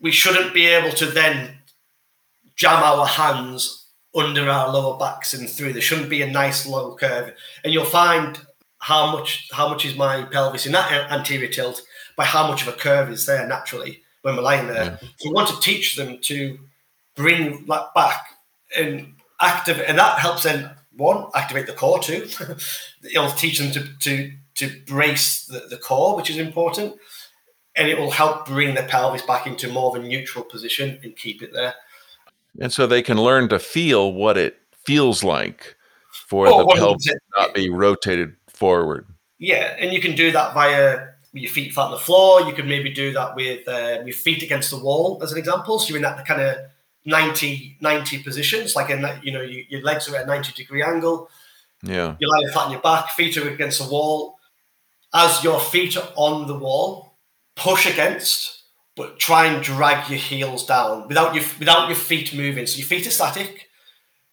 we 0.01 0.11
shouldn't 0.11 0.53
be 0.53 0.67
able 0.67 0.93
to 0.97 1.07
then 1.07 1.60
jam 2.61 2.83
our 2.83 3.07
hands 3.07 3.87
under 4.15 4.47
our 4.51 4.71
lower 4.71 4.99
backs 4.99 5.33
and 5.33 5.49
through. 5.49 5.73
There 5.73 5.81
shouldn't 5.81 6.11
be 6.11 6.21
a 6.21 6.31
nice 6.31 6.67
low 6.67 6.95
curve, 6.95 7.33
and 7.65 7.73
you'll 7.73 7.87
find 7.87 8.39
how 8.79 9.13
much 9.13 9.49
how 9.51 9.69
much 9.69 9.87
is 9.87 9.97
my 9.97 10.25
pelvis 10.25 10.67
in 10.67 10.73
that 10.73 11.11
anterior 11.11 11.49
tilt 11.49 11.83
by 12.17 12.27
how 12.27 12.47
much 12.47 12.63
of 12.63 12.69
a 12.69 12.77
curve 12.77 13.11
is 13.11 13.25
there 13.25 13.47
naturally 13.47 14.03
when 14.21 14.37
we're 14.37 14.43
lying 14.43 14.67
there. 14.67 14.85
Yeah. 14.85 15.09
So 15.17 15.31
we 15.31 15.33
want 15.33 15.49
to 15.49 15.61
teach 15.61 15.97
them 15.97 16.19
to 16.23 16.59
bring 17.17 17.65
that 17.67 17.95
back 17.95 18.27
and 18.77 19.15
active, 19.41 19.81
and 19.81 19.99
that 19.99 20.19
helps 20.19 20.43
them 20.43 20.69
one 20.97 21.31
activate 21.35 21.67
the 21.67 21.73
core 21.73 21.99
too. 21.99 22.29
It'll 23.11 23.31
teach 23.31 23.59
them 23.59 23.73
to 23.73 23.89
to 24.01 24.33
to 24.57 24.83
brace 24.87 25.47
the, 25.47 25.61
the 25.71 25.79
core, 25.79 26.15
which 26.15 26.29
is 26.29 26.37
important, 26.37 26.97
and 27.75 27.89
it 27.89 27.97
will 27.97 28.11
help 28.11 28.45
bring 28.45 28.75
the 28.75 28.83
pelvis 28.83 29.23
back 29.23 29.47
into 29.47 29.73
more 29.73 29.97
of 29.97 30.03
a 30.03 30.07
neutral 30.07 30.45
position 30.45 31.01
and 31.03 31.17
keep 31.17 31.43
it 31.43 31.55
there. 31.55 31.75
And 32.59 32.73
so 32.73 32.87
they 32.87 33.03
can 33.03 33.19
learn 33.19 33.49
to 33.51 33.59
feel 33.59 34.13
what 34.13 34.37
it 34.37 34.59
feels 34.85 35.23
like 35.23 35.77
for 36.11 36.49
oh, 36.49 36.59
the 36.59 36.75
pelvis 36.75 37.15
not 37.37 37.55
be 37.55 37.71
rotated 37.71 38.35
forward. 38.49 39.07
Yeah, 39.39 39.77
and 39.79 39.93
you 39.93 40.01
can 40.01 40.15
do 40.15 40.33
that 40.33 40.55
via 40.55 41.09
your 41.33 41.51
feet 41.51 41.73
flat 41.73 41.87
on 41.87 41.91
the 41.93 41.99
floor. 41.99 42.43
You 42.43 42.53
could 42.53 42.67
maybe 42.67 42.91
do 42.91 43.13
that 43.13 43.37
with 43.37 43.67
uh, 43.69 44.03
your 44.05 44.15
feet 44.15 44.43
against 44.43 44.71
the 44.71 44.79
wall, 44.79 45.21
as 45.23 45.33
an 45.33 45.39
example. 45.39 45.79
So 45.79 45.89
you're 45.89 45.97
in 45.97 46.03
that 46.03 46.27
kind 46.27 46.41
of 46.41 46.57
90, 47.05 47.79
90 47.81 48.23
positions, 48.23 48.77
like 48.77 48.91
in 48.91 49.03
that, 49.03 49.25
you 49.25 49.33
know, 49.33 49.41
you, 49.41 49.65
your 49.69 49.83
legs 49.83 50.09
are 50.09 50.17
at 50.17 50.25
a 50.25 50.27
90 50.27 50.53
degree 50.53 50.83
angle. 50.83 51.31
Yeah. 51.83 52.17
You're 52.19 52.31
lying 52.31 52.49
flat 52.53 52.67
on 52.67 52.73
your 52.73 52.81
back, 52.81 53.11
feet 53.11 53.37
are 53.37 53.49
against 53.49 53.83
the 53.83 53.91
wall. 53.91 54.39
As 55.15 55.43
your 55.43 55.59
feet 55.59 55.97
are 55.97 56.09
on 56.15 56.47
the 56.47 56.57
wall, 56.57 57.15
push 57.57 57.87
against, 57.87 58.60
but 59.01 59.19
try 59.19 59.47
and 59.47 59.65
drag 59.65 60.11
your 60.11 60.19
heels 60.19 60.67
down 60.67 61.09
without 61.09 61.35
your 61.35 61.43
without 61.59 61.89
your 61.89 61.97
feet 61.97 62.35
moving. 62.35 62.67
So 62.67 62.77
your 62.77 62.87
feet 62.87 63.07
are 63.07 63.11
static. 63.11 63.71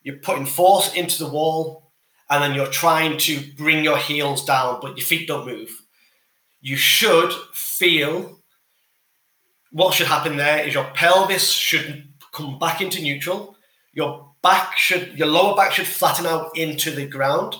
You're 0.01 0.17
putting 0.17 0.45
force 0.45 0.93
into 0.93 1.23
the 1.23 1.29
wall, 1.29 1.93
and 2.29 2.43
then 2.43 2.53
you're 2.53 2.67
trying 2.67 3.17
to 3.19 3.39
bring 3.55 3.85
your 3.85 3.97
heels 3.97 4.43
down, 4.43 4.79
but 4.81 4.97
your 4.97 5.05
feet 5.05 5.25
don't 5.25 5.47
move. 5.47 5.69
You 6.59 6.75
should 6.75 7.31
feel 7.53 8.41
what 9.71 9.93
should 9.93 10.07
happen 10.07 10.35
there 10.35 10.67
is 10.67 10.73
your 10.73 10.91
pelvis 10.93 11.49
should 11.49 12.09
come 12.33 12.59
back 12.59 12.81
into 12.81 13.01
neutral. 13.01 13.55
Your 13.93 14.33
back 14.43 14.75
should, 14.75 15.17
your 15.17 15.29
lower 15.29 15.55
back 15.55 15.71
should 15.71 15.87
flatten 15.87 16.25
out 16.25 16.57
into 16.57 16.91
the 16.91 17.05
ground. 17.05 17.55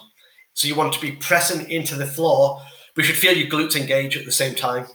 So 0.56 0.68
you 0.68 0.76
want 0.76 0.92
to 0.92 1.00
be 1.00 1.14
pressing 1.14 1.72
into 1.72 1.96
the 1.96 2.06
floor, 2.06 2.62
you 2.98 3.04
should 3.04 3.16
feel 3.16 3.38
your 3.38 3.50
glutes 3.50 3.78
engage 3.78 4.18
at 4.18 4.26
the 4.26 4.32
same 4.34 4.56
time. 4.56 4.88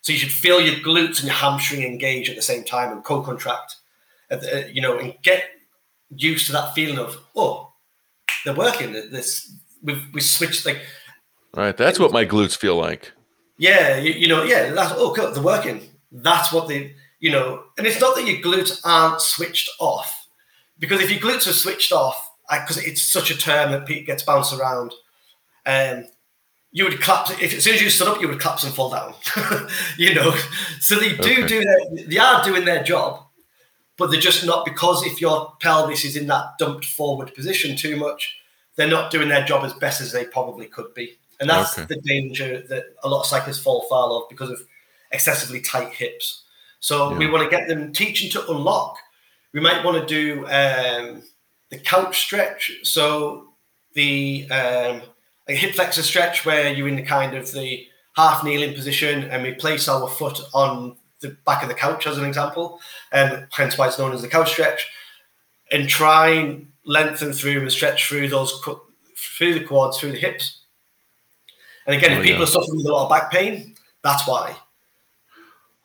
So 0.00 0.12
you 0.12 0.18
should 0.18 0.32
feel 0.32 0.60
your 0.60 0.76
glutes 0.76 1.18
and 1.18 1.24
your 1.24 1.34
hamstring 1.34 1.82
engage 1.82 2.30
at 2.30 2.36
the 2.36 2.42
same 2.42 2.64
time 2.64 2.92
and 2.92 3.04
co-contract, 3.04 3.76
uh, 4.30 4.38
you 4.72 4.80
know, 4.80 4.98
and 4.98 5.14
get 5.22 5.44
used 6.14 6.46
to 6.46 6.52
that 6.52 6.74
feeling 6.74 6.98
of 6.98 7.18
oh, 7.36 7.72
they're 8.44 8.54
working. 8.54 8.92
This 8.92 9.52
we've 9.82 10.02
we 10.12 10.20
switched 10.20 10.64
like. 10.64 10.80
Right, 11.54 11.76
that's 11.76 11.98
what 11.98 12.12
my 12.12 12.24
glutes 12.24 12.56
feel 12.56 12.76
like. 12.76 13.12
Yeah, 13.58 13.96
you, 13.96 14.12
you 14.12 14.28
know, 14.28 14.44
yeah, 14.44 14.72
that's 14.72 14.92
oh, 14.96 15.12
good, 15.12 15.34
they're 15.34 15.42
working. 15.42 15.82
That's 16.12 16.52
what 16.52 16.68
they 16.68 16.94
you 17.20 17.32
know, 17.32 17.64
and 17.76 17.86
it's 17.86 18.00
not 18.00 18.14
that 18.14 18.26
your 18.26 18.40
glutes 18.40 18.80
aren't 18.84 19.20
switched 19.20 19.70
off, 19.80 20.28
because 20.78 21.00
if 21.02 21.10
your 21.10 21.20
glutes 21.20 21.48
are 21.48 21.52
switched 21.52 21.92
off, 21.92 22.30
because 22.48 22.78
it's 22.78 23.02
such 23.02 23.30
a 23.30 23.36
term 23.36 23.72
that 23.72 23.86
gets 24.06 24.22
bounced 24.22 24.54
around, 24.54 24.94
um, 25.66 26.06
you 26.72 26.84
would 26.84 27.00
collapse. 27.00 27.30
If 27.30 27.54
as 27.54 27.64
soon 27.64 27.74
as 27.74 27.82
you 27.82 27.90
stood 27.90 28.08
up, 28.08 28.20
you 28.20 28.28
would 28.28 28.40
collapse 28.40 28.64
and 28.64 28.74
fall 28.74 28.90
down. 28.90 29.14
you 29.96 30.14
know, 30.14 30.36
so 30.80 30.96
they 30.96 31.16
do 31.16 31.44
okay. 31.44 31.46
do 31.46 31.62
their, 31.62 32.06
they 32.06 32.18
are 32.18 32.44
doing 32.44 32.64
their 32.64 32.82
job, 32.82 33.24
but 33.96 34.10
they're 34.10 34.20
just 34.20 34.44
not 34.44 34.64
because 34.64 35.04
if 35.04 35.20
your 35.20 35.54
pelvis 35.60 36.04
is 36.04 36.16
in 36.16 36.26
that 36.26 36.58
dumped 36.58 36.84
forward 36.84 37.34
position 37.34 37.76
too 37.76 37.96
much, 37.96 38.38
they're 38.76 38.88
not 38.88 39.10
doing 39.10 39.28
their 39.28 39.44
job 39.44 39.64
as 39.64 39.72
best 39.74 40.00
as 40.00 40.12
they 40.12 40.24
probably 40.24 40.66
could 40.66 40.92
be, 40.94 41.18
and 41.40 41.48
that's 41.48 41.78
okay. 41.78 41.86
the 41.86 42.00
danger 42.02 42.62
that 42.68 42.84
a 43.02 43.08
lot 43.08 43.20
of 43.20 43.26
cyclists 43.26 43.58
fall 43.58 43.86
foul 43.88 44.16
of 44.16 44.28
because 44.28 44.50
of 44.50 44.60
excessively 45.10 45.60
tight 45.60 45.92
hips. 45.92 46.44
So 46.80 47.10
yeah. 47.10 47.18
we 47.18 47.30
want 47.30 47.50
to 47.50 47.56
get 47.56 47.68
them 47.68 47.92
teaching 47.92 48.30
to 48.32 48.50
unlock. 48.50 48.98
We 49.52 49.60
might 49.60 49.84
want 49.84 50.06
to 50.06 50.06
do 50.06 50.44
um, 50.46 51.22
the 51.70 51.78
couch 51.78 52.20
stretch. 52.20 52.72
So 52.82 53.48
the 53.94 54.46
um, 54.50 55.02
a 55.48 55.54
hip 55.54 55.74
flexor 55.74 56.02
stretch 56.02 56.44
where 56.44 56.72
you're 56.72 56.88
in 56.88 56.96
the 56.96 57.02
kind 57.02 57.34
of 57.34 57.50
the 57.52 57.86
half 58.16 58.44
kneeling 58.44 58.74
position 58.74 59.24
and 59.24 59.42
we 59.42 59.54
place 59.54 59.88
our 59.88 60.08
foot 60.08 60.40
on 60.52 60.96
the 61.20 61.36
back 61.44 61.62
of 61.62 61.68
the 61.68 61.74
couch 61.74 62.06
as 62.06 62.18
an 62.18 62.24
example, 62.24 62.80
and 63.10 63.46
hence 63.52 63.76
why 63.76 63.88
it's 63.88 63.98
known 63.98 64.12
as 64.12 64.22
the 64.22 64.28
couch 64.28 64.50
stretch. 64.50 64.88
And 65.70 65.88
try 65.88 66.30
and 66.30 66.72
lengthen 66.86 67.32
through 67.32 67.60
and 67.60 67.70
stretch 67.70 68.08
through 68.08 68.28
those 68.28 68.52
through 69.16 69.54
the 69.54 69.64
quads, 69.64 69.98
through 69.98 70.12
the 70.12 70.18
hips. 70.18 70.60
And 71.86 71.96
again, 71.96 72.12
oh, 72.12 72.20
if 72.20 72.22
people 72.22 72.38
yeah. 72.38 72.44
are 72.44 72.46
suffering 72.46 72.76
with 72.76 72.86
a 72.86 72.92
lot 72.92 73.04
of 73.04 73.10
back 73.10 73.30
pain, 73.30 73.74
that's 74.02 74.26
why. 74.26 74.56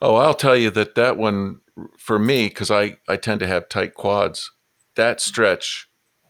Oh, 0.01 0.15
I'll 0.15 0.33
tell 0.33 0.55
you 0.55 0.69
that 0.71 0.95
that 0.95 1.17
one 1.17 1.61
for 1.97 2.19
me 2.19 2.47
because 2.47 2.69
I 2.69 2.97
I 3.07 3.17
tend 3.17 3.39
to 3.39 3.47
have 3.47 3.69
tight 3.69 3.93
quads. 3.93 4.51
That 4.95 5.19
stretch 5.19 5.89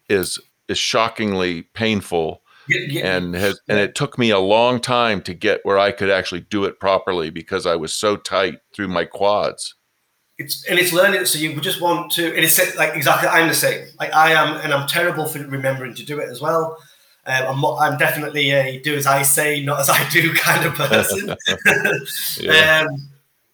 is 0.09 0.39
is 0.67 0.77
shockingly 0.77 1.63
painful. 1.63 2.42
Yeah. 2.67 3.15
And 3.15 3.35
has 3.35 3.59
and 3.67 3.79
it 3.79 3.95
took 3.95 4.17
me 4.17 4.29
a 4.29 4.39
long 4.39 4.79
time 4.79 5.21
to 5.23 5.33
get 5.33 5.61
where 5.63 5.77
I 5.77 5.91
could 5.91 6.09
actually 6.09 6.41
do 6.41 6.65
it 6.65 6.79
properly 6.79 7.29
because 7.29 7.65
I 7.65 7.75
was 7.75 7.93
so 7.93 8.15
tight 8.15 8.59
through 8.73 8.87
my 8.87 9.05
quads. 9.05 9.75
It's 10.37 10.65
and 10.67 10.79
it's 10.79 10.93
learning. 10.93 11.25
So 11.25 11.39
you 11.39 11.59
just 11.61 11.81
want 11.81 12.11
to. 12.13 12.27
And 12.27 12.43
it's 12.43 12.57
like 12.75 12.95
exactly. 12.95 13.29
I'm 13.29 13.47
the 13.47 13.53
same. 13.53 13.87
Like 13.99 14.13
I 14.13 14.31
am, 14.31 14.57
and 14.61 14.73
I'm 14.73 14.87
terrible 14.87 15.25
for 15.25 15.39
remembering 15.39 15.93
to 15.95 16.05
do 16.05 16.19
it 16.19 16.29
as 16.29 16.41
well. 16.41 16.77
Um, 17.25 17.63
I'm, 17.63 17.65
I'm, 17.65 17.97
definitely 17.97 18.51
a 18.51 18.81
do 18.81 18.95
as 18.95 19.07
I 19.07 19.21
say, 19.21 19.63
not 19.63 19.79
as 19.79 19.89
I 19.89 20.09
do 20.09 20.33
kind 20.35 20.65
of 20.65 20.73
person. 20.73 21.35
yeah. 22.41 22.85
um, 22.89 23.09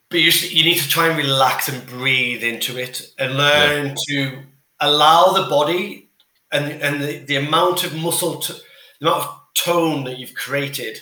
but 0.09 0.21
you, 0.21 0.31
you 0.49 0.63
need 0.63 0.79
to 0.79 0.89
try 0.89 1.07
and 1.07 1.17
relax 1.17 1.69
and 1.69 1.85
breathe 1.85 2.43
into 2.43 2.77
it 2.77 3.13
and 3.19 3.37
learn 3.37 3.87
yeah. 3.87 3.95
to 4.07 4.39
allow 4.79 5.33
the 5.33 5.47
body 5.49 6.09
and 6.51 6.81
and 6.81 7.01
the, 7.01 7.19
the 7.19 7.35
amount 7.35 7.83
of 7.83 7.95
muscle 7.95 8.37
to, 8.37 8.55
the 8.99 9.07
amount 9.07 9.23
of 9.23 9.39
tone 9.55 10.03
that 10.05 10.17
you've 10.17 10.33
created 10.33 11.01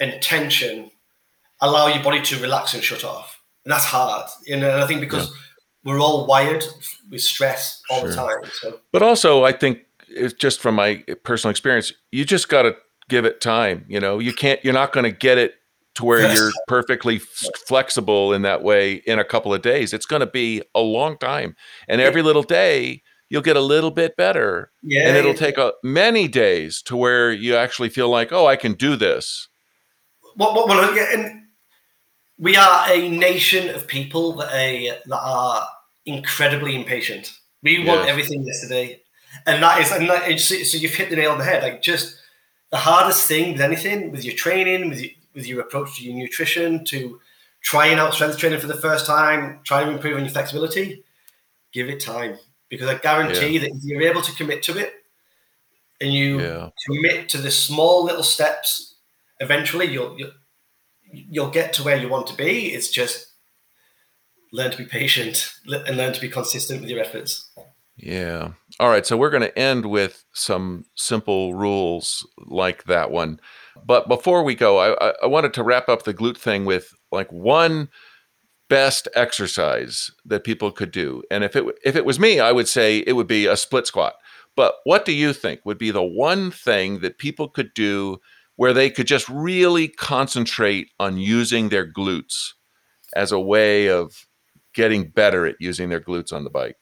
and 0.00 0.20
tension 0.22 0.90
allow 1.60 1.86
your 1.86 2.02
body 2.02 2.20
to 2.22 2.38
relax 2.38 2.74
and 2.74 2.82
shut 2.82 3.04
off 3.04 3.42
and 3.64 3.72
that's 3.72 3.84
hard 3.84 4.28
you 4.46 4.56
know 4.56 4.70
and 4.70 4.82
i 4.82 4.86
think 4.86 5.00
because 5.00 5.28
yeah. 5.28 5.34
we're 5.84 6.00
all 6.00 6.26
wired 6.26 6.64
with 7.10 7.20
stress 7.20 7.82
all 7.90 8.00
sure. 8.00 8.08
the 8.08 8.14
time 8.14 8.50
so. 8.60 8.80
but 8.92 9.02
also 9.02 9.44
i 9.44 9.52
think 9.52 9.80
it's 10.08 10.34
just 10.34 10.60
from 10.60 10.74
my 10.74 10.96
personal 11.24 11.50
experience 11.50 11.92
you 12.10 12.24
just 12.24 12.48
got 12.48 12.62
to 12.62 12.76
give 13.08 13.24
it 13.24 13.40
time 13.40 13.84
you 13.88 14.00
know 14.00 14.18
you 14.18 14.32
can't 14.32 14.62
you're 14.64 14.74
not 14.74 14.92
going 14.92 15.04
to 15.04 15.16
get 15.16 15.38
it 15.38 15.54
to 15.94 16.04
where 16.04 16.20
yes. 16.20 16.38
you're 16.38 16.52
perfectly 16.68 17.16
f- 17.16 17.50
flexible 17.66 18.32
in 18.32 18.42
that 18.42 18.62
way 18.62 18.94
in 19.06 19.18
a 19.18 19.24
couple 19.24 19.52
of 19.52 19.62
days 19.62 19.92
it's 19.92 20.06
going 20.06 20.20
to 20.20 20.26
be 20.26 20.62
a 20.74 20.80
long 20.80 21.18
time 21.18 21.54
and 21.88 22.00
every 22.00 22.22
little 22.22 22.42
day 22.42 23.02
you'll 23.32 23.42
get 23.42 23.56
a 23.56 23.60
little 23.60 23.90
bit 23.90 24.16
better 24.16 24.70
yeah, 24.82 25.08
and 25.08 25.16
it'll 25.16 25.34
take 25.34 25.58
a, 25.58 25.72
many 25.82 26.28
days 26.28 26.82
to 26.82 26.96
where 26.96 27.32
you 27.32 27.56
actually 27.56 27.88
feel 27.88 28.08
like 28.08 28.32
oh 28.32 28.46
i 28.46 28.56
can 28.56 28.74
do 28.74 28.94
this. 28.96 29.48
Well, 30.36 30.54
well, 30.54 30.68
well 30.68 30.98
and 31.14 31.42
we 32.38 32.56
are 32.56 32.90
a 32.90 33.08
nation 33.08 33.74
of 33.74 33.86
people 33.86 34.32
that, 34.34 34.48
are, 34.48 34.98
that 35.06 35.20
are 35.20 35.66
incredibly 36.06 36.74
impatient. 36.74 37.32
We 37.62 37.78
want 37.78 38.00
yes. 38.00 38.08
everything 38.08 38.44
yesterday 38.44 39.02
and 39.46 39.62
that 39.62 39.80
is 39.80 39.90
and 39.90 40.08
that 40.08 40.30
is, 40.30 40.70
so 40.70 40.78
you've 40.78 40.94
hit 40.94 41.10
the 41.10 41.16
nail 41.16 41.32
on 41.32 41.38
the 41.38 41.44
head. 41.44 41.62
Like 41.62 41.82
just 41.82 42.18
the 42.70 42.78
hardest 42.78 43.26
thing 43.26 43.52
with 43.52 43.60
anything 43.60 44.10
with 44.10 44.24
your 44.24 44.34
training 44.34 44.88
with 44.88 45.00
your, 45.00 45.10
with 45.34 45.46
your 45.46 45.60
approach 45.60 45.98
to 45.98 46.04
your 46.04 46.16
nutrition 46.16 46.84
to 46.86 47.20
trying 47.62 47.98
out 47.98 48.14
strength 48.14 48.38
training 48.38 48.60
for 48.60 48.66
the 48.66 48.74
first 48.74 49.06
time 49.06 49.60
trying 49.64 49.86
to 49.86 49.92
improve 49.92 50.16
on 50.16 50.24
your 50.24 50.32
flexibility 50.32 51.04
give 51.72 51.88
it 51.88 52.00
time 52.00 52.38
because 52.72 52.88
i 52.88 52.94
guarantee 52.94 53.50
yeah. 53.50 53.60
that 53.60 53.68
if 53.68 53.84
you're 53.84 54.02
able 54.02 54.22
to 54.22 54.34
commit 54.34 54.62
to 54.62 54.76
it 54.78 54.94
and 56.00 56.12
you 56.12 56.40
yeah. 56.40 56.70
commit 56.86 57.28
to 57.28 57.38
the 57.38 57.50
small 57.50 58.02
little 58.02 58.22
steps 58.22 58.96
eventually 59.38 59.86
you'll, 59.86 60.18
you'll 60.18 60.32
you'll 61.12 61.50
get 61.50 61.74
to 61.74 61.82
where 61.84 61.98
you 61.98 62.08
want 62.08 62.26
to 62.26 62.34
be 62.34 62.72
it's 62.72 62.90
just 62.90 63.26
learn 64.52 64.70
to 64.70 64.78
be 64.78 64.86
patient 64.86 65.52
and 65.66 65.96
learn 65.98 66.14
to 66.14 66.20
be 66.20 66.28
consistent 66.28 66.80
with 66.80 66.88
your 66.88 67.00
efforts 67.00 67.52
yeah. 67.96 68.52
All 68.80 68.88
right. 68.88 69.04
So 69.04 69.16
we're 69.16 69.30
going 69.30 69.42
to 69.42 69.56
end 69.56 69.86
with 69.86 70.24
some 70.32 70.86
simple 70.96 71.54
rules 71.54 72.26
like 72.38 72.84
that 72.84 73.10
one. 73.10 73.38
But 73.84 74.08
before 74.08 74.42
we 74.42 74.54
go, 74.54 74.78
I, 74.78 75.12
I 75.22 75.26
wanted 75.26 75.54
to 75.54 75.62
wrap 75.62 75.88
up 75.88 76.04
the 76.04 76.14
glute 76.14 76.38
thing 76.38 76.64
with 76.64 76.92
like 77.10 77.30
one 77.30 77.90
best 78.72 79.08
exercise 79.14 80.10
that 80.24 80.44
people 80.44 80.70
could 80.72 80.90
do. 80.90 81.22
And 81.30 81.44
if 81.44 81.54
it 81.56 81.64
if 81.84 81.96
it 81.96 82.04
was 82.04 82.18
me, 82.18 82.40
I 82.40 82.52
would 82.52 82.68
say 82.68 82.98
it 82.98 83.12
would 83.12 83.26
be 83.26 83.46
a 83.46 83.56
split 83.56 83.86
squat. 83.86 84.14
But 84.56 84.76
what 84.84 85.04
do 85.04 85.12
you 85.12 85.32
think 85.32 85.60
would 85.64 85.78
be 85.78 85.90
the 85.90 86.02
one 86.02 86.50
thing 86.50 87.00
that 87.00 87.18
people 87.18 87.48
could 87.48 87.74
do 87.74 88.20
where 88.56 88.72
they 88.72 88.90
could 88.90 89.06
just 89.06 89.28
really 89.28 89.88
concentrate 89.88 90.90
on 91.00 91.18
using 91.18 91.68
their 91.68 91.90
glutes 91.90 92.52
as 93.14 93.32
a 93.32 93.40
way 93.40 93.88
of 93.88 94.26
getting 94.74 95.08
better 95.08 95.46
at 95.46 95.56
using 95.58 95.88
their 95.88 96.00
glutes 96.00 96.32
on 96.32 96.44
the 96.44 96.50
bike? 96.50 96.76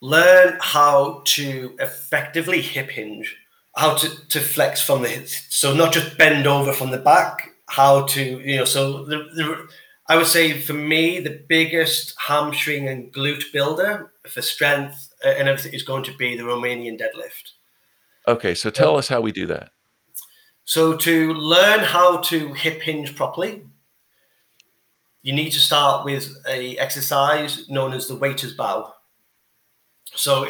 learn 0.00 0.56
how 0.60 1.22
to 1.24 1.74
effectively 1.78 2.60
hip 2.60 2.90
hinge, 2.90 3.36
how 3.76 3.94
to, 3.94 4.28
to 4.28 4.40
flex 4.40 4.80
from 4.80 5.02
the 5.02 5.08
hips. 5.08 5.46
So 5.50 5.74
not 5.74 5.92
just 5.92 6.16
bend 6.16 6.46
over 6.46 6.72
from 6.72 6.90
the 6.90 6.98
back, 6.98 7.50
how 7.68 8.06
to, 8.06 8.22
you 8.22 8.56
know, 8.56 8.64
so 8.64 9.04
the, 9.04 9.18
the 9.34 9.68
I 10.10 10.16
would 10.16 10.26
say 10.26 10.60
for 10.60 10.72
me, 10.72 11.20
the 11.20 11.40
biggest 11.48 12.16
hamstring 12.18 12.88
and 12.88 13.12
glute 13.12 13.44
builder 13.52 14.10
for 14.26 14.42
strength 14.42 15.08
uh, 15.24 15.28
and 15.28 15.48
everything 15.48 15.72
is 15.72 15.84
going 15.84 16.02
to 16.02 16.12
be 16.16 16.36
the 16.36 16.42
Romanian 16.42 17.00
deadlift. 17.00 17.52
Okay, 18.26 18.56
so 18.56 18.70
tell 18.70 18.96
us 18.96 19.06
how 19.06 19.20
we 19.20 19.30
do 19.30 19.46
that. 19.46 19.70
So 20.64 20.96
to 20.96 21.32
learn 21.34 21.78
how 21.78 22.18
to 22.22 22.52
hip 22.54 22.82
hinge 22.82 23.14
properly, 23.14 23.62
you 25.22 25.32
need 25.32 25.50
to 25.50 25.60
start 25.60 26.04
with 26.04 26.34
a 26.48 26.76
exercise 26.78 27.68
known 27.68 27.92
as 27.92 28.08
the 28.08 28.16
waiter's 28.16 28.54
bow. 28.54 28.92
So, 30.14 30.48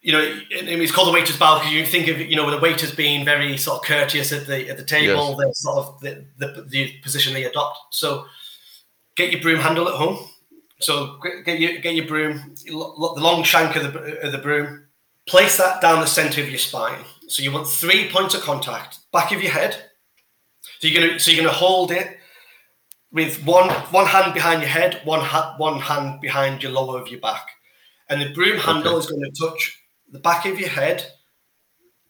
you 0.00 0.12
know, 0.12 0.40
it's 0.50 0.92
called 0.92 1.08
the 1.08 1.12
waiter's 1.12 1.36
bow 1.36 1.58
because 1.58 1.74
you 1.74 1.84
think 1.84 2.08
of 2.08 2.18
you 2.18 2.36
know 2.36 2.50
the 2.50 2.58
waiters 2.58 2.94
being 2.94 3.26
very 3.26 3.58
sort 3.58 3.80
of 3.80 3.84
courteous 3.84 4.32
at 4.32 4.46
the 4.46 4.70
at 4.70 4.78
the 4.78 4.84
table. 4.84 5.28
Yes. 5.28 5.36
They're 5.38 5.52
sort 5.52 5.78
of 5.78 6.00
the, 6.00 6.24
the, 6.38 6.62
the 6.62 6.92
position 7.02 7.34
they 7.34 7.44
adopt. 7.44 7.78
So, 7.94 8.24
get 9.18 9.32
your 9.32 9.42
broom 9.42 9.60
handle 9.60 9.88
at 9.88 9.94
home. 9.94 10.26
So 10.80 11.18
get 11.44 11.60
your 11.60 11.78
get 11.80 11.94
your 11.94 12.06
broom, 12.06 12.54
the 12.64 12.72
long 12.72 13.42
shank 13.42 13.76
of 13.76 13.92
the 13.92 14.26
of 14.26 14.32
the 14.32 14.38
broom. 14.38 14.84
Place 15.26 15.58
that 15.58 15.82
down 15.82 16.00
the 16.00 16.06
center 16.06 16.40
of 16.40 16.48
your 16.48 16.58
spine. 16.58 17.04
So 17.26 17.42
you 17.42 17.52
want 17.52 17.66
three 17.66 18.08
points 18.10 18.34
of 18.34 18.40
contact. 18.40 19.00
Back 19.12 19.32
of 19.32 19.42
your 19.42 19.52
head. 19.52 19.76
So 20.78 20.88
you're 20.88 21.02
gonna 21.02 21.20
so 21.20 21.30
you're 21.30 21.44
gonna 21.44 21.54
hold 21.54 21.90
it 21.90 22.16
with 23.12 23.44
one 23.44 23.68
one 23.90 24.06
hand 24.06 24.32
behind 24.32 24.62
your 24.62 24.70
head, 24.70 25.02
one 25.04 25.20
ha- 25.20 25.54
one 25.58 25.80
hand 25.80 26.22
behind 26.22 26.62
your 26.62 26.72
lower 26.72 26.98
of 26.98 27.08
your 27.08 27.20
back 27.20 27.48
and 28.08 28.20
the 28.20 28.32
broom 28.32 28.58
handle 28.58 28.94
okay. 28.94 28.98
is 28.98 29.06
going 29.06 29.22
to 29.22 29.30
touch 29.30 29.82
the 30.10 30.18
back 30.18 30.46
of 30.46 30.58
your 30.58 30.68
head, 30.68 31.06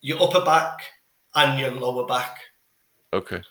your 0.00 0.22
upper 0.22 0.44
back, 0.44 0.80
and 1.34 1.58
your 1.58 1.72
lower 1.72 2.06
back. 2.06 2.38
Okay. 3.12 3.42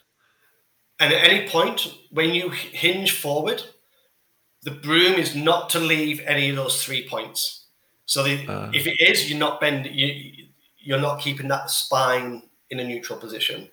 And 1.00 1.14
at 1.14 1.24
any 1.24 1.48
point 1.48 1.94
when 2.12 2.34
you 2.34 2.50
hinge 2.50 3.12
forward, 3.12 3.64
the 4.64 4.72
broom 4.72 5.14
is 5.14 5.36
not 5.36 5.70
to 5.72 5.80
leave 5.80 6.22
any 6.26 6.50
of 6.50 6.56
those 6.56 6.84
three 6.84 7.08
points. 7.08 7.66
So 8.06 8.24
the, 8.24 8.48
uh, 8.48 8.72
if 8.74 8.88
it 8.88 8.96
is, 9.00 9.30
you're 9.30 9.40
not 9.40 9.62
bending. 9.62 9.94
You, 9.94 10.48
you're 10.78 11.00
not 11.00 11.20
keeping 11.20 11.50
that 11.50 11.70
spine 11.70 12.44
in 12.70 12.80
a 12.80 12.84
neutral 12.84 13.20
position. 13.20 13.70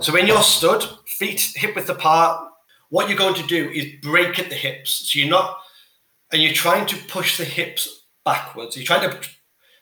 So 0.00 0.12
when 0.12 0.26
you're 0.26 0.42
stood, 0.42 0.84
feet 1.06 1.40
hip 1.56 1.74
width 1.74 1.88
apart, 1.88 2.48
what 2.90 3.08
you're 3.08 3.18
going 3.18 3.34
to 3.34 3.46
do 3.46 3.68
is 3.70 3.86
break 4.02 4.38
at 4.38 4.48
the 4.48 4.54
hips. 4.54 5.10
So 5.10 5.18
you're 5.18 5.28
not, 5.28 5.58
and 6.32 6.42
you're 6.42 6.52
trying 6.52 6.86
to 6.86 6.96
push 7.08 7.38
the 7.38 7.44
hips 7.44 8.04
backwards. 8.24 8.76
You're 8.76 8.86
trying 8.86 9.10
to. 9.10 9.18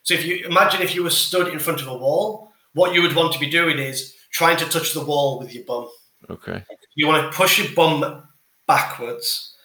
So 0.02 0.14
if 0.14 0.24
you 0.26 0.44
imagine 0.46 0.82
if 0.82 0.94
you 0.94 1.02
were 1.02 1.10
stood 1.10 1.48
in 1.48 1.58
front 1.58 1.80
of 1.80 1.88
a 1.88 1.96
wall, 1.96 2.52
what 2.72 2.94
you 2.94 3.02
would 3.02 3.14
want 3.14 3.32
to 3.34 3.38
be 3.38 3.50
doing 3.50 3.78
is 3.78 4.14
trying 4.30 4.56
to 4.58 4.68
touch 4.68 4.94
the 4.94 5.04
wall 5.04 5.38
with 5.38 5.54
your 5.54 5.64
bum. 5.64 5.88
Okay. 6.30 6.64
You 6.94 7.06
want 7.06 7.30
to 7.30 7.36
push 7.36 7.58
your 7.58 7.74
bum 7.74 8.22
backwards. 8.66 9.56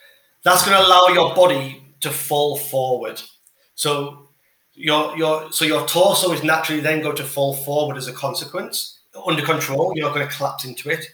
That's 0.43 0.66
going 0.66 0.78
to 0.78 0.86
allow 0.86 1.08
your 1.08 1.36
body 1.36 1.95
to 2.01 2.10
fall 2.10 2.58
forward. 2.58 3.22
So 3.76 4.30
your 4.74 5.18
your 5.18 5.51
so 5.51 5.66
your 5.66 5.88
torso 5.88 6.32
is 6.32 6.43
naturally 6.43 6.82
then 6.82 7.01
going 7.01 7.16
to 7.18 7.24
fall 7.24 7.55
forward 7.55 7.97
as 7.97 8.08
a 8.08 8.14
consequence 8.14 8.99
under 9.26 9.43
control. 9.43 9.93
You're 9.95 10.05
not 10.05 10.16
going 10.16 10.28
to 10.28 10.36
collapse 10.36 10.66
into 10.66 10.89
it, 10.89 11.05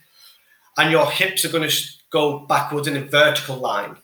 and 0.78 0.92
your 0.92 1.10
hips 1.10 1.46
are 1.46 1.52
going 1.52 1.68
to 1.70 1.76
go 2.12 2.40
backwards 2.46 2.88
in 2.88 2.98
a 2.98 3.02
vertical 3.02 3.58
line. 3.58 3.96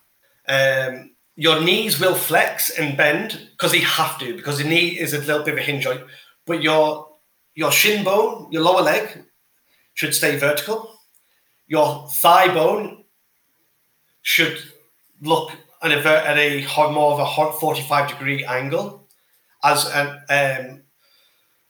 Um, 0.48 1.12
your 1.40 1.62
knees 1.62 2.02
will 2.02 2.16
flex 2.16 2.70
and 2.72 2.98
bend 2.98 3.50
because 3.52 3.72
they 3.72 3.80
have 3.80 4.20
to 4.20 4.36
because 4.36 4.58
the 4.58 4.64
knee 4.66 5.00
is 5.00 5.14
a 5.14 5.20
little 5.20 5.44
bit 5.44 5.54
of 5.54 5.60
a 5.60 5.64
hinge 5.64 5.86
joint 5.86 6.02
but 6.46 6.62
your 6.62 7.08
your 7.56 7.72
shin 7.72 8.04
bone 8.04 8.52
your 8.52 8.62
lower 8.62 8.82
leg 8.82 9.24
should 9.94 10.14
stay 10.14 10.38
vertical 10.38 10.99
your 11.70 12.10
thigh 12.10 12.54
bone 12.54 13.06
should 14.22 14.62
look 15.22 15.52
at 15.82 15.92
a, 15.92 16.28
at 16.28 16.38
a 16.38 16.92
more 16.92 17.14
of 17.14 17.20
a 17.20 17.52
45 17.58 18.10
degree 18.10 18.44
angle 18.44 19.08
as 19.64 19.90
an 19.94 20.08
um, 20.30 20.82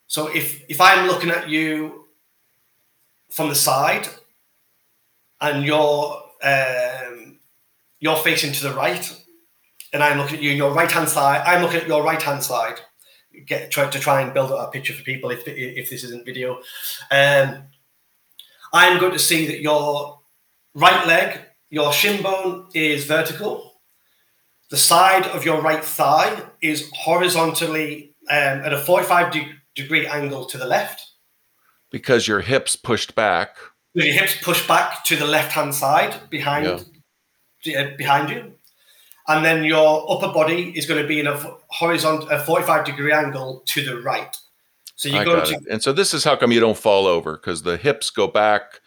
so 0.08 0.28
if 0.28 0.64
if 0.68 0.82
i'm 0.82 1.08
looking 1.08 1.30
at 1.30 1.48
you 1.48 2.06
from 3.30 3.50
the 3.50 3.56
side 3.56 4.08
and 5.42 5.64
you're 5.64 6.24
um, 6.44 7.38
you're 8.00 8.18
facing 8.18 8.52
to 8.54 8.64
the 8.64 8.74
right 8.74 9.16
and 9.94 10.04
I'm 10.04 10.18
looking 10.18 10.38
at 10.38 10.44
you, 10.44 10.52
your 10.52 10.72
right 10.72 10.92
hand 10.92 11.10
side. 11.10 11.42
I'm 11.46 11.62
looking 11.62 11.82
at 11.82 11.88
your 11.88 12.04
right 12.04 12.22
hand 12.22 12.44
side. 12.44 12.80
Get 13.46 13.72
try 13.72 13.90
to 13.90 14.00
try 14.00 14.22
and 14.22 14.34
build 14.34 14.52
up 14.52 14.68
a 14.68 14.72
picture 14.72 14.94
for 14.94 15.04
people 15.04 15.30
if 15.32 15.48
if 15.48 15.90
this 15.90 16.04
isn't 16.04 16.26
video. 16.26 16.62
Um, 17.12 17.64
I'm 18.74 19.00
going 19.00 19.14
to 19.14 19.20
see 19.20 19.48
that 19.48 19.62
your 19.62 20.20
right 20.74 21.08
leg, 21.08 21.40
your 21.70 21.92
shin 21.94 22.22
bone 22.22 22.68
is 22.74 23.06
vertical. 23.06 23.82
The 24.70 24.78
side 24.78 25.26
of 25.28 25.46
your 25.46 25.62
right 25.62 25.84
thigh 25.84 26.44
is 26.62 26.90
horizontally 26.94 28.16
um, 28.30 28.62
at 28.66 28.74
a 28.74 28.78
45 28.78 29.34
de- 29.34 29.52
degree 29.76 30.06
angle 30.06 30.46
to 30.46 30.58
the 30.58 30.68
left. 30.68 31.06
Because 31.92 32.28
your 32.28 32.42
hips 32.42 32.76
pushed 32.76 33.16
back. 33.16 33.58
With 33.96 34.06
your 34.06 34.14
hips 34.14 34.38
pushed 34.42 34.68
back 34.68 35.04
to 35.06 35.16
the 35.16 35.26
left 35.26 35.54
hand 35.54 35.74
side 35.74 36.30
behind 36.30 36.86
yeah. 37.66 37.96
behind 37.98 38.30
you 38.30 38.54
and 39.30 39.46
then 39.46 39.64
your 39.64 40.12
upper 40.12 40.34
body 40.34 40.72
is 40.76 40.88
going 40.88 41.02
to 41.02 41.08
be 41.08 41.20
in 41.20 41.28
a 41.28 41.38
horizontal, 41.68 42.28
a 42.30 42.40
45 42.40 42.84
degree 42.84 43.14
angle 43.14 43.62
to 43.68 43.86
the 43.86 44.02
right. 44.02 44.36
So 45.00 45.08
you 45.08 45.24
go 45.24 45.46
to, 45.46 45.62
and 45.72 45.82
so 45.82 45.94
this 45.94 46.14
is 46.14 46.26
how 46.26 46.36
come 46.36 46.52
you 46.52 46.60
don't 46.60 46.78
fall 46.78 47.08
over 47.08 47.38
because 47.38 47.64
the 47.64 47.78
hips 47.78 48.10
go 48.10 48.28
back, 48.28 48.82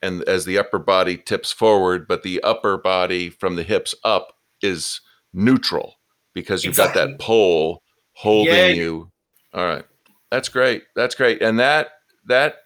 and 0.00 0.22
as 0.22 0.44
the 0.44 0.58
upper 0.58 0.78
body 0.78 1.16
tips 1.16 1.50
forward, 1.50 2.06
but 2.06 2.22
the 2.22 2.40
upper 2.44 2.78
body 2.78 3.30
from 3.30 3.56
the 3.56 3.64
hips 3.64 3.92
up 4.04 4.34
is 4.62 5.00
neutral 5.34 5.96
because 6.34 6.64
you've 6.64 6.70
exactly. 6.70 7.02
got 7.02 7.08
that 7.08 7.18
pole 7.18 7.82
holding 8.12 8.54
yeah. 8.54 8.68
you. 8.68 9.10
All 9.52 9.66
right. 9.66 9.84
That's 10.30 10.48
great. 10.48 10.84
That's 10.94 11.16
great. 11.16 11.42
And 11.42 11.58
that 11.58 11.88
that 12.26 12.58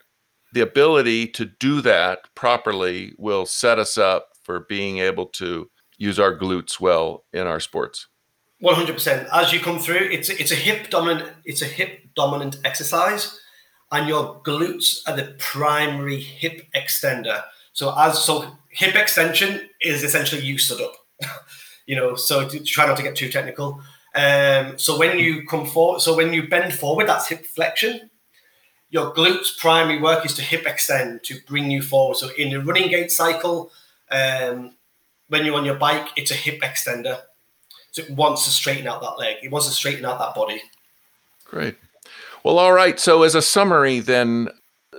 the 0.53 0.61
ability 0.61 1.29
to 1.29 1.47
do 1.47 1.81
that 1.81 2.29
properly 2.35 3.15
will 3.17 3.47
set 3.47 3.79
us 3.79 3.97
up 3.97 4.29
for 4.43 4.67
being 4.69 4.99
able 4.99 5.25
to 5.25 5.71
use 5.97 6.21
our 6.21 6.37
glutes 6.37 6.79
well 6.79 7.25
in 7.33 7.47
our 7.47 7.61
sports. 7.61 8.09
100%. 8.63 9.27
As 9.33 9.55
you 9.55 9.61
come 9.61 9.79
through, 9.79 10.09
it's 10.11 10.29
it's 10.29 10.53
a 10.53 10.57
hip 10.57 10.91
dominant 10.91 11.31
it's 11.47 11.63
a 11.63 11.67
hip 11.67 12.10
dominant 12.21 12.59
exercise 12.65 13.41
and 13.93 14.07
your 14.07 14.41
glutes 14.43 14.99
are 15.07 15.17
the 15.17 15.35
primary 15.39 16.21
hip 16.21 16.57
extender. 16.75 17.43
So 17.73 17.95
as 17.99 18.23
so 18.23 18.33
hip 18.69 18.95
extension 18.95 19.69
is 19.81 20.05
essentially 20.05 20.43
you 20.43 20.59
stood 20.59 20.83
up. 20.83 20.95
you 21.87 21.97
know, 21.97 22.15
so 22.15 22.47
to, 22.47 22.63
try 22.63 22.87
not 22.87 22.99
to 22.99 23.03
get 23.03 23.17
too 23.17 23.31
technical. 23.31 23.81
Um, 24.15 24.79
so 24.79 24.99
when 24.99 25.19
you 25.19 25.47
come 25.47 25.67
forward, 25.67 26.01
so 26.01 26.15
when 26.15 26.33
you 26.33 26.49
bend 26.49 26.75
forward, 26.75 27.09
that's 27.09 27.29
hip 27.29 27.47
flexion. 27.47 28.11
Your 28.91 29.15
glutes 29.15 29.57
primary 29.57 30.01
work 30.01 30.27
is 30.27 30.35
to 30.35 30.43
hip 30.43 30.67
extend 30.67 31.23
to 31.25 31.39
bring 31.47 31.71
you 31.71 31.81
forward. 31.81 32.17
So 32.17 32.29
in 32.37 32.51
the 32.51 32.61
running 32.61 32.91
gait 32.91 33.11
cycle, 33.11 33.71
um, 34.11 34.75
when 35.29 35.47
you're 35.47 35.55
on 35.57 35.65
your 35.65 35.77
bike, 35.77 36.09
it's 36.17 36.31
a 36.31 36.35
hip 36.35 36.61
extender. 36.61 37.21
So 37.93 38.03
it 38.03 38.11
wants 38.11 38.45
to 38.45 38.51
straighten 38.51 38.87
out 38.87 39.01
that 39.01 39.19
leg. 39.19 39.37
It 39.43 39.51
wants 39.51 39.69
to 39.69 39.73
straighten 39.73 40.05
out 40.05 40.19
that 40.19 40.35
body. 40.35 40.61
Great. 41.45 41.77
Well, 42.45 42.59
all 42.59 42.73
right. 42.73 42.99
So 42.99 43.23
as 43.23 43.35
a 43.35 43.43
summary, 43.43 44.01
then, 44.01 44.49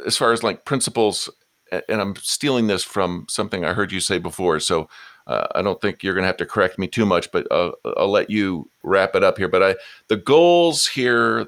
as 0.06 0.18
far 0.18 0.32
as 0.32 0.44
like 0.44 0.66
principles, 0.66 1.30
and 1.72 2.02
I'm 2.02 2.16
stealing 2.18 2.68
this 2.68 2.84
from 2.84 3.26
something 3.30 3.66
I 3.66 3.74
heard 3.74 3.92
you 3.92 4.00
say 4.00 4.18
before. 4.18 4.60
So 4.60 4.90
uh, 5.28 5.48
I 5.56 5.62
don't 5.62 5.80
think 5.80 6.04
you're 6.04 6.14
going 6.14 6.24
to 6.24 6.28
have 6.28 6.38
to 6.38 6.46
correct 6.46 6.78
me 6.78 6.88
too 6.88 7.06
much, 7.06 7.32
but 7.32 7.50
uh, 7.52 7.72
I'll 7.98 8.12
let 8.12 8.30
you 8.30 8.70
wrap 8.84 9.16
it 9.16 9.24
up 9.24 9.38
here. 9.38 9.48
But 9.48 9.64
I, 9.64 9.76
the 10.08 10.18
goals 10.18 10.88
here, 10.88 11.48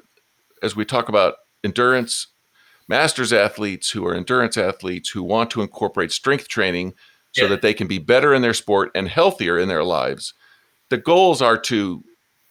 as 0.62 0.74
we 0.74 0.84
talk 0.84 1.08
about 1.08 1.34
endurance, 1.62 2.28
masters 2.88 3.32
athletes 3.32 3.90
who 3.90 4.06
are 4.06 4.14
endurance 4.14 4.56
athletes 4.56 5.10
who 5.10 5.22
want 5.22 5.50
to 5.50 5.62
incorporate 5.62 6.12
strength 6.12 6.48
training 6.48 6.94
so 7.32 7.42
yeah. 7.42 7.48
that 7.48 7.62
they 7.62 7.74
can 7.74 7.86
be 7.86 7.98
better 7.98 8.32
in 8.32 8.42
their 8.42 8.54
sport 8.54 8.90
and 8.94 9.08
healthier 9.08 9.58
in 9.58 9.68
their 9.68 9.84
lives. 9.84 10.34
The 10.90 10.98
goals 10.98 11.42
are 11.42 11.58
to 11.58 12.04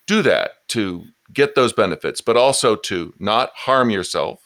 do 0.06 0.22
that, 0.24 0.68
to 0.70 1.06
get 1.34 1.56
those 1.56 1.74
benefits, 1.74 2.22
but 2.22 2.38
also 2.38 2.76
to 2.76 3.14
not 3.20 3.52
harm 3.56 3.90
yourself. 3.90 4.40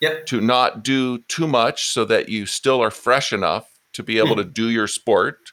Yep. 0.00 0.26
To 0.26 0.42
not 0.42 0.84
do 0.84 1.18
too 1.20 1.46
much 1.46 1.88
so 1.88 2.04
that 2.04 2.28
you 2.28 2.44
still 2.44 2.82
are 2.82 2.90
fresh 2.90 3.32
enough 3.32 3.80
to 3.94 4.02
be 4.02 4.18
able 4.18 4.34
mm. 4.34 4.38
to 4.38 4.44
do 4.44 4.68
your 4.68 4.86
sport 4.86 5.52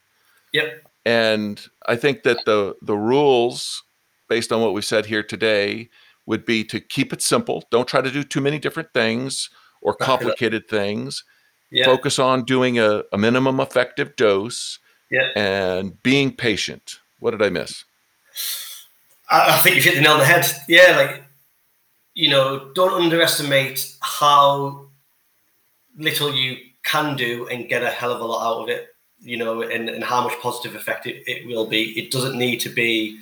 Yep. 0.53 0.83
And 1.05 1.67
I 1.87 1.97
think 1.97 2.23
that 2.23 2.45
the 2.45 2.75
the 2.81 2.95
rules, 2.95 3.83
based 4.29 4.51
on 4.51 4.61
what 4.61 4.73
we 4.73 4.81
said 4.81 5.07
here 5.07 5.23
today, 5.23 5.89
would 6.25 6.45
be 6.45 6.63
to 6.65 6.79
keep 6.79 7.11
it 7.11 7.21
simple. 7.21 7.65
Don't 7.71 7.87
try 7.87 7.99
to 7.99 8.11
do 8.11 8.23
too 8.23 8.39
many 8.39 8.59
different 8.59 8.93
things 8.93 9.49
or 9.81 9.93
complicated 10.01 10.69
things. 10.69 11.25
Yeah. 11.69 11.85
Focus 11.85 12.19
on 12.19 12.45
doing 12.45 12.79
a, 12.79 13.03
a 13.11 13.17
minimum 13.17 13.59
effective 13.59 14.15
dose 14.15 14.79
yeah. 15.09 15.29
and 15.35 16.01
being 16.03 16.35
patient. 16.35 16.99
What 17.19 17.31
did 17.31 17.41
I 17.41 17.49
miss? 17.49 17.83
I, 19.29 19.57
think 19.57 19.75
you've 19.75 19.85
hit 19.85 19.95
the 19.95 20.01
nail 20.01 20.13
on 20.13 20.19
the 20.19 20.25
head. 20.25 20.45
Yeah, 20.67 20.95
like 20.97 21.23
you 22.13 22.29
know, 22.29 22.71
don't 22.73 23.01
underestimate 23.01 23.95
how 24.01 24.87
little 25.97 26.33
you 26.33 26.57
can 26.83 27.15
do 27.15 27.47
and 27.47 27.69
get 27.69 27.81
a 27.81 27.89
hell 27.89 28.11
of 28.11 28.21
a 28.21 28.25
lot 28.25 28.45
out 28.45 28.63
of 28.63 28.69
it 28.69 28.93
you 29.23 29.37
know, 29.37 29.61
and, 29.61 29.89
and 29.89 30.03
how 30.03 30.21
much 30.21 30.37
positive 30.39 30.75
effect 30.75 31.07
it, 31.07 31.23
it 31.25 31.47
will 31.47 31.65
be. 31.65 31.97
It 31.97 32.11
doesn't 32.11 32.37
need 32.37 32.59
to 32.61 32.69
be 32.69 33.19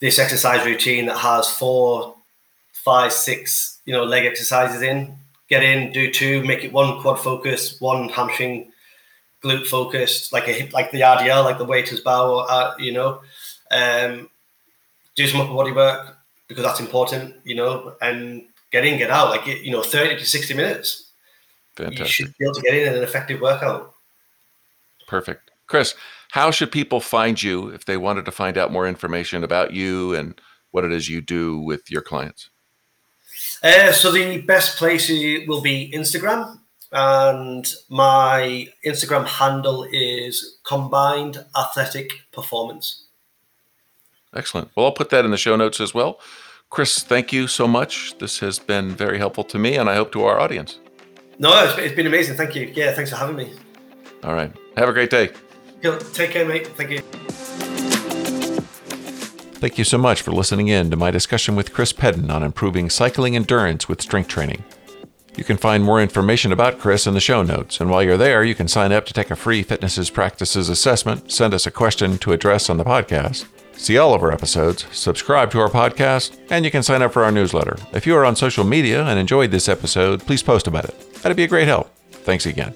this 0.00 0.18
exercise 0.18 0.64
routine 0.66 1.06
that 1.06 1.16
has 1.16 1.50
four, 1.50 2.14
five, 2.72 3.12
six, 3.12 3.80
you 3.86 3.92
know, 3.92 4.04
leg 4.04 4.26
exercises 4.26 4.82
in. 4.82 5.16
Get 5.48 5.62
in, 5.62 5.92
do 5.92 6.10
two, 6.10 6.44
make 6.44 6.64
it 6.64 6.72
one 6.72 7.00
quad 7.00 7.18
focus, 7.18 7.80
one 7.80 8.08
hamstring 8.10 8.72
glute 9.42 9.66
focused, 9.66 10.32
like 10.32 10.48
a 10.48 10.52
hip, 10.52 10.72
like 10.72 10.90
the 10.90 11.00
RDL, 11.00 11.44
like 11.44 11.58
the 11.58 11.64
waiter's 11.64 12.00
bow, 12.00 12.38
uh, 12.40 12.74
you 12.78 12.92
know. 12.92 13.22
Um, 13.70 14.28
do 15.16 15.26
some 15.26 15.40
upper 15.40 15.54
body 15.54 15.72
work 15.72 16.16
because 16.48 16.64
that's 16.64 16.80
important, 16.80 17.34
you 17.44 17.54
know, 17.54 17.94
and 18.00 18.44
get 18.70 18.84
in, 18.84 18.98
get 18.98 19.10
out, 19.10 19.30
like 19.30 19.46
you 19.46 19.70
know, 19.70 19.82
thirty 19.82 20.16
to 20.16 20.26
sixty 20.26 20.54
minutes. 20.54 21.12
Fantastic. 21.76 22.00
You 22.00 22.06
should 22.06 22.34
be 22.38 22.44
able 22.44 22.54
to 22.54 22.62
get 22.62 22.74
in 22.74 22.94
an 22.94 23.02
effective 23.02 23.40
workout. 23.40 23.94
Perfect. 25.06 25.50
Chris, 25.66 25.94
how 26.30 26.50
should 26.50 26.70
people 26.70 27.00
find 27.00 27.42
you 27.42 27.68
if 27.68 27.84
they 27.84 27.96
wanted 27.96 28.24
to 28.24 28.30
find 28.30 28.58
out 28.58 28.72
more 28.72 28.86
information 28.86 29.42
about 29.44 29.72
you 29.72 30.14
and 30.14 30.40
what 30.70 30.84
it 30.84 30.92
is 30.92 31.08
you 31.08 31.20
do 31.20 31.58
with 31.58 31.90
your 31.90 32.02
clients? 32.02 32.50
Uh, 33.62 33.92
so 33.92 34.12
the 34.12 34.40
best 34.42 34.76
place 34.76 35.08
will 35.46 35.62
be 35.62 35.90
Instagram, 35.94 36.58
and 36.92 37.72
my 37.88 38.68
Instagram 38.84 39.26
handle 39.26 39.86
is 39.90 40.58
Combined 40.64 41.44
Athletic 41.56 42.12
Performance. 42.32 43.03
Excellent. 44.34 44.70
Well, 44.74 44.86
I'll 44.86 44.92
put 44.92 45.10
that 45.10 45.24
in 45.24 45.30
the 45.30 45.36
show 45.36 45.56
notes 45.56 45.80
as 45.80 45.94
well. 45.94 46.20
Chris, 46.70 47.02
thank 47.02 47.32
you 47.32 47.46
so 47.46 47.68
much. 47.68 48.18
This 48.18 48.40
has 48.40 48.58
been 48.58 48.90
very 48.90 49.18
helpful 49.18 49.44
to 49.44 49.58
me, 49.58 49.76
and 49.76 49.88
I 49.88 49.94
hope 49.94 50.10
to 50.12 50.24
our 50.24 50.40
audience. 50.40 50.80
No, 51.38 51.52
it's 51.78 51.94
been 51.94 52.06
amazing. 52.06 52.36
Thank 52.36 52.54
you. 52.56 52.72
Yeah, 52.74 52.92
thanks 52.92 53.10
for 53.10 53.16
having 53.16 53.36
me. 53.36 53.52
All 54.24 54.34
right. 54.34 54.52
Have 54.76 54.88
a 54.88 54.92
great 54.92 55.10
day. 55.10 55.30
Take 56.12 56.30
care, 56.30 56.46
mate. 56.46 56.66
Thank 56.68 56.90
you. 56.90 57.00
Thank 59.58 59.78
you 59.78 59.84
so 59.84 59.98
much 59.98 60.22
for 60.22 60.32
listening 60.32 60.68
in 60.68 60.90
to 60.90 60.96
my 60.96 61.10
discussion 61.10 61.56
with 61.56 61.72
Chris 61.72 61.92
Peden 61.92 62.30
on 62.30 62.42
improving 62.42 62.90
cycling 62.90 63.36
endurance 63.36 63.88
with 63.88 64.02
strength 64.02 64.28
training. 64.28 64.64
You 65.36 65.44
can 65.44 65.56
find 65.56 65.82
more 65.82 66.00
information 66.00 66.52
about 66.52 66.78
Chris 66.78 67.06
in 67.06 67.14
the 67.14 67.20
show 67.20 67.42
notes, 67.42 67.80
and 67.80 67.90
while 67.90 68.02
you're 68.02 68.16
there, 68.16 68.44
you 68.44 68.54
can 68.54 68.68
sign 68.68 68.92
up 68.92 69.04
to 69.06 69.12
take 69.12 69.30
a 69.30 69.36
free 69.36 69.62
Fitnesses 69.62 70.10
Practices 70.10 70.68
assessment, 70.68 71.32
send 71.32 71.52
us 71.54 71.66
a 71.66 71.70
question 71.70 72.18
to 72.18 72.32
address 72.32 72.70
on 72.70 72.76
the 72.76 72.84
podcast, 72.84 73.46
see 73.84 73.98
all 73.98 74.14
of 74.14 74.22
our 74.22 74.32
episodes, 74.32 74.86
subscribe 74.92 75.50
to 75.50 75.60
our 75.60 75.68
podcast, 75.68 76.38
and 76.50 76.64
you 76.64 76.70
can 76.70 76.82
sign 76.82 77.02
up 77.02 77.12
for 77.12 77.24
our 77.24 77.32
newsletter. 77.32 77.76
If 77.92 78.06
you 78.06 78.16
are 78.16 78.24
on 78.24 78.36
social 78.36 78.64
media 78.64 79.04
and 79.04 79.18
enjoyed 79.18 79.50
this 79.50 79.68
episode, 79.68 80.20
please 80.20 80.42
post 80.42 80.66
about 80.66 80.86
it. 80.86 81.14
That'd 81.22 81.36
be 81.36 81.44
a 81.44 81.48
great 81.48 81.68
help. 81.68 81.90
Thanks 82.10 82.46
again. 82.46 82.74